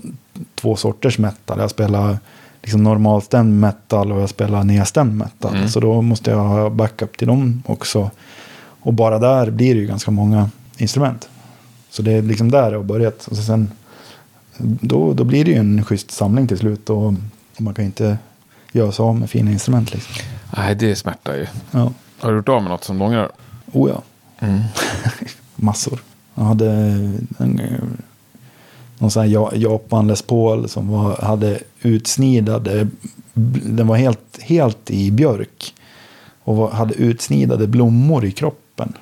två 0.55 0.75
sorters 0.75 1.17
metal. 1.17 1.59
Jag 1.59 1.69
spelar 1.69 2.17
liksom 2.61 2.83
normalstämd 2.83 3.59
metal 3.59 4.11
och 4.11 4.21
jag 4.21 4.29
spelar 4.29 4.63
nedstämd 4.63 5.15
metal. 5.17 5.55
Mm. 5.55 5.69
Så 5.69 5.79
då 5.79 6.01
måste 6.01 6.31
jag 6.31 6.37
ha 6.37 6.69
backup 6.69 7.17
till 7.17 7.27
dem 7.27 7.63
också. 7.65 8.11
Och 8.81 8.93
bara 8.93 9.19
där 9.19 9.49
blir 9.51 9.75
det 9.75 9.81
ju 9.81 9.87
ganska 9.87 10.11
många 10.11 10.49
instrument. 10.77 11.29
Så 11.89 12.01
det 12.01 12.11
är 12.11 12.21
liksom 12.21 12.51
där 12.51 12.71
det 12.71 12.77
har 12.77 12.83
börjat. 12.83 13.27
Och 13.27 13.37
sen, 13.37 13.71
då, 14.57 15.13
då 15.13 15.23
blir 15.23 15.45
det 15.45 15.51
ju 15.51 15.57
en 15.57 15.85
schysst 15.85 16.11
samling 16.11 16.47
till 16.47 16.57
slut. 16.57 16.89
Och, 16.89 17.05
och 17.55 17.61
man 17.61 17.73
kan 17.73 17.85
ju 17.85 17.87
inte 17.87 18.17
göra 18.71 18.91
sig 18.91 19.03
av 19.03 19.15
med 19.19 19.29
fina 19.29 19.51
instrument. 19.51 19.93
Liksom. 19.93 20.13
Nej, 20.57 20.75
det 20.75 20.95
smärtar 20.95 21.35
ju. 21.35 21.47
Ja. 21.71 21.91
Har 22.19 22.31
du 22.31 22.37
gjort 22.37 22.49
av 22.49 22.61
med 22.61 22.71
något 22.71 22.83
som 22.83 22.97
du 22.99 23.05
ångrar? 23.05 23.31
Oh 23.71 23.89
ja. 23.89 24.01
Mm. 24.47 24.61
Massor. 25.55 25.99
Jag 26.35 26.43
hade 26.43 26.71
en, 27.37 27.97
någon 28.97 29.11
sån 29.11 29.23
här 29.23 29.29
Ja- 29.29 29.51
Japan 29.55 30.07
Les 30.07 30.21
Paul 30.21 30.69
som 30.69 30.87
var, 30.89 31.17
hade 31.21 31.59
utsnidade, 31.81 32.87
den 33.63 33.87
var 33.87 33.95
helt, 33.95 34.39
helt 34.41 34.91
i 34.91 35.11
björk. 35.11 35.73
Och 36.43 36.55
var, 36.55 36.71
hade 36.71 36.93
utsnidade 36.93 37.67
blommor 37.67 38.25
i 38.25 38.31
kroppen. 38.31 38.93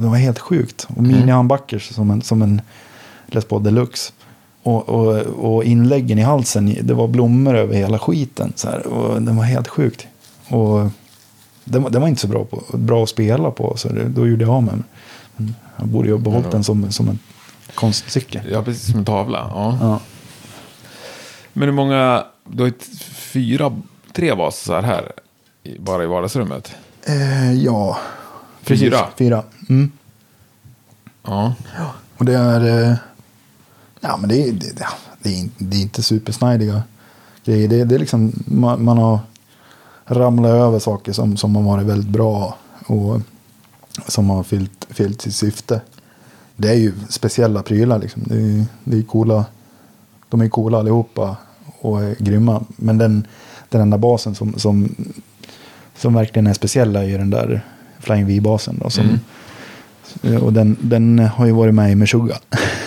Det 0.00 0.06
var 0.08 0.16
helt 0.16 0.38
sjukt. 0.38 0.86
Och 0.96 1.02
mini-humbuckers 1.02 1.92
som 1.92 2.10
en, 2.10 2.22
som 2.22 2.42
en 2.42 2.60
Les 3.26 3.44
Paul 3.44 3.62
Deluxe. 3.62 4.12
Och, 4.62 4.88
och, 4.88 5.16
och 5.16 5.64
inläggen 5.64 6.18
i 6.18 6.22
halsen, 6.22 6.76
det 6.82 6.94
var 6.94 7.08
blommor 7.08 7.54
över 7.56 7.74
hela 7.74 7.98
skiten. 7.98 8.52
Så 8.56 8.68
här, 8.68 8.86
och 8.86 9.22
den 9.22 9.36
var 9.36 9.44
helt 9.44 9.68
sjukt. 9.68 10.06
Och 10.48 10.90
den, 11.64 11.82
var- 11.82 11.90
den 11.90 12.00
var 12.00 12.08
inte 12.08 12.20
så 12.20 12.28
bra, 12.28 12.44
på, 12.44 12.62
bra 12.76 13.02
att 13.02 13.08
spela 13.08 13.50
på, 13.50 13.76
så 13.76 13.88
det, 13.88 14.04
då 14.08 14.26
gjorde 14.28 14.44
jag 14.44 14.54
av 14.54 14.64
den. 14.64 14.84
Men 15.36 15.54
Jag 15.76 15.86
borde 15.88 16.08
ju 16.08 16.14
ha 16.14 16.20
behållit 16.20 16.50
den 16.50 16.64
som, 16.64 16.92
som 16.92 17.08
en 17.08 17.18
konstcykel. 17.74 18.42
Ja, 18.52 18.62
precis 18.62 18.90
som 18.90 18.98
en 18.98 19.04
tavla. 19.04 19.50
Ja. 19.54 19.78
Ja. 19.80 20.00
Men 21.52 21.68
hur 21.68 21.74
många, 21.74 22.24
du 22.48 22.62
har 22.62 22.68
ju 22.68 22.74
fyra, 23.14 23.80
tre 24.12 24.34
basar 24.34 24.82
här. 24.82 25.12
Bara 25.78 26.04
i 26.04 26.06
vardagsrummet. 26.06 26.72
Eh, 27.06 27.52
ja, 27.52 27.98
Fyra? 28.78 29.06
Fyra. 29.16 29.42
Mm. 29.68 29.90
Ja. 31.22 31.54
Och 32.16 32.24
det 32.24 32.34
är... 32.34 32.90
Eh, 32.90 32.96
ja, 34.00 34.16
men 34.16 34.28
det 34.28 34.42
är, 34.48 34.52
det, 34.52 34.86
det, 35.22 35.28
är, 35.34 35.38
inte- 35.38 35.64
det 35.64 35.76
är 35.76 35.80
inte 35.82 36.02
supersnajdiga 36.02 36.82
grejer. 37.44 37.68
Det, 37.68 37.84
det 37.84 37.94
är 37.94 37.98
liksom... 37.98 38.32
Man, 38.46 38.84
man 38.84 38.98
har 38.98 39.18
ramlat 40.04 40.50
över 40.50 40.78
saker 40.78 41.12
som, 41.12 41.36
som 41.36 41.56
har 41.56 41.62
varit 41.62 41.86
väldigt 41.86 42.08
bra. 42.10 42.56
Och 42.86 43.20
som 44.06 44.30
har 44.30 44.42
fyllt, 44.42 44.86
fyllt 44.90 45.22
sitt 45.22 45.34
syfte. 45.36 45.80
Det 46.56 46.68
är 46.68 46.74
ju 46.74 46.92
speciella 47.08 47.62
prylar 47.62 47.98
liksom. 47.98 48.22
Det 48.26 48.34
är, 48.34 48.64
det 48.84 48.98
är 48.98 49.02
coola. 49.02 49.44
De 50.28 50.40
är 50.40 50.48
coola 50.48 50.78
allihopa 50.78 51.36
och 51.80 52.02
är 52.02 52.16
grymma. 52.18 52.64
Men 52.76 52.98
den, 52.98 53.26
den 53.68 53.80
enda 53.80 53.98
basen 53.98 54.34
som, 54.34 54.54
som, 54.58 54.94
som 55.96 56.14
verkligen 56.14 56.46
är 56.46 56.52
speciell 56.54 56.96
är 56.96 57.02
ju 57.02 57.18
den 57.18 57.30
där 57.30 57.64
Flying 58.00 58.26
V-basen. 58.26 58.78
Då, 58.82 58.90
som, 58.90 59.04
Mm. 60.22 60.42
Och 60.42 60.52
den, 60.52 60.76
den 60.80 61.18
har 61.18 61.46
ju 61.46 61.52
varit 61.52 61.74
med 61.74 61.92
i 61.92 61.94
Meshuggah. 61.94 62.38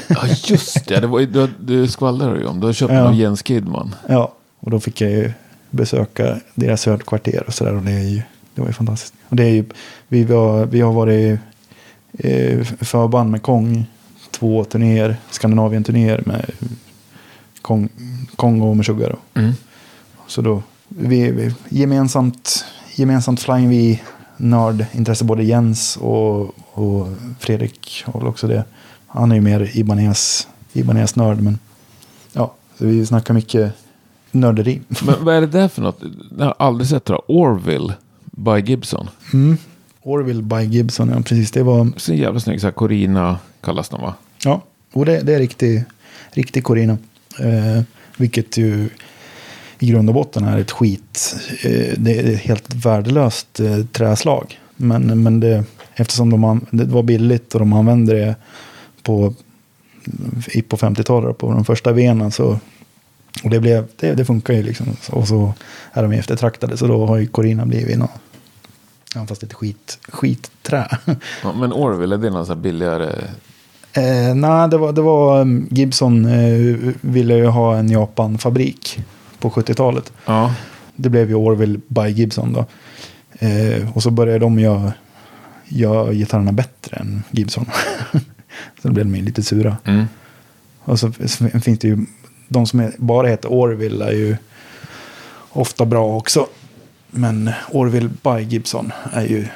Ja, 0.07 0.17
just 0.47 0.87
det. 0.87 0.99
det 0.99 1.07
var, 1.07 1.19
du, 1.19 1.49
du 1.59 1.87
skvallrade 1.87 2.39
ju 2.39 2.45
om. 2.45 2.59
Du 2.59 2.65
har 2.65 2.73
köpt 2.73 2.91
Ja. 2.93 2.97
den 2.99 3.07
av 3.07 3.15
Jens 3.15 3.43
Kidman. 3.43 3.95
ja, 4.07 4.33
och 4.59 4.71
då 4.71 4.79
fick 4.79 5.01
jag 5.01 5.11
ju 5.11 5.31
besöka 5.69 6.37
deras 6.55 6.85
högkvarter 6.85 7.43
och 7.47 7.53
sådär. 7.53 7.73
Och 7.75 7.81
det, 7.83 7.91
är 7.91 7.99
ju, 8.09 8.21
det 8.55 8.61
var 8.61 8.67
ju 8.67 8.73
fantastiskt. 8.73 9.13
Och 9.29 9.35
det 9.35 9.43
är 9.43 9.49
ju, 9.49 9.65
vi, 10.07 10.23
var, 10.23 10.65
vi 10.65 10.81
har 10.81 10.93
varit 10.93 11.39
eh, 12.19 12.63
förband 12.63 13.31
med 13.31 13.41
Kong. 13.41 13.85
Två 14.31 14.63
turnéer, 14.63 15.15
Skandinavien-turnéer 15.31 16.23
med 16.25 16.51
Kong, 17.61 17.89
Kong 18.35 18.61
och 18.61 18.77
Meshuggah. 18.77 19.15
Mm. 19.33 19.51
Så 20.27 20.41
då, 20.41 20.63
vi, 20.87 21.31
vi 21.31 21.53
gemensamt, 21.69 22.65
gemensamt 22.95 23.39
Flying 23.39 23.69
V 23.69 23.99
nördintresse, 24.37 25.25
både 25.25 25.43
Jens 25.43 25.97
och, 25.97 26.55
och 26.73 27.07
Fredrik 27.39 28.03
har 28.05 28.19
väl 28.19 28.27
också 28.29 28.47
det. 28.47 28.63
Han 29.07 29.31
är 29.31 29.35
ju 29.35 29.41
mer 29.41 29.77
Ibanez, 29.77 30.47
Ibanez 30.73 31.15
nörd, 31.15 31.41
men 31.41 31.59
ja, 32.33 32.53
så 32.77 32.85
vi 32.85 33.05
snackar 33.05 33.33
mycket 33.33 33.73
nörderi. 34.31 34.81
Men 35.05 35.15
vad 35.25 35.35
är 35.35 35.41
det 35.41 35.47
där 35.47 35.67
för 35.67 35.81
något? 35.81 36.01
Jag 36.37 36.45
har 36.45 36.55
aldrig 36.59 36.87
sett 36.89 37.05
det. 37.05 37.15
Orville 37.27 37.93
by 38.31 38.59
Gibson. 38.59 39.09
Mm. 39.33 39.57
Orville 40.01 40.43
by 40.43 40.63
Gibson, 40.63 41.09
ja 41.09 41.15
precis. 41.15 41.51
Det 41.51 41.63
var, 41.63 41.91
Så 41.97 42.13
jävla 42.13 42.39
snygg. 42.39 42.61
Så 42.61 42.67
här 42.67 42.71
Corina 42.71 43.39
kallas 43.61 43.89
de 43.89 44.01
va? 44.01 44.13
ja, 44.43 44.61
och 44.93 45.05
det, 45.05 45.21
det 45.21 45.33
är 45.35 45.39
riktig, 45.39 45.83
riktig 46.31 46.63
Corina. 46.63 46.97
Eh, 47.39 47.83
vilket 48.17 48.57
ju 48.57 48.89
i 49.83 49.85
grund 49.85 50.09
och 50.09 50.15
botten 50.15 50.43
är 50.43 50.59
ett 50.59 50.71
skit. 50.71 51.35
Eh, 51.63 51.93
det 51.97 52.19
är 52.19 52.33
ett 52.33 52.39
helt 52.39 52.73
värdelöst 52.75 53.59
eh, 53.59 53.85
träslag. 53.85 54.59
Men, 54.75 55.23
men 55.23 55.39
det, 55.39 55.63
eftersom 55.95 56.29
de, 56.29 56.65
det 56.71 56.85
var 56.85 57.03
billigt 57.03 57.53
och 57.53 57.59
de 57.59 57.73
använde 57.73 58.13
det 58.13 58.35
på, 59.03 59.33
på 60.67 60.77
50-talet 60.77 61.37
på 61.37 61.51
de 61.51 61.65
första 61.65 61.91
venen 61.91 62.31
så 62.31 62.59
och 63.43 63.49
det, 63.49 63.59
blev, 63.59 63.87
det, 63.95 64.13
det 64.13 64.25
funkar 64.25 64.53
ju 64.53 64.63
liksom. 64.63 64.87
Och 65.09 65.27
så 65.27 65.53
är 65.93 66.03
de 66.03 66.11
eftertraktade 66.11 66.77
så 66.77 66.87
då 66.87 67.05
har 67.05 67.17
ju 67.17 67.27
Corina 67.27 67.65
blivit 67.65 67.97
något. 67.97 68.11
Ja, 69.15 69.25
fast 69.25 69.43
ett 69.43 69.53
skit, 69.53 69.99
skitträ. 70.07 70.87
Ja, 71.43 71.53
men 71.53 71.73
Orville, 71.73 72.15
är 72.15 72.19
det 72.19 72.29
någon 72.29 72.45
sån 72.45 72.61
billigare? 72.61 73.09
Eh, 73.93 74.35
nej, 74.35 74.69
det 74.69 74.77
var, 74.77 74.93
det 74.93 75.01
var 75.01 75.41
um, 75.41 75.67
Gibson 75.71 76.25
eh, 76.25 76.93
ville 77.01 77.35
ju 77.35 77.45
ha 77.45 77.75
en 77.75 77.89
Japan-fabrik 77.89 78.99
på 79.43 79.49
70-talet. 79.49 80.13
Ja. 80.25 80.55
Det 80.95 81.09
blev 81.09 81.29
ju 81.29 81.35
Orville 81.35 81.79
by 81.87 82.07
Gibson 82.07 82.53
då. 82.53 82.65
Eh, 83.47 83.95
och 83.95 84.03
så 84.03 84.11
började 84.11 84.39
de 84.39 84.59
göra, 84.59 84.93
göra 85.67 86.13
gitarrerna 86.13 86.51
bättre 86.51 86.97
än 86.97 87.23
Gibson. 87.31 87.65
så 88.81 88.87
då 88.87 88.91
blev 88.91 89.05
de 89.05 89.15
ju 89.15 89.21
lite 89.21 89.43
sura. 89.43 89.77
Mm. 89.83 90.05
Och 90.79 90.99
så 90.99 91.11
finns 91.11 91.79
det 91.79 91.87
ju, 91.87 92.05
de 92.47 92.65
som 92.65 92.91
bara 92.97 93.27
heter 93.27 93.51
Orville 93.51 94.05
är 94.05 94.11
ju 94.11 94.37
ofta 95.49 95.85
bra 95.85 96.17
också. 96.17 96.47
Men 97.11 97.51
Orville 97.71 98.09
by 98.23 98.43
Gibson 98.43 98.91
är 99.13 99.25
ju 99.25 99.47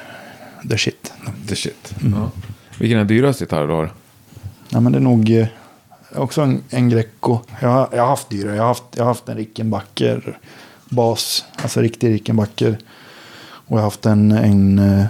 the 0.70 0.78
shit. 0.78 1.12
The 1.48 1.56
shit. 1.56 1.94
Ja. 2.14 2.30
Vilken 2.78 2.98
är 2.98 3.04
dyrast 3.04 3.40
gitarr 3.40 3.66
du 3.66 3.72
har? 3.72 3.90
Ja, 4.68 4.80
men 4.80 4.92
det 4.92 4.98
är 4.98 5.02
nog 5.02 5.30
eh, 5.30 5.46
också 6.14 6.40
en, 6.42 6.62
en 6.70 6.88
Greco. 6.88 7.38
Jag, 7.60 7.68
har- 7.68 7.88
jag 7.92 8.02
har 8.02 8.08
haft 8.08 8.30
dyra. 8.30 8.54
Jag 8.54 8.62
har 8.62 8.68
haft, 8.68 8.82
jag 8.96 9.04
har 9.04 9.08
haft 9.08 9.28
en 9.28 9.36
Rickenbacker 9.36 10.38
bas. 10.88 11.44
Alltså 11.62 11.80
riktig 11.80 12.10
Rickenbacker. 12.14 12.78
Och 13.40 13.70
jag 13.76 13.76
har 13.76 13.82
haft 13.84 14.06
en, 14.06 14.32
en, 14.32 14.78
eh, 14.78 15.04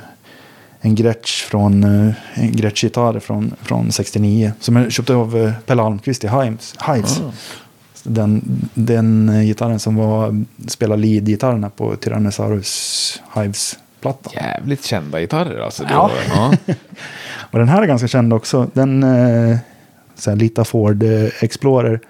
en 0.81 0.95
Gretsch 0.95 1.45
från 1.45 1.85
eh, 1.85 2.15
en 2.35 2.57
Gretsch-gitarr 2.57 3.19
från, 3.21 3.55
från 3.63 3.93
69. 3.93 4.53
Som 4.61 4.77
jag 4.77 4.93
köpte 4.93 5.15
av 5.15 5.37
eh, 5.37 5.53
Pelle 5.67 5.83
Almqvist 5.83 6.25
i 6.25 6.29
Hives. 6.29 6.75
Hives. 6.87 7.21
Ah. 7.21 7.33
Den, 8.03 8.43
den 8.75 9.33
gitarren 9.45 9.79
som 9.79 9.97
var, 9.97 10.45
spelade 10.69 11.03
lead-gitarrerna 11.03 11.71
på 11.71 11.97
Tyrannosaurus 11.97 13.21
Hives-plattan. 13.35 14.33
Jävligt 14.37 14.85
kända 14.85 15.21
gitarrer 15.21 15.61
alltså. 15.61 15.83
Det 15.83 15.91
Ja. 15.93 16.11
var- 16.35 16.37
ja. 16.67 16.75
Och 17.51 17.59
den 17.59 17.69
här 17.69 17.83
är 17.83 17.87
ganska 17.87 18.09
känd 18.09 18.33
också. 18.33 18.71
Den 18.73 19.03
eh, 19.03 19.57
här, 20.27 20.37
Lita 20.37 20.65
Ford 20.65 21.03
eh, 21.03 21.29
Explorer. 21.41 22.01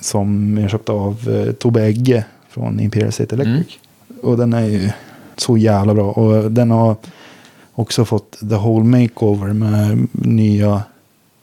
Som 0.00 0.58
jag 0.58 0.70
köpte 0.70 0.92
av 0.92 1.28
eh, 1.28 1.52
Tobbe 1.52 1.82
Egge 1.82 2.24
från 2.48 2.80
Imperial 2.80 3.12
State 3.12 3.34
Electric. 3.34 3.78
Och 4.22 4.36
den 4.36 4.52
är 4.52 4.66
ju 4.66 4.90
så 5.36 5.56
jävla 5.56 5.94
bra. 5.94 6.10
Och 6.10 6.50
den 6.50 6.70
har 6.70 6.96
också 7.72 8.04
fått 8.04 8.38
The 8.40 8.56
Whole 8.56 8.84
Makeover 8.84 9.52
med 9.52 10.08
nya, 10.12 10.82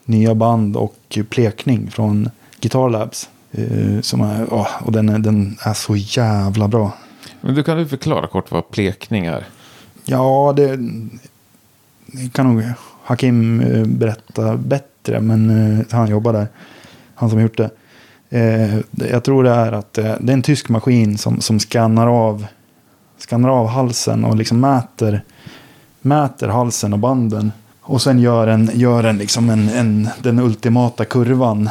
nya 0.04 0.34
band 0.34 0.76
och 0.76 1.18
plekning 1.30 1.90
från 1.90 2.30
Guitar 2.60 2.90
Labs. 2.90 3.28
Eh, 3.52 4.00
som 4.00 4.20
är, 4.20 4.54
åh, 4.54 4.68
och 4.84 4.92
den 4.92 5.08
är, 5.08 5.18
den 5.18 5.56
är 5.64 5.74
så 5.74 5.96
jävla 5.96 6.68
bra. 6.68 6.92
Men 7.40 7.54
du 7.54 7.62
kan 7.62 7.78
du 7.78 7.86
förklara 7.86 8.26
kort 8.26 8.50
vad 8.50 8.70
plekning 8.70 9.26
är? 9.26 9.46
Ja, 10.04 10.52
det, 10.56 10.76
det 12.06 12.32
kan 12.32 12.54
nog 12.54 12.64
Hakim 13.02 13.62
berätta 13.98 14.56
bättre, 14.56 14.91
men 15.08 15.50
eh, 15.78 15.86
han 15.90 16.08
jobbar 16.08 16.32
där. 16.32 16.48
Han 17.14 17.30
som 17.30 17.38
har 17.38 17.42
gjort 17.42 17.56
det. 17.56 17.70
Eh, 18.30 18.78
jag 19.10 19.24
tror 19.24 19.44
det 19.44 19.50
är 19.50 19.72
att 19.72 19.98
eh, 19.98 20.14
det 20.20 20.32
är 20.32 20.34
en 20.34 20.42
tysk 20.42 20.68
maskin 20.68 21.18
som, 21.18 21.40
som 21.40 21.58
skannar 21.58 22.06
av 22.06 22.46
skannar 23.18 23.48
av 23.48 23.66
halsen 23.66 24.24
och 24.24 24.36
liksom 24.36 24.60
mäter, 24.60 25.22
mäter 26.00 26.48
halsen 26.48 26.92
och 26.92 26.98
banden. 26.98 27.52
Och 27.80 28.02
sen 28.02 28.18
gör 28.18 28.46
en, 28.46 28.70
gör 28.74 29.04
en, 29.04 29.18
liksom 29.18 29.50
en, 29.50 29.68
en, 29.68 30.08
den 30.22 30.38
ultimata 30.38 31.04
kurvan 31.04 31.70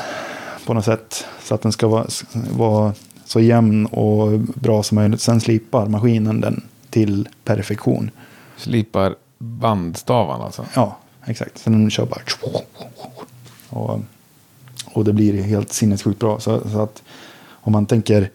på 0.65 0.73
något 0.73 0.85
sätt. 0.85 1.25
Så 1.43 1.55
att 1.55 1.61
den 1.61 1.71
ska 1.71 1.87
vara, 1.87 2.05
vara 2.51 2.93
så 3.25 3.39
jämn 3.39 3.85
och 3.85 4.39
bra 4.39 4.83
som 4.83 4.95
möjligt. 4.95 5.21
Sen 5.21 5.41
slipar 5.41 5.85
maskinen 5.85 6.41
den 6.41 6.63
till 6.89 7.27
perfektion. 7.43 8.11
Slipar 8.57 9.15
bandstavarna 9.37 10.43
alltså. 10.43 10.65
Ja, 10.73 10.97
exakt. 11.25 11.57
Sen 11.57 11.73
den 11.73 11.89
kör 11.89 12.05
bara... 12.05 12.21
Och, 13.69 13.99
och 14.85 15.05
det 15.05 15.13
blir 15.13 15.43
helt 15.43 15.73
sinnessjukt 15.73 16.19
bra. 16.19 16.39
Så, 16.39 16.69
så 16.69 16.81
att 16.81 17.03
om 17.47 17.73
man 17.73 17.85
tänker... 17.85 18.29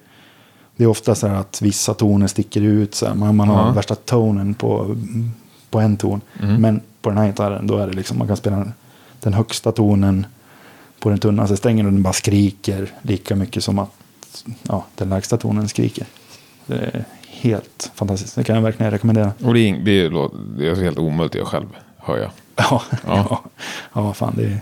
Det 0.76 0.84
är 0.84 0.88
ofta 0.88 1.14
så 1.14 1.26
här 1.26 1.34
att 1.34 1.62
vissa 1.62 1.94
toner 1.94 2.26
sticker 2.26 2.60
ut. 2.60 2.94
Så 2.94 3.06
här, 3.06 3.14
man, 3.14 3.36
man 3.36 3.48
har 3.48 3.72
värsta 3.72 3.94
tonen 3.94 4.54
på, 4.54 4.96
på 5.70 5.80
en 5.80 5.96
ton. 5.96 6.20
Men 6.58 6.80
på 7.02 7.10
den 7.10 7.18
här 7.18 7.26
gitarren 7.26 7.66
då 7.66 7.76
är 7.76 7.86
det 7.86 7.92
liksom 7.92 8.18
man 8.18 8.26
kan 8.26 8.36
spela 8.36 8.56
den, 8.56 8.72
den 9.20 9.34
högsta 9.34 9.72
tonen 9.72 10.26
på 11.00 11.08
den 11.08 11.18
tunnaste 11.18 11.56
strängen 11.56 11.86
och 11.86 11.92
den 11.92 12.02
bara 12.02 12.12
skriker 12.12 12.90
lika 13.02 13.36
mycket 13.36 13.64
som 13.64 13.78
att 13.78 13.90
ja, 14.62 14.84
den 14.94 15.08
lägsta 15.08 15.36
tonen 15.36 15.68
skriker. 15.68 16.06
Det 16.66 16.74
är 16.74 17.04
helt 17.26 17.90
fantastiskt. 17.94 18.34
Det 18.34 18.44
kan 18.44 18.56
jag 18.56 18.62
verkligen 18.62 18.92
rekommendera. 18.92 19.32
Och 19.44 19.54
det 19.54 19.60
är, 19.60 19.78
det 19.78 19.90
är, 19.90 20.30
det 20.58 20.68
är 20.68 20.82
helt 20.82 20.98
omöjligt 20.98 21.32
att 21.32 21.38
göra 21.38 21.46
själv, 21.46 21.66
hör 21.98 22.18
jag. 22.18 22.30
Ja, 22.70 22.82
ja. 23.06 23.42
ja. 23.92 24.14
fan 24.14 24.34
det 24.36 24.60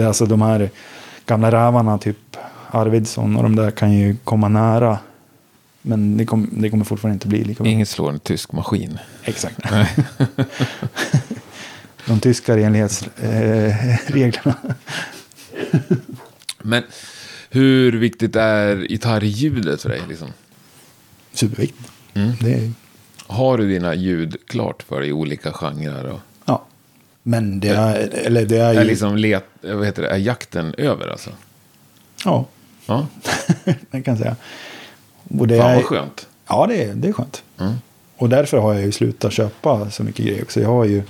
är, 0.00 0.06
alltså 0.06 0.26
de 0.26 0.42
här 0.42 0.70
gamla 1.26 1.52
rävarna, 1.52 1.98
typ 1.98 2.36
Arvidsson 2.70 3.36
och 3.36 3.42
de 3.42 3.56
där 3.56 3.70
kan 3.70 3.92
ju 3.92 4.16
komma 4.24 4.48
nära. 4.48 4.98
Men 5.82 6.16
det, 6.16 6.26
kom, 6.26 6.50
det 6.52 6.70
kommer 6.70 6.84
fortfarande 6.84 7.14
inte 7.14 7.28
bli 7.28 7.44
lika 7.44 7.62
bra. 7.62 7.72
Inget 7.72 7.88
slår 7.88 8.10
en 8.10 8.18
tysk 8.18 8.52
maskin. 8.52 8.98
Exakt. 9.24 9.56
de 12.06 12.20
tyska 12.20 12.56
renlighetsreglerna. 12.56 14.54
Men 16.58 16.82
hur 17.50 17.92
viktigt 17.92 18.36
är 18.36 18.76
gitarrljudet 18.76 19.82
för 19.82 19.88
dig? 19.88 20.02
Liksom? 20.08 20.28
Superviktigt. 21.32 21.90
Mm. 22.14 22.30
Är, 22.30 22.72
Har 23.26 23.58
du 23.58 23.68
dina 23.68 23.94
ljud 23.94 24.36
klart 24.46 24.82
för 24.82 25.00
dig 25.00 25.08
i 25.08 25.12
olika 25.12 25.52
genrer? 25.52 26.06
Och. 26.06 26.20
Men 27.22 27.60
det 27.60 27.68
är, 27.68 28.08
eller 28.26 28.44
det 28.44 28.58
är 28.58 28.72
ju... 28.72 28.80
är, 28.80 28.84
liksom 28.84 29.16
let, 29.16 29.44
vad 29.60 29.86
heter 29.86 30.02
det, 30.02 30.08
är 30.08 30.16
jakten 30.16 30.74
över 30.78 31.08
alltså? 31.08 31.30
Ja, 32.24 32.46
Ja, 32.90 33.06
det 33.90 34.02
kan 34.02 34.14
jag 34.14 34.18
säga. 34.18 34.36
Och 35.38 35.48
det 35.48 35.58
fan 35.58 35.70
är, 35.70 35.74
vad 35.74 35.84
skönt. 35.84 36.28
Ja, 36.48 36.66
det 36.66 36.84
är, 36.84 36.94
det 36.94 37.08
är 37.08 37.12
skönt. 37.12 37.42
Mm. 37.58 37.74
Och 38.16 38.28
därför 38.28 38.58
har 38.58 38.74
jag 38.74 38.82
ju 38.82 38.92
slutat 38.92 39.32
köpa 39.32 39.90
så 39.90 40.02
mycket 40.02 40.26
grejer 40.26 40.42
också. 40.42 40.60
Jag 40.60 40.68
har 40.68 40.84
ju, 40.84 41.02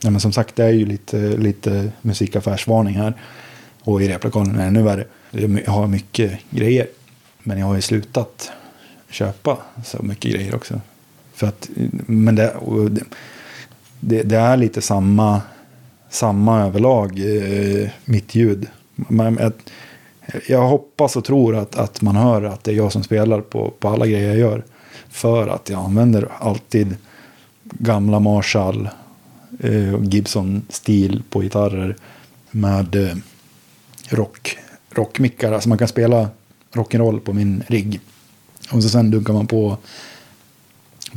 ja, 0.00 0.10
men 0.10 0.20
som 0.20 0.32
sagt, 0.32 0.56
det 0.56 0.64
är 0.64 0.70
ju 0.70 0.86
lite, 0.86 1.16
lite 1.16 1.92
musikaffärsvarning 2.02 2.94
här. 2.94 3.14
Och 3.80 4.02
i 4.02 4.08
replokalen 4.08 4.54
är 4.54 4.58
det 4.58 4.64
ännu 4.64 4.82
värre. 4.82 5.04
Jag 5.64 5.72
har 5.72 5.86
mycket 5.86 6.40
grejer. 6.50 6.86
Men 7.38 7.58
jag 7.58 7.66
har 7.66 7.74
ju 7.74 7.82
slutat 7.82 8.52
köpa 9.10 9.58
så 9.84 10.02
mycket 10.02 10.32
grejer 10.32 10.54
också. 10.54 10.80
För 11.34 11.46
att, 11.46 11.68
men 12.06 12.34
det, 12.34 12.56
det, 12.90 13.04
det, 14.00 14.22
det 14.22 14.36
är 14.36 14.56
lite 14.56 14.80
samma, 14.80 15.42
samma 16.10 16.60
överlag, 16.66 17.18
eh, 17.18 17.88
mitt 18.04 18.34
ljud. 18.34 18.66
Man, 18.94 19.38
jag, 19.40 19.52
jag 20.48 20.68
hoppas 20.68 21.16
och 21.16 21.24
tror 21.24 21.56
att, 21.56 21.76
att 21.76 22.02
man 22.02 22.16
hör 22.16 22.42
att 22.42 22.64
det 22.64 22.70
är 22.70 22.76
jag 22.76 22.92
som 22.92 23.02
spelar 23.02 23.40
på, 23.40 23.72
på 23.78 23.88
alla 23.88 24.06
grejer 24.06 24.28
jag 24.28 24.38
gör. 24.38 24.64
För 25.08 25.48
att 25.48 25.68
jag 25.68 25.84
använder 25.84 26.28
alltid 26.38 26.96
gamla 27.62 28.20
Marshall 28.20 28.88
eh, 29.60 29.94
och 29.94 30.04
Gibson-stil 30.04 31.22
på 31.30 31.40
gitarrer 31.40 31.96
med 32.50 32.94
eh, 32.94 33.16
rock, 34.08 34.58
rockmickar. 34.90 35.52
Alltså 35.52 35.68
man 35.68 35.78
kan 35.78 35.88
spela 35.88 36.28
rock'n'roll 36.72 37.20
på 37.20 37.32
min 37.32 37.62
rigg. 37.66 38.00
Och 38.72 38.82
så 38.82 38.88
sen 38.88 39.10
dunkar 39.10 39.32
man 39.32 39.46
på, 39.46 39.76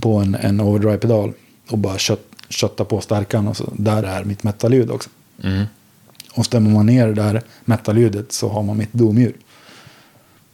på 0.02 0.18
en, 0.18 0.36
en 0.36 0.62
overdrive-pedal 0.62 1.34
och 1.70 1.78
bara 1.78 1.98
kött, 1.98 2.28
kötta 2.54 2.86
på 2.86 3.02
stärkan. 3.02 3.48
Och 3.48 3.58
så, 3.58 3.70
där 3.78 4.04
är 4.04 4.24
mitt 4.24 4.44
metalljud 4.44 4.92
också. 4.92 5.10
Mm. 5.44 5.66
Och 6.34 6.46
stämmer 6.46 6.70
man 6.70 6.86
ner 6.86 7.08
det 7.08 7.14
där 7.14 7.42
metalljudet 7.66 8.32
så 8.32 8.50
har 8.50 8.64
man 8.64 8.78
mitt 8.78 8.94
domdjur. 8.94 9.34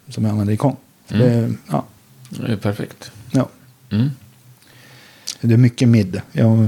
Som 0.08 0.24
jag 0.24 0.32
använder 0.32 0.54
i 0.54 0.58
kon. 0.58 0.76
Så 1.10 1.16
det, 1.16 1.54
ja, 1.72 1.84
Det 2.30 2.52
är 2.52 2.58
perfekt. 2.58 3.12
ja. 3.32 3.50
Mm. 3.92 4.10
det 5.42 5.54
är 5.54 5.58
mycket 5.58 5.88
mid. 5.88 6.22
Jag, 6.32 6.68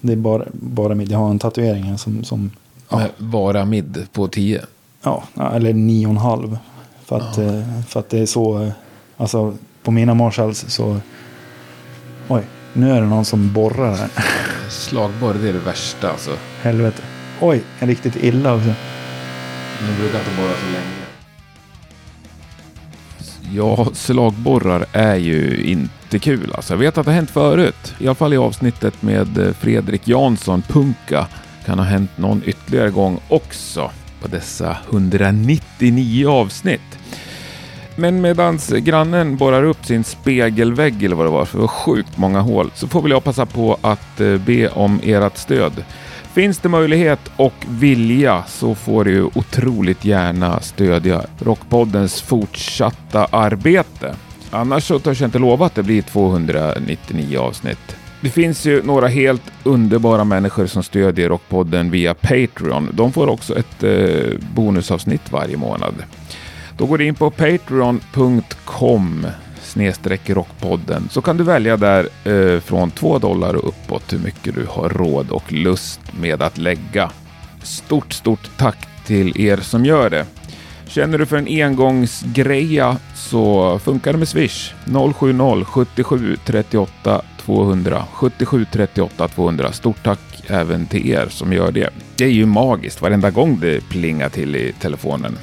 det 0.00 0.12
är 0.12 0.16
bara, 0.16 0.44
bara 0.52 0.94
mid. 0.94 1.10
Jag 1.10 1.18
har 1.18 1.30
en 1.30 1.38
tatuering 1.38 1.82
här 1.82 1.96
som, 1.96 2.24
som 2.24 2.50
ja, 2.88 3.08
Vara 3.16 3.64
mid 3.64 4.06
på 4.12 4.28
10. 4.28 4.64
ja, 5.02 5.24
eller 5.52 5.72
nio 5.72 6.06
och 6.06 6.10
en 6.10 6.16
halv. 6.16 6.58
För 7.04 7.16
att, 7.16 7.38
eh, 7.38 7.80
för 7.88 8.00
att 8.00 8.08
det 8.10 8.18
är 8.18 8.26
så, 8.26 8.62
eh, 8.62 8.72
alltså 9.16 9.56
på 9.82 9.90
mina 9.90 10.14
Marshalls 10.14 10.64
så, 10.68 11.00
oj, 12.28 12.42
nu 12.72 12.90
är 12.90 13.00
det 13.00 13.06
någon 13.06 13.24
som 13.24 13.52
borrar 13.52 13.96
här. 13.96 14.08
Slagborr, 14.68 15.34
det 15.34 15.48
är 15.48 15.52
det 15.52 15.58
värsta 15.58 16.10
alltså. 16.10 16.30
Helvete. 16.62 17.02
Oj, 17.40 17.62
riktigt 17.78 18.16
illa 18.16 18.54
också. 18.54 18.74
De 19.78 20.02
brukar 20.02 20.18
inte 20.18 20.30
borra 20.36 20.52
så 20.52 20.66
länge. 20.66 21.02
Ja, 23.54 23.88
slagborrar 23.94 24.86
är 24.92 25.16
ju 25.16 25.64
inte 25.64 26.18
kul 26.18 26.52
alltså. 26.54 26.72
Jag 26.72 26.78
vet 26.78 26.98
att 26.98 27.04
det 27.04 27.10
har 27.10 27.16
hänt 27.16 27.30
förut. 27.30 27.94
I 27.98 28.06
alla 28.06 28.14
fall 28.14 28.32
i 28.32 28.36
avsnittet 28.36 29.02
med 29.02 29.38
eh, 29.38 29.52
Fredrik 29.52 30.08
Jansson, 30.08 30.62
Punka. 30.62 31.26
Kan 31.66 31.78
ha 31.78 31.86
hänt 31.86 32.18
någon 32.18 32.42
ytterligare 32.46 32.90
gång 32.90 33.20
också 33.28 33.90
på 34.22 34.28
dessa 34.28 34.76
199 34.90 36.28
avsnitt. 36.28 36.98
Men 37.96 38.20
medans 38.20 38.68
grannen 38.68 39.36
borrar 39.36 39.62
upp 39.62 39.86
sin 39.86 40.04
spegelvägg 40.04 41.02
eller 41.02 41.16
vad 41.16 41.26
det 41.26 41.30
var, 41.30 41.44
för 41.44 41.58
det 41.58 41.62
var 41.62 41.68
sjukt 41.68 42.18
många 42.18 42.40
hål, 42.40 42.70
så 42.74 42.88
får 42.88 43.02
väl 43.02 43.10
jag 43.10 43.24
passa 43.24 43.46
på 43.46 43.78
att 43.80 44.20
eh, 44.20 44.36
be 44.36 44.68
om 44.68 45.00
ert 45.02 45.36
stöd. 45.36 45.84
Finns 46.32 46.58
det 46.58 46.68
möjlighet 46.68 47.20
och 47.36 47.54
vilja 47.68 48.44
så 48.48 48.74
får 48.74 49.04
du 49.04 49.22
otroligt 49.22 50.04
gärna 50.04 50.60
stödja 50.60 51.22
Rockpoddens 51.38 52.22
fortsatta 52.22 53.24
arbete. 53.24 54.14
Annars 54.50 54.84
så 54.84 54.98
törs 54.98 55.20
jag 55.20 55.28
inte 55.28 55.38
lova 55.38 55.66
att 55.66 55.74
det 55.74 55.82
blir 55.82 56.02
299 56.02 57.38
avsnitt. 57.38 57.96
Det 58.20 58.30
finns 58.30 58.66
ju 58.66 58.82
några 58.82 59.08
helt 59.08 59.42
underbara 59.62 60.24
människor 60.24 60.66
som 60.66 60.82
stödjer 60.82 61.28
Rockpodden 61.28 61.90
via 61.90 62.14
Patreon. 62.14 62.88
De 62.92 63.12
får 63.12 63.28
också 63.28 63.58
ett 63.58 63.82
eh, 63.82 64.38
bonusavsnitt 64.54 65.32
varje 65.32 65.56
månad. 65.56 65.94
Då 66.82 66.86
går 66.86 66.98
du 66.98 67.06
in 67.06 67.14
på 67.14 67.30
patreon.com 67.30 69.26
snedstreck 69.60 70.30
rockpodden 70.30 71.08
så 71.10 71.22
kan 71.22 71.36
du 71.36 71.44
välja 71.44 71.76
där 71.76 72.08
eh, 72.24 72.60
från 72.60 72.90
2 72.90 73.18
dollar 73.18 73.54
och 73.54 73.68
uppåt 73.68 74.12
hur 74.12 74.18
mycket 74.18 74.54
du 74.54 74.66
har 74.68 74.88
råd 74.88 75.30
och 75.30 75.52
lust 75.52 76.00
med 76.20 76.42
att 76.42 76.58
lägga. 76.58 77.10
Stort, 77.62 78.12
stort 78.12 78.50
tack 78.56 78.86
till 79.06 79.40
er 79.40 79.56
som 79.56 79.84
gör 79.84 80.10
det. 80.10 80.26
Känner 80.86 81.18
du 81.18 81.26
för 81.26 81.36
en 81.36 81.64
engångsgreja 81.64 82.96
så 83.14 83.78
funkar 83.78 84.12
det 84.12 84.18
med 84.18 84.28
Swish. 84.28 84.74
070 85.64 85.64
77 85.64 86.36
38 86.44 87.22
200. 87.44 88.04
77 88.12 88.66
38 88.72 89.28
200. 89.28 89.72
Stort 89.72 90.02
tack 90.04 90.20
även 90.46 90.86
till 90.86 91.10
er 91.10 91.26
som 91.30 91.52
gör 91.52 91.72
det. 91.72 91.90
Det 92.16 92.24
är 92.24 92.28
ju 92.28 92.46
magiskt 92.46 93.02
varenda 93.02 93.30
gång 93.30 93.58
det 93.60 93.88
plingar 93.88 94.28
till 94.28 94.56
i 94.56 94.72
telefonen. 94.80 95.38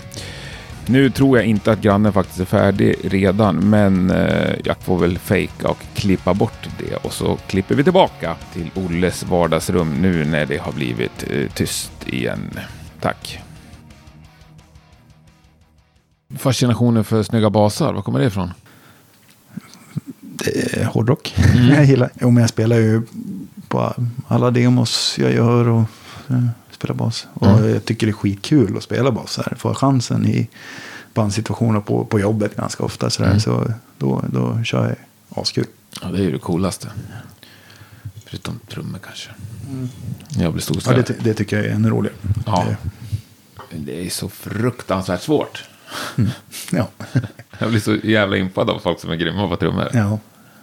Nu 0.91 1.09
tror 1.09 1.37
jag 1.37 1.47
inte 1.47 1.71
att 1.71 1.81
grannen 1.81 2.13
faktiskt 2.13 2.39
är 2.39 2.45
färdig 2.45 2.95
redan, 3.03 3.69
men 3.69 4.11
eh, 4.11 4.55
jag 4.63 4.77
får 4.77 4.97
väl 4.97 5.17
fejka 5.17 5.67
och 5.67 5.77
klippa 5.93 6.33
bort 6.33 6.69
det 6.79 6.95
och 6.95 7.13
så 7.13 7.37
klipper 7.47 7.75
vi 7.75 7.83
tillbaka 7.83 8.35
till 8.53 8.71
Olles 8.75 9.23
vardagsrum 9.23 10.01
nu 10.01 10.25
när 10.25 10.45
det 10.45 10.57
har 10.57 10.71
blivit 10.71 11.23
eh, 11.31 11.51
tyst 11.53 11.91
igen. 12.05 12.59
Tack. 13.01 13.39
Fascinationen 16.37 17.03
för 17.03 17.23
snygga 17.23 17.49
basar, 17.49 17.93
var 17.93 18.01
kommer 18.01 18.19
det 18.19 18.25
ifrån? 18.25 18.51
Det 20.19 20.77
är 20.77 20.85
hårdrock. 20.85 21.35
jag 21.75 21.85
gillar. 21.85 22.09
Jo, 22.21 22.31
men 22.31 22.41
jag 22.41 22.49
spelar 22.49 22.75
ju 22.75 23.01
på 23.67 23.93
alla 24.27 24.51
demos 24.51 25.15
jag 25.19 25.33
gör 25.33 25.67
och 25.67 25.83
eh, 26.79 26.81
spelar 26.81 26.95
bas. 26.95 27.27
Och 27.33 27.47
Mm. 27.47 27.69
jag 27.73 27.85
tycker 27.85 28.07
det 28.07 28.11
är 28.11 28.13
skitkul 28.13 28.77
att 28.77 28.83
spela 28.83 29.11
bas 29.11 29.37
här. 29.37 29.55
Få 29.57 29.73
chansen 29.75 30.25
i 30.27 30.47
bandsituationer 31.13 31.79
på, 31.81 32.05
på 32.05 32.19
jobbet 32.19 32.55
ganska 32.55 32.83
ofta. 32.83 33.09
Så, 33.09 33.21
där. 33.21 33.29
Mm. 33.29 33.39
så 33.39 33.71
då, 33.97 34.23
då 34.33 34.63
kör 34.63 34.87
jag 34.87 35.41
askul. 35.41 35.65
Ja, 36.01 36.07
det 36.07 36.17
är 36.17 36.21
ju 36.23 36.31
det 36.31 36.39
coolaste. 36.39 36.87
Förutom 38.25 38.59
trummor 38.67 38.99
kanske. 39.05 39.29
Jag 40.29 40.53
blir 40.53 40.61
Ja, 40.61 40.73
storstörd. 40.73 40.95
det, 41.07 41.15
det 41.23 41.33
tycker 41.33 41.57
jag 41.57 41.65
är 41.65 41.69
ännu 41.71 41.89
roligare. 41.89 42.15
Ja. 42.45 42.65
Det- 43.85 44.05
är 44.05 44.09
så 44.09 44.29
fruktansvärt 44.29 45.21
svårt. 45.21 45.63
Ja. 46.71 46.87
Jag 47.59 47.69
blir 47.69 47.79
så 47.79 47.95
jävla 47.95 48.37
impad 48.37 48.69
av 48.69 48.79
folk 48.79 48.99
som 48.99 49.09
är 49.11 49.15
grymma 49.15 49.47
på 49.47 49.55
trummor. 49.55 49.87
Ja. 49.93 50.19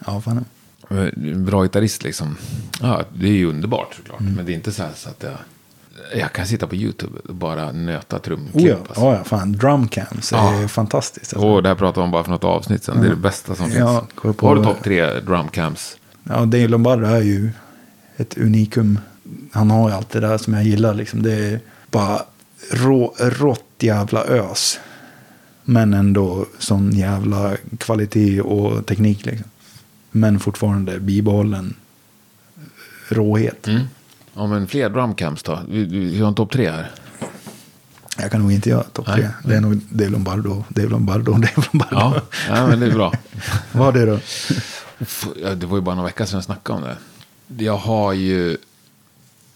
Ja, 0.07 0.21
fan. 0.21 0.45
En 0.91 1.45
Bra 1.45 1.63
gitarrist 1.63 2.03
liksom. 2.03 2.37
Ja, 2.81 3.03
det 3.15 3.27
är 3.27 3.33
ju 3.33 3.47
underbart 3.47 3.95
såklart. 3.95 4.21
Mm. 4.21 4.33
Men 4.35 4.47
det 4.47 4.53
är 4.53 4.55
inte 4.55 4.73
så 4.73 4.83
här 4.83 4.91
så 4.97 5.09
att 5.09 5.23
jag... 5.23 5.33
Jag 6.17 6.33
kan 6.33 6.47
sitta 6.47 6.67
på 6.67 6.75
YouTube 6.75 7.19
och 7.29 7.35
bara 7.35 7.73
nöta 7.73 8.19
trumklipp. 8.19 8.55
Oh 8.65 8.69
ja, 8.69 8.77
alltså. 8.89 9.01
ja, 9.05 9.17
ja, 9.17 9.25
fan. 9.25 9.53
Drumcams 9.53 10.33
är 10.33 10.63
Ja. 10.63 10.69
fantastiskt. 10.69 11.35
Alltså. 11.35 11.49
Och 11.49 11.63
det 11.63 11.69
här 11.69 11.77
pratade 11.77 12.05
om 12.05 12.11
bara 12.11 12.25
för 12.25 12.31
något 12.31 12.45
avsnitt 12.45 12.85
sen. 12.85 13.01
Det 13.01 13.07
är 13.07 13.11
det 13.11 13.17
bästa 13.17 13.55
som 13.55 13.67
finns. 13.67 13.79
Ja, 13.79 14.07
går 14.15 14.33
på- 14.33 14.47
Har 14.49 14.57
du 14.57 14.65
topp 14.65 14.83
tre 14.85 15.21
drumcams? 15.21 15.97
Ja, 16.23 16.35
Dave 16.41 16.69
Lombardo 16.69 17.07
är 17.07 17.21
ju 17.23 17.51
ett 18.17 18.39
unikum. 18.39 18.99
Han 19.53 19.71
har 19.71 19.89
ju 19.89 19.95
allt 19.95 20.11
det 20.11 20.21
där 20.21 20.39
som 20.39 20.55
jag 20.55 20.65
gillar. 20.65 20.95
Liksom. 20.95 21.23
Det 21.23 21.33
är 21.33 21.61
bara 21.91 22.23
rå, 22.73 23.15
rått 23.19 23.65
jävla 23.79 24.25
ös. 24.25 24.79
Men 25.65 25.95
ändå 25.95 26.47
sån 26.59 26.93
jävla 26.93 27.57
kvalitet 27.79 28.41
och 28.41 28.87
teknik. 28.87 29.27
Liksom. 29.27 29.49
Men 30.11 30.41
fortfarande 30.41 31.01
bibehållen 31.01 31.75
råhet. 33.09 33.67
Mm. 33.67 33.83
Ja, 34.37 34.47
men 34.47 34.67
fler 34.67 34.91
drumcams 34.91 35.43
då? 35.43 35.61
Vi, 35.69 35.85
vi 35.85 36.21
har 36.21 36.29
en 36.29 36.35
topp 36.35 36.53
tre 36.53 36.71
här. 36.71 36.91
Jag 38.19 38.31
kan 38.31 38.41
nog 38.41 38.53
inte 38.53 38.71
göra 38.71 38.83
topp 38.83 39.07
tre. 39.07 39.29
Det 39.45 39.57
är 39.57 39.61
nog 39.61 39.81
Dave 39.91 40.11
Lombardo, 40.11 40.65
Dave 40.69 40.89
Lombardo, 40.89 41.33
Dave 41.33 41.63
Lombardo. 41.73 41.97
Ja, 41.97 42.21
ja 42.49 42.67
men 42.67 42.81
det 42.81 42.87
är 42.87 42.91
bra. 42.91 43.13
Vad 43.73 43.97
är 43.97 44.07
det 44.07 44.13
då? 44.13 45.55
Det 45.55 45.67
var 45.67 45.77
ju 45.77 45.83
bara 45.83 45.95
några 45.95 46.07
veckor 46.07 46.25
sedan 46.25 46.37
jag 46.37 46.45
snackade 46.45 46.79
om 46.79 46.85
det. 46.85 47.65
Jag 47.65 47.77
har 47.77 48.13
ju 48.13 48.57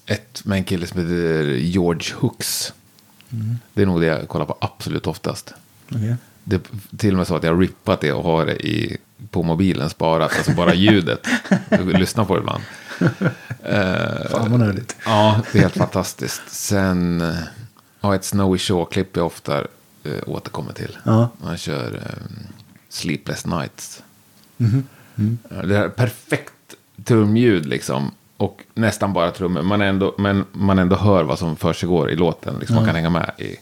ett 0.06 0.44
med 0.44 0.58
en 0.58 0.64
kille 0.64 0.86
som 0.86 1.00
heter 1.00 1.42
George 1.44 2.14
Hooks. 2.14 2.72
Det 3.74 3.82
är 3.82 3.86
nog 3.86 4.00
det 4.00 4.06
jag 4.06 4.28
kollar 4.28 4.46
på 4.46 4.56
absolut 4.60 5.06
oftast. 5.06 5.54
Okej. 5.90 6.16
Det 6.44 6.56
är 6.56 6.62
till 6.96 7.10
och 7.10 7.18
med 7.18 7.26
så 7.26 7.36
att 7.36 7.42
jag 7.42 7.52
har 7.54 7.60
rippat 7.60 8.00
det 8.00 8.12
och 8.12 8.24
har 8.24 8.46
det 8.46 8.66
i, 8.66 8.96
på 9.30 9.42
mobilen 9.42 9.90
sparat. 9.90 10.36
Alltså 10.36 10.52
bara 10.52 10.74
ljudet. 10.74 11.26
Jag 11.68 11.98
lyssnar 11.98 12.24
på 12.24 12.34
det 12.34 12.40
ibland. 12.40 12.62
Eh, 13.62 14.30
Fan 14.30 14.50
vad 14.50 14.60
nödigt. 14.60 14.96
Ja, 15.04 15.40
det 15.52 15.58
är 15.58 15.62
helt 15.62 15.76
fantastiskt. 15.76 16.42
Sen 16.46 17.20
eh, 17.20 17.34
har 18.00 18.10
jag 18.12 18.14
ett 18.14 18.24
Snowy 18.24 18.58
Shaw-klipp 18.58 19.16
jag 19.16 19.26
ofta 19.26 19.58
eh, 20.04 20.12
återkommer 20.26 20.72
till. 20.72 20.98
Ja. 21.04 21.28
Han 21.44 21.56
kör 21.56 21.94
eh, 21.94 22.36
Sleepless 22.88 23.46
Nights. 23.46 24.02
Mhm. 24.56 24.86
Ja, 25.48 25.62
Det 25.62 25.76
är 25.76 25.88
perfekt 25.88 26.52
trumljud 27.04 27.66
liksom. 27.66 28.10
Och 28.36 28.60
nästan 28.74 29.12
bara 29.12 29.30
trummor. 29.30 29.62
Man 29.62 29.80
ändå, 29.80 30.14
men 30.18 30.44
man 30.52 30.78
ändå 30.78 30.96
hör 30.96 31.24
vad 31.24 31.38
som 31.38 31.56
försiggår 31.56 32.10
i 32.10 32.16
låten. 32.16 32.56
Liksom. 32.58 32.76
Man 32.76 32.84
kan 32.84 32.94
hänga 32.94 33.10
med 33.10 33.30
i. 33.38 33.56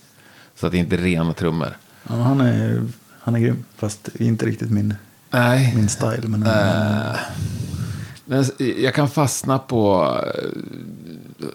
Så 0.57 0.67
att 0.67 0.73
det 0.73 0.79
inte 0.79 0.97
är 0.97 1.01
rena 1.01 1.33
trummor. 1.33 1.77
Ja, 2.09 2.15
han, 2.15 2.41
är, 2.41 2.83
han 3.21 3.35
är 3.35 3.39
grym. 3.39 3.65
Fast 3.77 4.09
inte 4.15 4.47
riktigt 4.47 4.71
min, 4.71 4.95
Nej. 5.31 5.73
min 5.77 5.89
style. 5.89 6.29
Men, 6.29 6.43
Eh, 6.47 7.17
men 8.29 8.45
jag 8.79 8.95
kan 8.95 9.09
fastna 9.09 9.59
på 9.59 10.15
eh, 11.41 11.47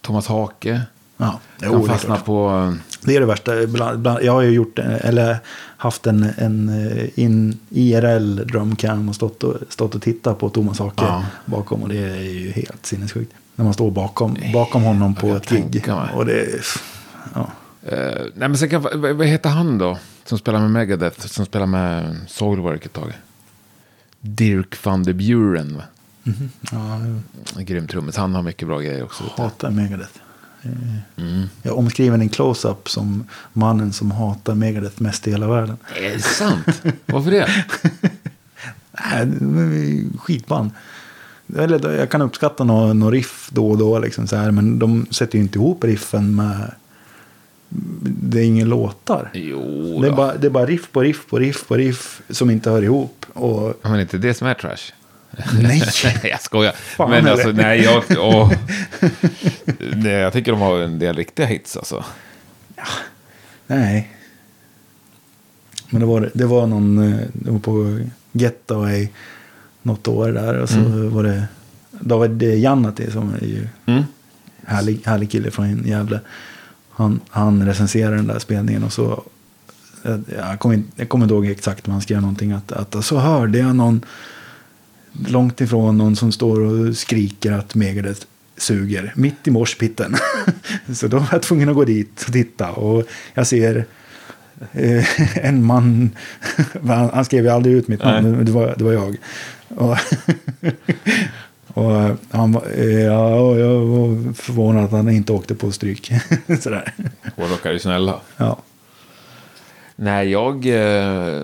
Thomas 0.00 0.26
Hake. 0.26 0.80
ja, 1.16 1.40
Jag 1.60 1.66
jo, 1.66 1.72
kan 1.72 1.82
det 1.82 1.88
fastna 1.88 2.14
klart. 2.14 2.24
på... 2.24 2.74
Det 3.04 3.16
är 3.16 3.20
det 3.20 3.26
värsta. 3.26 3.66
Bland, 3.66 3.98
bland, 3.98 4.22
jag 4.22 4.32
har 4.32 4.42
ju 4.42 4.50
gjort, 4.50 4.78
eh, 4.78 5.06
eller 5.06 5.38
haft 5.76 6.06
en, 6.06 6.26
en 6.36 6.68
eh, 6.86 7.08
in, 7.18 7.58
IRL 7.70 8.36
drumcam 8.46 9.08
och 9.08 9.14
stått 9.14 9.44
och, 9.44 9.56
stått 9.68 9.94
och 9.94 10.02
tittat 10.02 10.38
på 10.38 10.48
Thomas 10.50 10.78
Hake 10.78 11.04
Ja. 11.04 11.24
bakom. 11.44 11.82
Och 11.82 11.88
det 11.88 11.98
är 11.98 12.20
ju 12.22 12.50
helt 12.50 12.86
sinnessjukt. 12.86 13.32
När 13.54 13.64
man 13.64 13.74
står 13.74 13.90
bakom, 13.90 14.36
bakom 14.52 14.82
honom 14.82 15.14
på 15.14 15.26
ett 15.36 15.48
gig. 15.50 15.84
Och 16.14 16.26
det 16.26 16.46
ja. 17.34 17.50
Eh, 17.82 17.98
nej, 18.34 18.48
men 18.48 18.58
sen 18.58 18.68
kan, 18.68 18.82
vad, 18.82 18.94
vad 19.00 19.26
heter 19.26 19.50
han 19.50 19.78
då? 19.78 19.98
Som 20.24 20.38
spelar 20.38 20.60
med 20.60 20.70
Megadeth, 20.70 21.26
som 21.26 21.46
spelar 21.46 21.66
med 21.66 22.16
Soilwork 22.28 22.86
ett 22.86 22.92
tag. 22.92 23.12
Dirk 24.20 24.84
van 24.84 25.02
de 25.02 25.12
Buren. 25.12 25.82
Va? 26.24 26.32
ja, 26.72 27.00
En 27.58 27.64
grym 27.64 27.86
trummis. 27.86 28.16
Han 28.16 28.34
har 28.34 28.42
mycket 28.42 28.68
bra 28.68 28.80
grejer 28.80 29.04
också. 29.04 29.24
hatar 29.36 29.70
Megadeth. 29.70 30.18
Eh, 30.62 30.70
Mm. 31.16 31.48
Jag 31.62 31.78
omskriven 31.78 32.20
en 32.20 32.28
close-up 32.28 32.88
som 32.88 33.24
mannen 33.52 33.92
som 33.92 34.10
hatar 34.10 34.54
Megadeth 34.54 35.02
mest 35.02 35.28
i 35.28 35.30
hela 35.30 35.46
världen. 35.48 35.76
Är 35.96 36.10
det 36.10 36.22
sant? 36.22 36.82
Varför 37.06 37.30
det? 37.30 37.48
Nej, 39.14 40.04
skitband. 40.18 40.70
Eller, 41.56 41.92
jag 41.92 42.10
kan 42.10 42.22
uppskatta 42.22 42.64
några 42.64 42.92
nå 42.92 43.10
riff 43.10 43.50
då 43.52 43.70
och 43.70 43.78
då, 43.78 43.98
liksom 43.98 44.26
så 44.26 44.36
här, 44.36 44.50
men 44.50 44.78
de 44.78 45.06
sätter 45.10 45.38
ju 45.38 45.42
inte 45.44 45.58
ihop 45.58 45.84
riffen 45.84 46.34
med... 46.34 46.74
Det 48.04 48.40
är 48.40 48.44
inga 48.44 48.64
låtar. 48.64 49.30
Jo 49.34 49.98
Det 50.02 50.08
är, 50.08 50.12
bara, 50.12 50.36
det 50.36 50.46
är 50.46 50.50
bara 50.50 50.66
riff 50.66 50.92
på 50.92 51.00
riff 51.00 51.26
på 51.26 51.38
riff 51.38 51.68
på 51.68 51.74
riff 51.76 52.22
som 52.30 52.50
inte 52.50 52.70
hör 52.70 52.82
ihop. 52.82 53.26
Och, 53.32 53.74
Men 53.82 54.00
inte 54.00 54.18
det 54.18 54.34
som 54.34 54.46
är 54.46 54.54
trash. 54.54 54.92
Nej! 55.62 55.82
jag 56.22 56.40
skojar. 56.42 56.72
Fan, 56.72 57.10
men 57.10 57.26
alltså, 57.26 57.48
nej, 57.52 57.80
jag, 57.82 58.04
åh. 58.18 58.52
nej, 59.96 60.12
jag 60.12 60.32
tycker 60.32 60.52
de 60.52 60.60
har 60.60 60.78
en 60.80 60.98
del 60.98 61.16
riktiga 61.16 61.46
hits 61.46 61.76
alltså. 61.76 62.04
nej. 63.66 64.10
Men 65.90 66.00
det 66.00 66.06
var, 66.06 66.30
det 66.34 66.44
var 66.46 66.66
någon... 66.66 67.12
eh, 67.12 67.20
Det 67.32 67.50
var 67.50 67.58
på 67.58 67.98
Getaway 68.32 69.08
något 69.82 70.08
år 70.08 70.28
där. 70.32 70.54
Och 70.54 70.68
så 70.68 70.78
var 71.08 71.22
det 71.22 71.44
David 71.90 72.42
Jannati 72.42 73.10
som 73.10 73.34
är 73.34 73.44
ju 73.46 73.68
Mm. 73.86 74.02
härlig, 74.66 75.00
härlig 75.04 75.30
kille 75.30 75.50
från 75.50 75.86
Gävle. 75.86 76.20
Han, 76.90 77.20
han 77.30 77.66
recenserade 77.66 78.16
den 78.16 78.26
där 78.26 78.38
spelningen 78.38 78.84
och 78.84 78.92
så. 78.92 79.22
Jag 80.38 80.58
kommer, 80.58 80.74
inte, 80.74 80.88
jag 80.96 81.08
kommer 81.08 81.24
inte 81.24 81.34
ihåg 81.34 81.46
exakt 81.46 81.86
men 81.86 81.92
han 81.92 82.02
skrev 82.02 82.20
någonting 82.20 82.52
att, 82.52 82.72
att 82.72 83.04
så 83.04 83.18
hörde 83.18 83.58
jag 83.58 83.76
någon 83.76 84.04
långt 85.12 85.60
ifrån 85.60 85.98
någon 85.98 86.16
som 86.16 86.32
står 86.32 86.60
och 86.60 86.96
skriker 86.96 87.52
att 87.52 87.74
Megadeth 87.74 88.26
suger 88.56 89.12
mitt 89.16 89.48
i 89.48 89.50
morspitten. 89.50 90.14
så 90.94 91.06
då 91.06 91.18
var 91.18 91.28
jag 91.32 91.42
tvungen 91.42 91.68
att 91.68 91.74
gå 91.74 91.84
dit 91.84 92.24
och 92.26 92.32
titta 92.32 92.70
och 92.70 93.04
jag 93.34 93.46
ser 93.46 93.84
eh, 94.72 95.46
en 95.46 95.64
man, 95.64 96.10
han, 97.12 97.24
skrev 97.24 97.44
ju 97.44 97.50
aldrig 97.50 97.74
ut 97.74 97.88
mitt 97.88 98.04
namn, 98.04 98.30
men 98.30 98.44
det 98.44 98.52
var, 98.52 98.74
det 98.78 98.84
var 98.84 98.92
jag. 98.92 99.16
Och, 99.68 99.96
och 101.82 102.16
han 102.30 102.52
var, 102.52 102.64
eh, 102.76 103.00
ja, 103.00 103.40
och 103.40 103.60
jag 103.60 103.80
var 103.80 104.32
förvånad 104.32 104.84
att 104.84 104.90
han 104.90 105.10
inte 105.10 105.32
åkte 105.32 105.54
på 105.54 105.72
stryk. 105.72 106.12
Sådär. 106.60 106.92
Hårdrockare 107.36 107.70
är 107.70 107.74
ju 107.74 107.78
snälla. 107.78 108.20
Ja. 108.36 108.58
Nej, 109.96 110.30
jag... 110.30 110.66
Eh, 110.66 111.42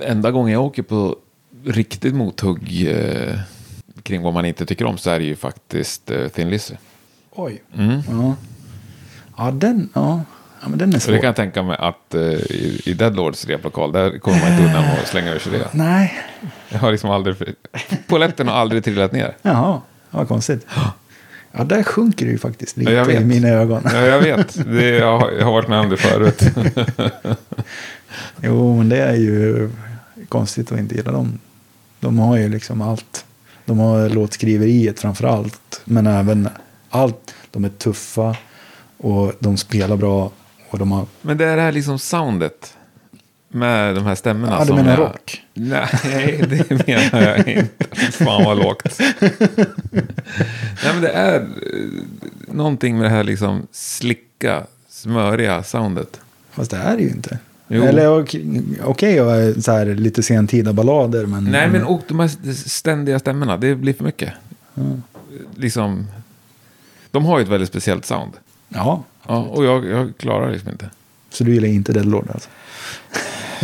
enda 0.00 0.30
gången 0.30 0.52
jag 0.52 0.64
åker 0.64 0.82
på 0.82 1.16
riktigt 1.68 2.14
mothugg 2.14 2.86
eh, 2.90 3.38
kring 4.02 4.22
vad 4.22 4.34
man 4.34 4.44
inte 4.44 4.66
tycker 4.66 4.84
om 4.84 4.98
så 4.98 5.10
är 5.10 5.18
det 5.18 5.24
ju 5.24 5.36
faktiskt 5.36 6.10
eh, 6.10 6.28
Thin 6.28 6.50
Lizzy. 6.50 6.74
Oj. 7.30 7.62
Mm. 7.76 8.00
Ja. 8.10 8.34
Ja, 9.36 9.50
den, 9.50 9.88
ja. 9.94 10.22
ja, 10.62 10.68
men 10.68 10.78
den 10.78 10.88
är 10.88 10.94
Så 10.94 11.00
svår. 11.00 11.12
det 11.12 11.18
kan 11.18 11.26
jag 11.26 11.36
tänka 11.36 11.62
mig 11.62 11.76
att 11.80 12.14
eh, 12.14 12.22
i, 12.22 12.82
i 12.84 12.92
Deadlords 12.94 13.46
replokal, 13.46 13.92
där 13.92 14.18
kommer 14.18 14.38
man 14.40 14.52
inte 14.52 14.64
undan 14.64 14.84
att 14.84 15.08
slänga 15.08 15.34
ur 15.34 15.38
sig 15.38 15.52
det. 15.52 15.68
Nej, 15.72 16.12
Jag 16.68 16.78
har 16.78 16.90
liksom 16.92 17.10
aldrig... 17.10 17.36
Poletten 18.06 18.48
har 18.48 18.54
aldrig 18.54 18.84
trillat 18.84 19.12
ner. 19.12 19.36
jaha, 19.42 19.80
vad 20.10 20.28
konstigt. 20.28 20.66
Ja, 21.52 21.64
där 21.64 21.82
sjunker 21.82 22.26
det 22.26 22.32
ju 22.32 22.38
faktiskt 22.38 22.76
lite 22.76 22.92
Ja, 22.92 23.10
i 23.10 23.24
mina 23.24 23.48
ögon. 23.48 23.82
Ja, 23.84 24.00
jag 24.00 24.20
vet. 24.20 24.54
Det, 24.72 24.88
jag, 24.90 25.18
har, 25.18 25.30
jag 25.30 25.44
har 25.44 25.52
varit 25.52 25.68
med 25.68 25.80
om 25.80 25.88
det 25.90 25.96
förut. 25.96 26.42
Jo, 28.42 28.76
men 28.76 28.88
det 28.88 28.98
är 28.98 29.14
ju 29.14 29.70
konstigt 30.28 30.72
att 30.72 30.78
inte 30.78 30.94
gilla 30.94 31.12
dem. 31.12 31.38
De 32.00 32.18
har 32.18 32.36
ju 32.36 32.48
liksom 32.48 32.82
allt. 32.82 33.24
De 33.64 33.78
har 33.78 34.08
låtskriveriet 34.08 35.00
framför 35.00 35.24
allt. 35.24 35.80
Men 35.84 36.06
även 36.06 36.48
allt. 36.90 37.34
De 37.50 37.64
är 37.64 37.68
tuffa 37.68 38.36
och 38.96 39.32
de 39.38 39.56
spelar 39.56 39.96
bra. 39.96 40.30
Och 40.70 40.78
de 40.78 40.92
har... 40.92 41.06
Men 41.22 41.38
det 41.38 41.44
är 41.44 41.56
det 41.56 41.62
här 41.62 41.72
liksom 41.72 41.98
soundet. 41.98 42.74
Med 43.48 43.94
de 43.94 44.04
här 44.04 44.14
stämmorna. 44.14 44.56
Ja, 44.58 44.64
du 44.64 44.74
menar 44.74 44.90
jag, 44.90 44.98
rock? 44.98 45.42
Nej, 45.54 46.44
det 46.48 46.86
menar 46.86 47.22
jag 47.22 47.48
inte. 47.48 47.84
Fan 48.12 48.44
vad 48.44 48.58
lågt. 48.58 49.00
Nej, 50.84 50.92
men 50.92 51.00
det 51.00 51.08
är 51.08 51.40
eh, 51.40 51.44
någonting 52.52 52.96
med 52.98 53.04
det 53.04 53.10
här 53.10 53.24
liksom 53.24 53.66
slicka, 53.72 54.66
smöriga 54.88 55.62
soundet. 55.62 56.20
Fast 56.50 56.70
det 56.70 56.76
är 56.76 56.96
det 56.96 57.02
ju 57.02 57.08
inte. 57.08 57.38
Jo. 57.68 57.82
Eller 57.82 58.18
okej, 58.18 59.22
okay, 59.22 59.60
så 59.62 59.72
här 59.72 59.86
lite 59.86 60.22
sentida 60.22 60.72
ballader. 60.72 61.26
Men, 61.26 61.44
Nej, 61.44 61.68
men 61.68 61.84
och 61.84 62.02
de 62.08 62.20
här 62.20 62.52
ständiga 62.54 63.18
stämmorna, 63.18 63.56
det 63.56 63.74
blir 63.74 63.94
för 63.94 64.04
mycket. 64.04 64.32
Liksom, 65.54 66.06
de 67.10 67.24
har 67.24 67.38
ju 67.38 67.42
ett 67.42 67.48
väldigt 67.50 67.68
speciellt 67.68 68.04
sound. 68.04 68.32
Ja, 68.68 69.04
Ja, 69.28 69.38
och 69.38 69.64
jag, 69.64 69.86
jag 69.86 70.12
klarar 70.16 70.52
liksom 70.52 70.70
inte. 70.70 70.90
så 71.30 71.44
du 71.44 71.54
gillar 71.54 71.68
inte 71.68 71.92
Deadlord 71.92 72.30
alltså? 72.32 72.48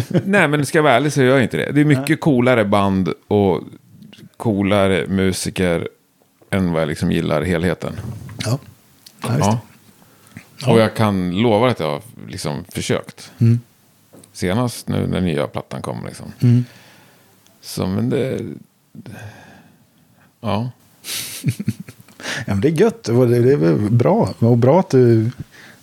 Nej, 0.24 0.48
men 0.48 0.66
ska 0.66 0.78
jag 0.78 0.82
vara 0.82 0.94
ärlig 0.94 1.12
så 1.12 1.22
gör 1.22 1.34
jag 1.34 1.42
inte 1.42 1.56
det. 1.56 1.72
Det 1.72 1.80
är 1.80 1.84
mycket 1.84 2.20
coolare 2.20 2.64
band 2.64 3.12
och 3.28 3.62
coolare 4.36 5.06
musiker 5.08 5.88
än 6.50 6.72
vad 6.72 6.82
jag 6.82 6.88
liksom 6.88 7.12
gillar 7.12 7.42
helheten. 7.42 8.00
Ja, 8.44 8.58
ja. 9.22 9.60
Ja. 10.58 10.72
Och 10.72 10.80
jag 10.80 10.94
kan 10.94 11.30
lova 11.30 11.68
att 11.70 11.80
jag 11.80 11.90
har 11.90 12.02
liksom 12.28 12.64
försökt. 12.68 13.32
Mm. 13.38 13.60
Senast 14.34 14.88
nu 14.88 15.06
när 15.06 15.20
nya 15.20 15.46
plattan 15.46 15.82
kom. 15.82 16.06
Liksom. 16.06 16.32
Mm. 16.40 16.64
Så 17.60 17.86
men 17.86 18.10
det... 18.10 18.40
Ja. 20.40 20.70
Ja, 22.46 22.54
men 22.54 22.60
det 22.60 22.68
är 22.68 22.72
gött. 22.72 23.04
Det 23.04 23.12
är 23.12 23.90
bra. 23.90 24.34
Och 24.38 24.58
bra 24.58 24.80
att 24.80 24.90
du, 24.90 25.30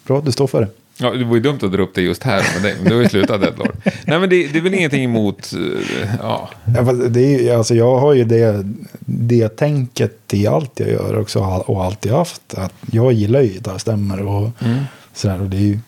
bra 0.04 0.18
att 0.18 0.26
du 0.26 0.32
står 0.32 0.48
för 0.48 0.62
det. 0.62 0.68
ja, 0.98 1.10
det 1.12 1.24
var 1.26 1.36
ju 1.36 1.42
dumt 1.42 1.60
att 1.62 1.72
dra 1.72 1.82
upp 1.84 1.96
det 1.96 2.02
just 2.02 2.24
här. 2.24 2.46
Men 2.54 2.64
det, 2.64 2.90
det 2.90 2.96
var 2.96 3.02
ju 3.02 3.10
slutat 3.10 3.42
Deadlord. 3.42 3.76
Nej 4.06 4.20
men 4.20 4.30
det, 4.30 4.48
det 4.48 4.58
är 4.60 4.62
väl 4.62 4.74
ingenting 4.74 5.04
emot... 5.04 5.54
eh, 5.54 6.10
Ja. 6.20 6.50
Ja, 6.76 6.82
det 6.94 7.50
är, 7.50 7.58
alltså 7.58 7.76
jag 7.76 8.00
har 8.00 8.14
ju 8.14 8.24
det, 8.24 8.66
det 9.00 9.50
tänket 9.50 10.34
i 10.34 10.48
allt 10.48 10.80
jag 10.80 10.90
gör 10.90 11.20
också 11.20 11.40
och 11.66 11.84
alltid 11.86 12.12
haft. 12.12 12.54
Att 12.54 12.74
jag 12.92 13.14
gillar 13.14 13.42
ju 13.42 13.48
gitarrstämmor 13.48 14.22
och 14.22 14.50
sådär. 15.14 15.42
Och 15.42 15.50
det 15.50 15.58
är 15.58 15.62
ju 15.62 15.80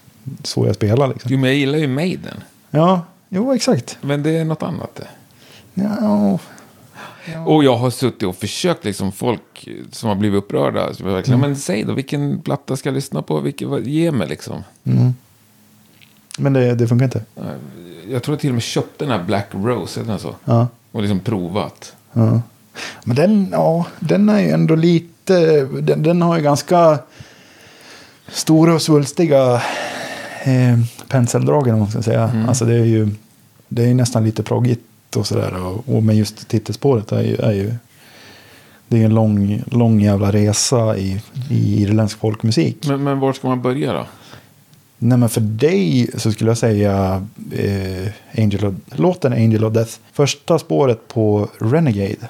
så 0.43 0.66
jag 0.66 0.76
spelar 0.76 1.07
liksom. 1.07 1.32
Jo 1.32 1.38
men 1.39 1.49
jag 1.49 1.57
gillar 1.59 1.78
ju 1.80 1.88
Maiden. 1.88 2.38
Ja, 2.76 3.01
jo 3.30 3.53
exakt. 3.53 3.97
Men 4.01 4.24
det 4.24 4.38
är 4.38 4.45
något 4.45 4.63
annat 4.63 4.95
det. 4.95 5.07
Ja, 5.74 6.39
Och 7.45 7.63
jag 7.63 7.76
har 7.78 7.89
suttit 7.89 8.24
och 8.24 8.36
försökt, 8.36 8.86
liksom 8.86 9.11
folk 9.11 9.67
som 9.91 10.09
har 10.09 10.15
blivit 10.15 10.38
upprörda. 10.38 10.86
Verkligen, 10.99 11.39
Men 11.39 11.55
säg 11.55 11.84
då, 11.84 11.93
vilken 11.93 12.41
platta 12.41 12.76
ska 12.76 12.89
jag 12.89 12.93
lyssna 12.93 13.21
på? 13.21 13.39
Vilken, 13.39 13.69
vad, 13.69 13.88
ge 13.88 14.11
mig 14.11 14.28
liksom. 14.28 14.63
men 16.38 16.53
det, 16.53 16.76
det 16.76 16.88
funkar 16.88 17.05
inte. 17.05 17.24
Jag 18.09 18.24
tror 18.24 18.34
jag 18.34 18.39
till 18.39 18.49
och 18.49 18.53
med 18.53 18.63
köpte 18.63 19.05
den 19.05 19.19
här 19.19 19.26
Black 19.26 19.47
Rose, 19.51 20.03
den 20.03 20.19
så? 20.19 20.36
Ja. 20.45 20.67
Och 20.91 21.01
liksom 21.01 21.19
provat. 21.19 21.95
Ja. 22.13 22.41
Men 23.03 23.15
den, 23.15 23.47
ja, 23.51 23.86
den 23.99 24.30
är 24.30 24.39
ju 24.39 24.49
ändå 24.49 24.76
lite, 24.76 25.65
den, 25.65 26.03
den 26.03 26.21
har 26.21 26.38
ju 26.38 26.43
ganska 26.43 26.99
stora 28.28 28.74
och 28.74 28.82
svulstiga 28.82 29.61
eh, 30.43 30.79
penseldrag 31.07 31.67
om 31.67 31.79
man 31.79 31.91
ska 31.91 32.01
säga. 32.01 32.45
Alltså 32.47 32.65
det 32.65 32.73
är 32.73 32.85
ju, 32.85 33.09
det 33.67 33.83
är 33.89 33.93
nästan 33.93 34.25
lite 34.25 34.43
proggigt 34.43 35.15
och 35.15 35.27
sådär. 35.27 35.65
Och, 35.65 35.95
och 35.95 36.03
med 36.03 36.15
just 36.15 36.47
titelspåret 36.47 37.11
är 37.11 37.21
ju, 37.21 37.35
är 37.35 37.51
ju 37.51 37.73
det 38.87 39.01
är 39.01 39.05
en 39.05 39.13
lång, 39.13 39.63
lång 39.71 40.01
jävla 40.01 40.31
resa 40.31 40.97
i, 40.97 41.21
i 41.49 41.81
irländsk 41.81 42.19
folkmusik. 42.19 42.87
Men, 42.87 43.03
men 43.03 43.19
var 43.19 43.33
ska 43.33 43.47
man 43.47 43.61
börja 43.61 43.93
då? 43.93 44.05
Nej 44.97 45.17
men 45.17 45.29
för 45.29 45.41
dig 45.41 46.09
så 46.17 46.31
skulle 46.31 46.49
jag 46.49 46.57
säga 46.57 47.25
eh, 47.51 48.07
Angel 48.37 48.65
of, 48.65 48.73
låten 48.99 49.33
Angel 49.33 49.63
of 49.63 49.73
Death. 49.73 49.91
Första 50.11 50.59
spåret 50.59 51.07
på 51.07 51.49
Renegade. 51.59 52.29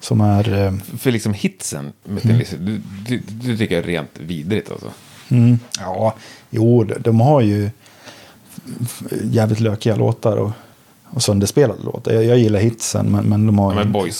Som 0.00 0.20
är... 0.20 0.66
Eh, 0.66 0.72
För 0.98 1.10
liksom 1.10 1.34
hitsen 1.34 1.92
Lizzy, 2.22 2.56
du, 2.56 2.80
du, 3.06 3.22
du 3.26 3.56
tycker 3.56 3.74
jag 3.74 3.84
är 3.84 3.88
rent 3.88 4.10
vidrigt 4.18 4.70
alltså. 4.70 4.90
Mm, 5.32 5.58
ja, 5.80 6.14
jo, 6.50 6.84
de, 6.84 7.20
har 7.20 7.40
ju 7.40 7.70
jävligt 9.24 9.60
lökiga 9.60 9.96
låtar 9.96 10.36
och, 10.36 10.50
och 11.10 11.22
sönderspelade 11.22 11.82
låtar. 11.82 12.12
Jag, 12.12 12.24
jag 12.24 12.38
gillar 12.38 12.60
hitsen 12.60 13.06
men, 13.12 13.24
men 13.24 13.46
de 13.46 13.58
har 13.58 13.72
Ja, 13.72 13.78
ju... 13.78 13.84
men 13.84 13.92
Boys 13.92 14.16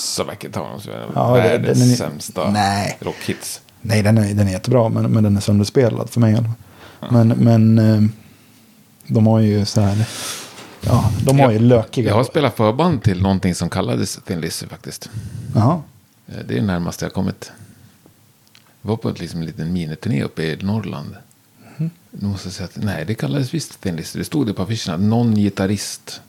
är 0.87 0.93
det 0.93 1.07
Ja, 1.15 1.33
världens 1.33 1.79
den 1.79 1.91
är- 1.91 1.97
sämsta 1.97 2.51
Nej. 2.51 2.99
rockhits. 3.01 3.61
Nej, 3.81 4.03
den 4.03 4.19
är, 4.19 4.35
den 4.35 4.49
är 4.49 4.53
jättebra 4.53 4.89
men, 4.89 5.11
men 5.11 5.25
den 5.25 5.37
är 5.37 5.41
sönderspelad 5.41 6.11
för 6.11 6.21
mig. 6.21 6.35
fall. 6.35 7.13
Men, 7.13 7.29
men 7.29 7.79
eh, 7.79 8.03
de 9.07 9.27
har 9.27 9.41
ju 9.41 9.65
så 9.65 9.81
här... 9.81 10.05
Ja, 10.87 11.11
de 11.27 11.41
har 11.41 11.51
ju 11.51 11.59
lökiga... 11.59 12.09
Jag 12.09 12.15
har 12.15 12.25
spelat 12.25 12.57
förband 12.57 13.03
till 13.03 13.23
någonting 13.23 13.55
som 13.55 13.71
kallades 13.71 14.19
Thin 14.27 14.41
Lizzy 14.41 14.67
faktiskt. 14.67 15.11
Jaha. 15.55 15.81
Eh, 16.29 16.35
Det 16.49 16.55
är 16.55 16.61
det 16.61 16.67
närmaste 16.67 17.05
jag 17.05 17.13
kommit. 17.13 17.53
Var 18.83 18.97
på 18.97 19.09
ett 19.09 19.21
liksom, 19.21 19.41
en 19.41 19.47
liten 19.47 19.73
miniturné 19.73 20.23
uppe 20.25 20.43
i 20.43 20.57
Norrland. 20.63 21.17
Nu 22.11 22.29
måste 22.29 22.47
jag 22.49 22.53
säga 22.55 22.65
att, 22.65 22.77
nej, 22.85 23.05
det 23.05 23.15
kallades 23.15 23.55
visst 23.55 23.81
Thin. 23.81 23.97
Det 24.15 24.25
stod 24.25 24.47
det 24.47 24.55
på 24.55 24.63
affischerna. 24.63 24.97
Någon 24.97 25.35
gitarrist. 25.35 26.21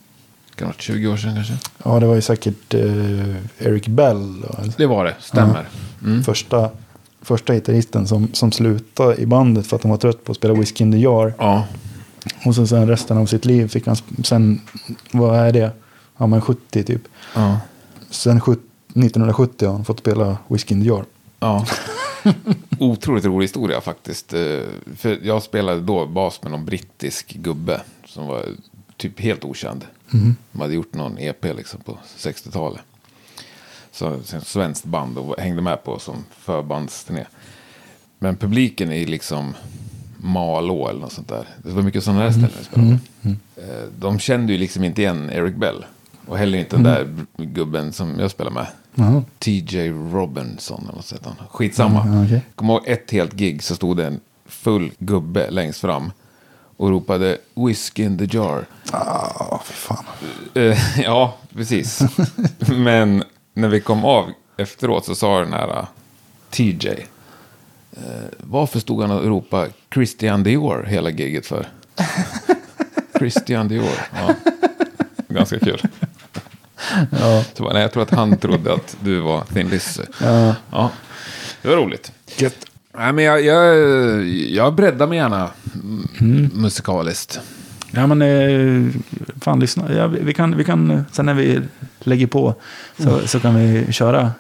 Kan 0.56 0.68
varit 0.68 0.82
20 0.82 1.08
år 1.08 1.18
sedan 1.18 1.36
kanske? 1.36 1.54
Ja, 1.84 2.00
det 2.00 2.06
var 2.06 2.16
ju 2.16 2.22
säkert 2.22 2.74
eh, 2.74 3.36
Eric 3.60 3.88
Bell. 3.88 4.42
då? 4.42 4.56
Det 4.78 4.86
var 4.86 5.06
det, 5.06 5.16
stämmer. 5.20 5.68
Mm. 6.04 6.24
Första, 6.24 6.70
första 7.22 7.54
gitarristen 7.54 8.08
som, 8.08 8.30
som 8.34 8.52
slutade 8.52 9.16
i 9.18 9.26
bandet 9.26 9.68
för 9.68 9.76
att 9.76 9.84
han 9.84 9.90
var 9.90 9.98
trött 9.98 10.24
på 10.24 10.32
att 10.32 10.38
spela 10.38 10.54
Whiskey 10.54 10.84
in 10.86 10.92
the 10.92 10.98
Jar. 10.98 11.34
Ja, 11.38 11.68
Och 12.46 12.56
sen, 12.56 12.68
sen 12.68 12.88
resten 12.88 13.18
av 13.18 13.26
sitt 13.26 13.46
liv 13.46 13.68
fick 13.68 13.88
han, 13.88 13.96
sen, 14.24 14.62
vad 15.12 15.40
är 15.40 15.52
det? 15.52 15.72
Ja 16.18 16.28
men 16.28 16.42
70 16.42 16.84
typ. 16.84 17.02
ja, 17.36 17.60
Sen 18.10 18.42
sjut- 18.42 18.70
1970 18.96 19.66
har 19.68 19.74
han 19.74 19.86
fått 19.86 20.00
spela 20.00 20.38
Whiskey 20.48 20.76
in 20.78 20.82
the 20.84 20.88
Jar. 20.88 21.06
ja. 21.40 21.66
Otroligt 22.80 23.26
rolig 23.26 23.44
historia 23.44 23.82
faktiskt. 23.82 24.34
Eh, 24.34 24.60
För 24.96 25.20
jag 25.24 25.44
spelade 25.44 25.82
då 25.82 26.06
bas 26.06 26.42
med 26.44 26.52
någon 26.52 26.66
brittisk 26.66 27.34
gubbe 27.34 27.82
som 28.06 28.28
var 28.28 28.46
typ 28.98 29.20
helt 29.20 29.44
okänd. 29.44 29.86
De 30.52 30.62
hade 30.62 30.74
gjort 30.74 30.94
någon 30.94 31.18
EP 31.20 31.44
liksom 31.46 31.80
på 31.82 31.98
60-talet. 32.18 32.82
Så 33.92 34.14
ett 34.14 34.48
svenskt 34.48 34.86
band 34.86 35.18
och 35.18 35.36
hängde 35.40 35.62
med 35.62 35.84
på 35.84 36.00
som 36.00 36.16
förbandsturné. 36.40 37.26
Men 38.20 38.36
publiken 38.38 38.92
är 38.92 39.06
liksom 39.06 39.54
Malå 40.18 40.88
eller 40.90 41.00
något 41.00 41.12
sånt 41.14 41.28
där. 41.28 41.48
Det 41.64 41.70
var 41.72 41.82
mycket 41.82 42.04
sådana 42.04 42.24
där 42.24 42.32
ställen 42.32 42.50
vi 42.58 42.64
spelade. 42.64 42.98
Eh, 43.56 43.88
De 44.00 44.20
kände 44.20 44.54
ju 44.54 44.60
liksom 44.60 44.84
inte 44.84 45.02
igen 45.02 45.30
Eric 45.30 45.56
Bell. 45.56 45.86
Och 46.26 46.38
heller 46.38 46.58
inte 46.58 46.76
den 46.76 46.84
där 46.84 47.26
gubben 47.38 47.94
som 47.94 48.20
jag 48.20 48.32
spelar 48.32 48.52
med. 48.52 48.68
Jaha. 48.96 49.24
TJ 49.40 49.90
Robinson 49.90 50.84
eller 50.84 50.96
något 50.96 51.06
sånt. 51.06 51.26
Skitsamma. 51.50 52.08
Ja, 52.08 52.26
okej. 52.26 52.42
Kommer 52.56 52.74
ihåg 52.74 52.88
ett 52.88 53.12
helt 53.12 53.34
gig 53.34 53.64
så 53.64 53.76
stod 53.76 53.98
det 53.98 54.06
en 54.06 54.20
full 54.46 54.92
gubbe 55.00 55.52
längst 55.52 55.80
fram. 55.82 56.12
Och 56.78 56.90
ropade 56.90 57.38
Whiskey 57.54 58.06
in 58.06 58.18
the 58.18 58.38
jar. 58.38 58.66
Ah, 58.92 59.60
fy 59.66 59.74
fan. 59.74 60.06
Eh, 60.54 61.00
ja, 61.04 61.38
precis. 61.54 62.02
Men 62.78 63.24
när 63.54 63.68
vi 63.68 63.82
kom 63.82 64.06
av 64.06 64.26
efteråt 64.58 65.06
så 65.06 65.16
sa 65.16 65.40
den 65.40 65.54
här 65.54 65.68
uh, 65.68 65.86
TJ. 66.50 66.88
Eh, 67.92 68.26
varför 68.38 68.80
stod 68.80 69.02
han 69.02 69.12
och 69.12 69.26
ropade 69.26 69.70
Christian 69.94 70.44
Dior 70.44 70.84
hela 70.84 71.10
giget 71.10 71.46
för? 71.46 71.68
Christian 73.20 73.68
Dior. 73.68 74.00
Ja. 74.14 74.36
Ganska 75.28 75.60
kul. 75.60 75.82
Ja. 77.12 77.44
Så, 77.54 77.64
bara, 77.64 77.74
nej, 77.74 77.82
jag 77.82 77.92
tror 77.92 78.04
att 78.04 78.12
han 78.12 78.38
trodde 78.38 78.74
att 78.74 78.98
du 79.04 79.20
var 79.20 79.44
Thin 79.54 79.68
Lizzy. 79.68 80.04
Ja. 80.22 80.56
Ja, 80.72 80.92
det 81.62 81.68
var 81.68 81.76
roligt. 81.76 82.12
Gött. 82.38 82.66
Nej, 82.98 83.14
men 83.14 83.24
jag, 83.24 83.46
jag, 83.46 83.88
jag 84.28 84.74
breddar 84.74 85.08
mig 85.08 85.18
gärna 85.18 85.50
mm. 86.20 86.52
musikaliskt. 86.54 87.40
Ja 87.92 88.08
men 88.08 88.22
eh, 88.22 88.92
fan 89.42 89.60
lyssna. 89.60 89.94
Ja, 89.94 90.08
vi, 90.08 90.34
kan, 90.34 90.58
vi 90.58 90.64
kan, 90.64 91.06
sen 91.12 91.26
när 91.26 91.34
vi 91.34 91.62
lägger 92.00 92.28
på 92.28 92.56
så, 93.00 93.28
så 93.28 93.40
kan 93.40 93.56
vi 93.56 93.94
köra 93.94 94.32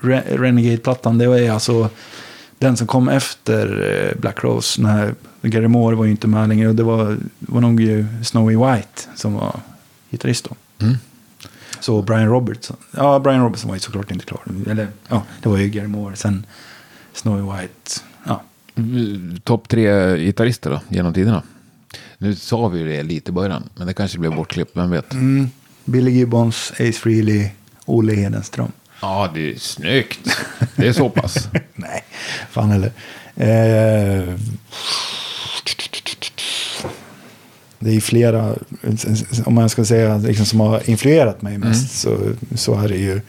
Re, 0.00 0.22
Renegade-plattan. 0.28 1.18
Det 1.18 1.24
är 1.24 1.52
alltså 1.52 1.88
den 2.58 2.76
som 2.76 2.86
kom 2.86 3.08
efter 3.08 3.90
eh, 3.90 4.20
Black 4.20 4.44
Rose. 4.44 4.82
När 4.82 5.14
Gary 5.42 5.68
Moore 5.68 5.96
var 5.96 6.04
ju 6.04 6.10
inte 6.10 6.26
med 6.26 6.48
längre. 6.48 6.68
Och 6.68 6.74
det 6.74 6.82
var, 6.82 7.16
var 7.38 7.60
nog 7.60 7.80
ju 7.80 8.06
Snowy 8.24 8.56
White 8.56 9.02
som 9.14 9.34
var 9.34 9.60
gitarrist 10.10 10.48
då. 10.48 10.84
Mm. 10.84 10.96
Så 11.82 12.02
Brian 12.02 12.28
Robertson. 12.28 12.76
Ja, 12.90 13.18
Brian 13.18 13.42
Robertson 13.42 13.68
var 13.68 13.76
ju 13.76 13.80
såklart 13.80 14.10
inte 14.10 14.24
klar. 14.24 14.40
Eller 14.70 14.88
ja, 15.08 15.22
det 15.42 15.48
var 15.48 15.56
ju 15.58 15.68
Gary 15.68 15.86
Moore. 15.86 16.16
Sen 16.16 16.46
Snowy 17.12 17.42
White. 17.60 18.00
Ja, 18.26 18.42
Topp 19.44 19.68
tre 19.68 20.16
gitarrister 20.18 20.70
då, 20.70 20.80
genom 20.88 21.14
tiderna. 21.14 21.42
Nu 22.18 22.34
sa 22.34 22.68
vi 22.68 22.78
ju 22.78 22.88
det 22.88 23.02
lite 23.02 23.30
i 23.30 23.32
början, 23.32 23.68
men 23.74 23.86
det 23.86 23.94
kanske 23.94 24.18
blev 24.18 24.34
bortklippt, 24.34 24.76
vem 24.76 24.90
vet? 24.90 25.12
mm, 25.12 25.50
Billy 25.84 26.10
Gibbons, 26.10 26.70
Ace 26.72 26.92
Frehley, 26.92 27.48
Olle 27.84 28.14
Hedenström. 28.14 28.72
Ja, 29.00 29.30
det 29.34 29.52
är 29.52 29.58
snyggt. 29.58 30.36
Det 30.76 30.88
är 30.88 30.92
så 30.92 31.08
pass. 31.08 31.48
Nej, 31.74 32.04
fan 32.50 32.70
heller. 32.70 32.92
Eh, 33.36 34.34
det 37.82 37.96
är 37.96 38.00
flera, 38.00 38.54
om 39.44 39.54
man 39.54 39.68
ska 39.68 39.84
säga, 39.84 40.16
liksom, 40.18 40.46
som 40.46 40.60
har 40.60 40.90
influerat 40.90 41.42
mig 41.42 41.58
mest. 41.58 42.00
Så, 42.00 42.16
så 42.54 42.74
är 42.80 42.88
det 42.88 42.96
ju 42.96 43.20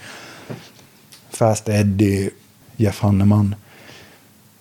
Fast 1.29 1.69
Eddie, 1.69 2.29
Jeff 2.77 2.99
Hanneman. 2.99 3.55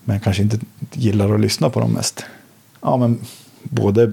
Men 0.05 0.15
jag 0.17 0.23
kanske 0.25 0.43
inte 0.43 0.59
gillar 0.93 1.35
att 1.35 1.41
lyssna 1.41 1.71
på 1.71 1.81
dem 1.81 1.93
mest. 1.93 2.25
Ja, 2.81 2.97
men 2.97 3.19
både, 3.63 4.13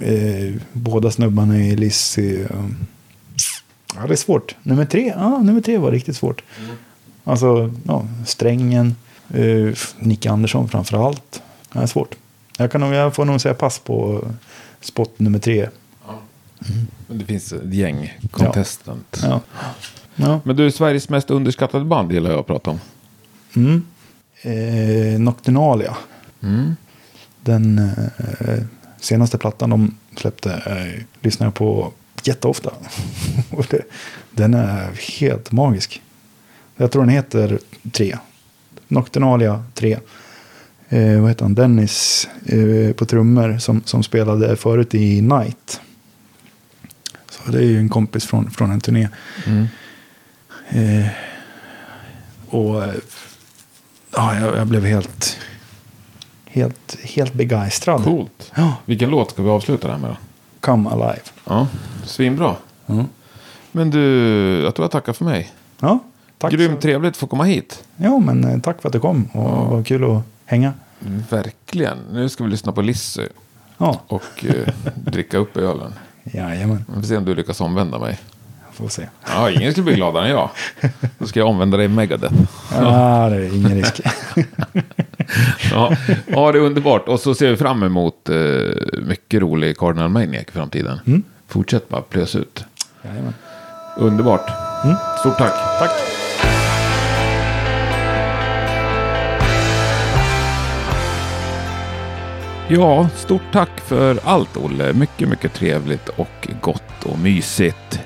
eh, 0.00 0.54
båda 0.72 1.10
snubbarna 1.10 1.58
i 1.58 1.76
Lizzy. 1.76 2.44
och- 2.44 2.70
Ja, 3.96 4.06
det 4.06 4.12
är 4.14 4.16
svårt. 4.16 4.54
Nummer 4.62 4.84
tre, 4.84 5.12
ja, 5.16 5.38
nummer 5.42 5.60
tre 5.60 5.78
var 5.78 5.90
riktigt 5.90 6.16
svårt. 6.16 6.42
Alltså, 7.24 7.74
ja, 7.84 8.06
Strängen, 8.26 8.94
uh, 9.36 9.74
Nick 9.98 10.26
Andersson 10.26 10.68
framför 10.68 11.06
allt. 11.06 11.42
Det 11.72 11.78
är 11.78 11.86
svårt. 11.86 12.14
Jag, 12.58 12.72
kan 12.72 12.80
nog, 12.80 12.94
jag 12.94 13.14
får 13.14 13.24
nog 13.24 13.40
säga 13.40 13.54
pass 13.54 13.78
på 13.78 14.24
spot 14.84 15.18
nummer 15.18 15.38
tre. 15.38 15.68
Men 17.06 17.18
det 17.18 17.24
finns 17.24 17.52
ett 17.52 17.74
gäng 17.74 18.18
contestant. 18.30 19.20
Ja. 19.22 19.40
Ja. 20.16 20.40
Men 20.44 20.56
du, 20.56 20.70
Sveriges 20.70 21.08
mest 21.08 21.30
underskattade 21.30 21.84
band 21.84 22.12
gillar 22.12 22.30
jag 22.30 22.40
att 22.40 22.46
prata 22.46 22.70
om. 22.70 22.80
Mm. 23.56 23.86
Eh, 24.42 25.20
Nocturnalia. 25.20 25.96
Mm. 26.42 26.76
Den 27.40 27.78
eh, 27.78 28.62
senaste 29.00 29.38
plattan 29.38 29.70
de 29.70 29.98
släppte 30.16 30.52
eh, 30.52 31.02
lyssnar 31.20 31.46
jag 31.46 31.54
på 31.54 31.92
jätteofta. 32.24 32.70
Det, 33.70 33.82
den 34.30 34.54
är 34.54 34.90
helt 35.20 35.52
magisk. 35.52 36.02
Jag 36.76 36.90
tror 36.90 37.02
den 37.02 37.08
heter 37.08 37.58
3. 37.92 38.18
Nocturnalia 38.88 39.64
3. 39.74 39.98
Eh, 40.88 41.20
vad 41.20 41.30
heter 41.30 41.42
han? 41.44 41.54
Dennis 41.54 42.28
eh, 42.46 42.92
på 42.94 43.04
trummor 43.06 43.58
som, 43.58 43.82
som 43.84 44.02
spelade 44.02 44.56
förut 44.56 44.94
i 44.94 45.20
Night. 45.20 45.80
Så 47.30 47.50
det 47.50 47.58
är 47.58 47.62
ju 47.62 47.78
en 47.78 47.88
kompis 47.88 48.24
från, 48.26 48.50
från 48.50 48.70
en 48.70 48.80
turné. 48.80 49.08
Mm. 49.46 49.66
Eh, 50.68 51.06
och 52.48 52.84
eh, 52.84 52.94
ja, 54.16 54.38
jag, 54.40 54.56
jag 54.56 54.66
blev 54.66 54.84
helt, 54.84 55.36
helt, 56.46 56.96
helt 57.02 57.32
begeistrad. 57.34 58.04
Coolt. 58.04 58.52
Ja, 58.54 58.74
Vilken 58.84 59.10
låt 59.10 59.30
ska 59.30 59.42
vi 59.42 59.48
avsluta 59.48 59.86
det 59.86 59.92
här 59.92 60.00
med 60.00 60.10
då? 60.10 60.16
Come 60.60 60.90
Alive. 60.90 61.20
Ja, 61.44 61.68
svinbra. 62.04 62.56
Ja, 62.86 63.04
Men 63.72 63.90
du, 63.90 64.00
jag 64.64 64.74
tror 64.74 64.84
jag 64.84 64.90
tackar 64.90 65.12
för 65.12 65.24
mig. 65.24 65.52
ja 65.80 65.98
tack. 66.38 66.52
Grymt 66.52 66.74
så- 66.74 66.80
trevligt 66.80 67.10
att 67.10 67.16
få 67.16 67.26
komma 67.26 67.44
hit. 67.44 67.84
Ja, 67.96 68.18
men 68.18 68.44
eh, 68.44 68.60
tack 68.60 68.82
för 68.82 68.88
att 68.88 68.92
du 68.92 69.00
kom. 69.00 69.24
Och 69.32 69.44
Ja. 69.50 69.64
vad 69.64 69.86
kul 69.86 70.04
att 70.04 70.22
hänga. 70.46 70.72
Verkligen. 71.30 71.98
Nu 72.12 72.28
ska 72.28 72.44
vi 72.44 72.50
lyssna 72.50 72.72
på 72.72 72.82
Lissy 72.82 73.22
Ja, 73.78 74.00
och 74.06 74.44
eh, 74.44 74.74
dricka 74.94 75.38
upp 75.38 75.56
ölen. 75.56 75.94
jajamän. 76.24 76.84
Vi 76.88 76.94
får 76.94 77.02
se 77.02 77.16
om 77.16 77.24
du 77.24 77.34
lyckas 77.34 77.60
omvända 77.60 77.98
mig. 77.98 78.18
Får 78.72 78.88
se. 78.88 79.08
Ja, 79.26 79.50
ingen 79.50 79.72
skulle 79.72 79.84
bli 79.84 79.94
gladare 79.94 80.24
än 80.24 80.30
jag. 80.30 80.50
Då 81.18 81.26
ska 81.26 81.40
jag 81.40 81.48
omvända 81.48 81.76
dig 81.76 81.86
i 81.86 81.88
Megadeth. 81.88 82.34
Ja, 82.72 83.28
det 83.30 83.36
är 83.36 83.54
ingen 83.54 83.74
risk. 83.74 84.00
Ja, 85.70 85.96
ja, 86.26 86.52
det 86.52 86.58
är 86.58 86.62
underbart. 86.62 87.08
Och 87.08 87.20
så 87.20 87.34
ser 87.34 87.50
vi 87.50 87.56
fram 87.56 87.82
emot 87.82 88.28
eh, 88.28 88.36
mycket 89.02 89.40
rolig 89.40 89.78
Cardinal 89.78 90.08
Maniac 90.08 90.44
i 90.48 90.52
framtiden. 90.52 91.00
Mm. 91.06 91.22
Fortsätt 91.48 91.88
bara 91.88 92.02
plösa 92.02 92.38
ut. 92.38 92.64
Jajamän. 93.02 93.34
Underbart. 93.98 94.50
Mm. 94.84 94.96
Stort 95.20 95.38
tack. 95.38 95.52
Tack. 95.78 95.90
Ja, 102.68 103.08
stort 103.14 103.52
tack 103.52 103.80
för 103.80 104.18
allt 104.24 104.56
Olle. 104.56 104.92
Mycket, 104.92 105.28
mycket 105.28 105.52
trevligt 105.52 106.08
och 106.08 106.48
gott 106.60 107.04
och 107.04 107.18
mysigt. 107.18 108.00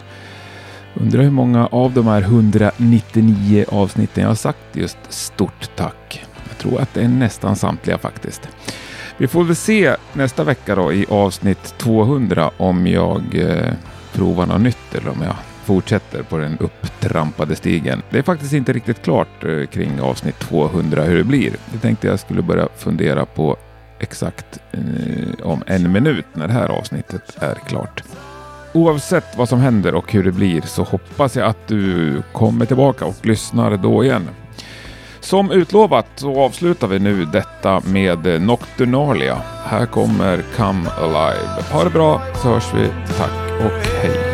Undrar 0.95 1.23
hur 1.23 1.31
många 1.31 1.67
av 1.67 1.93
de 1.93 2.07
här 2.07 2.23
199 2.23 3.65
avsnitten 3.69 4.23
jag 4.23 4.31
har 4.31 4.35
sagt 4.35 4.59
just 4.73 4.99
stort 5.09 5.71
tack. 5.77 6.27
Jag 6.49 6.59
tror 6.59 6.81
att 6.81 6.95
det 6.95 7.01
är 7.01 7.09
nästan 7.09 7.57
samtliga 7.57 7.99
faktiskt. 7.99 8.49
Vi 9.17 9.29
får 9.29 9.45
väl 9.45 9.57
se 9.57 9.97
nästa 10.13 10.45
vecka 10.45 10.75
då 10.75 10.93
i 10.93 11.07
avsnitt 11.09 11.75
200 11.79 12.51
om 12.57 12.87
jag 12.87 13.23
eh, 13.35 13.73
provar 14.13 14.47
något 14.47 14.61
nytt 14.61 14.95
eller 14.95 15.11
om 15.11 15.23
jag 15.23 15.37
fortsätter 15.65 16.23
på 16.23 16.39
den 16.39 16.59
upptrampade 16.61 17.57
stigen. 17.57 18.03
Det 18.11 18.19
är 18.19 18.23
faktiskt 18.23 18.53
inte 18.53 18.73
riktigt 18.73 19.03
klart 19.03 19.45
eh, 19.45 19.67
kring 19.67 20.01
avsnitt 20.01 20.39
200 20.39 21.03
hur 21.03 21.17
det 21.17 21.25
blir. 21.25 21.53
Jag 21.73 21.83
tänkte 21.83 22.07
jag 22.07 22.21
skulle 22.21 22.43
börja 22.43 22.69
fundera 22.77 23.27
på 23.27 23.57
exakt 23.99 24.59
eh, 24.73 25.47
om 25.47 25.63
en 25.67 25.93
minut 25.93 26.27
när 26.33 26.47
det 26.47 26.53
här 26.53 26.69
avsnittet 26.69 27.37
är 27.41 27.55
klart. 27.55 28.03
Oavsett 28.73 29.37
vad 29.37 29.49
som 29.49 29.61
händer 29.61 29.95
och 29.95 30.13
hur 30.13 30.25
det 30.25 30.33
blir 30.33 30.61
så 30.61 30.83
hoppas 30.83 31.37
jag 31.37 31.47
att 31.47 31.69
du 31.69 32.23
kommer 32.33 32.67
tillbaka 32.67 33.05
och 33.05 33.27
lyssnar 33.27 33.77
då 33.77 34.05
igen. 34.05 34.29
Som 35.21 35.51
utlovat 35.51 36.07
så 36.17 36.41
avslutar 36.41 36.87
vi 36.87 36.99
nu 36.99 37.25
detta 37.25 37.81
med 37.85 38.43
Nocturnalia. 38.43 39.43
Här 39.65 39.87
kommer 39.87 40.45
Come 40.57 40.91
Alive. 40.91 41.63
Ha 41.73 41.85
det 41.85 41.91
bra 41.91 42.23
så 42.43 42.49
hörs 42.49 42.75
vi. 42.75 42.89
Tack 43.17 43.65
och 43.65 43.89
hej. 44.03 44.28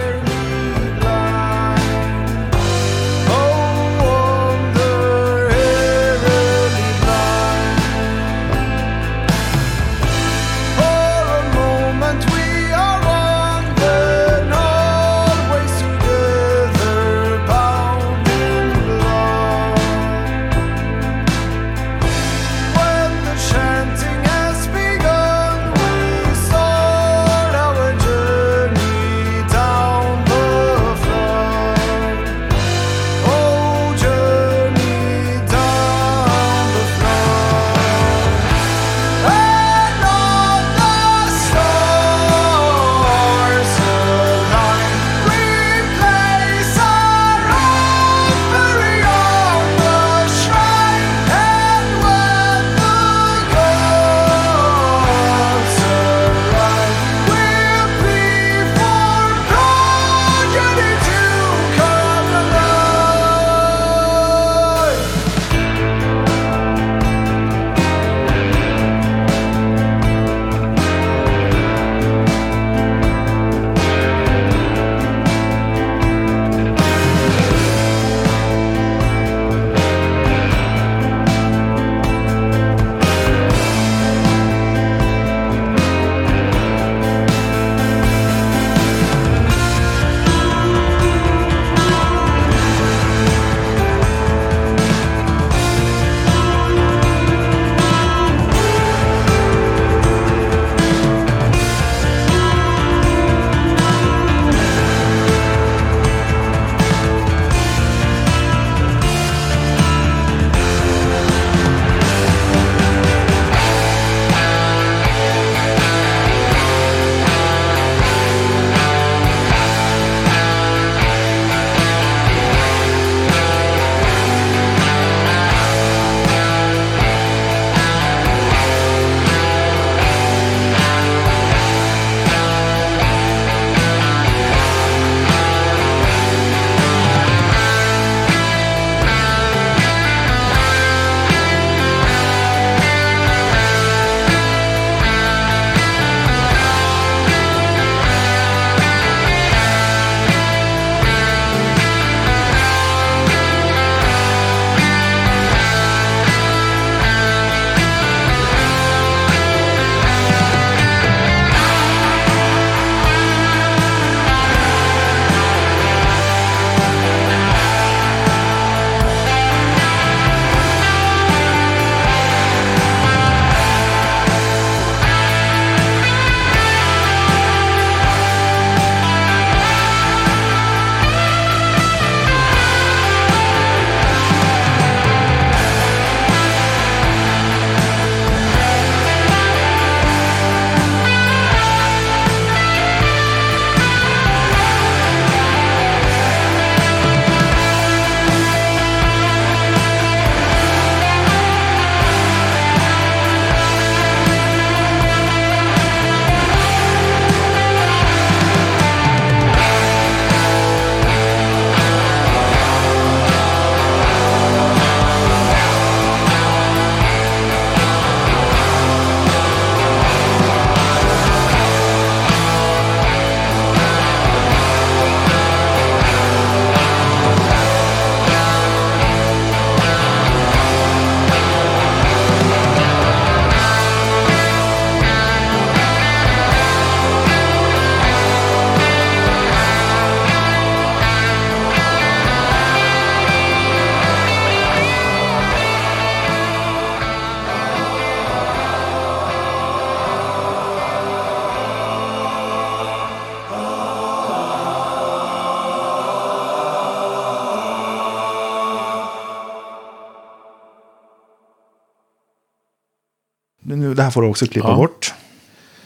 Här 264.05 264.11
får 264.11 264.23
du 264.23 264.29
också 264.29 264.47
klippa 264.47 264.69
Ja. 264.69 264.77
bort. 264.77 265.15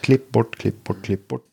Klipp 0.00 0.30
bort, 0.30 0.56
klipp 0.56 0.84
bort, 0.84 1.04
klipp 1.04 1.28
bort. 1.28 1.47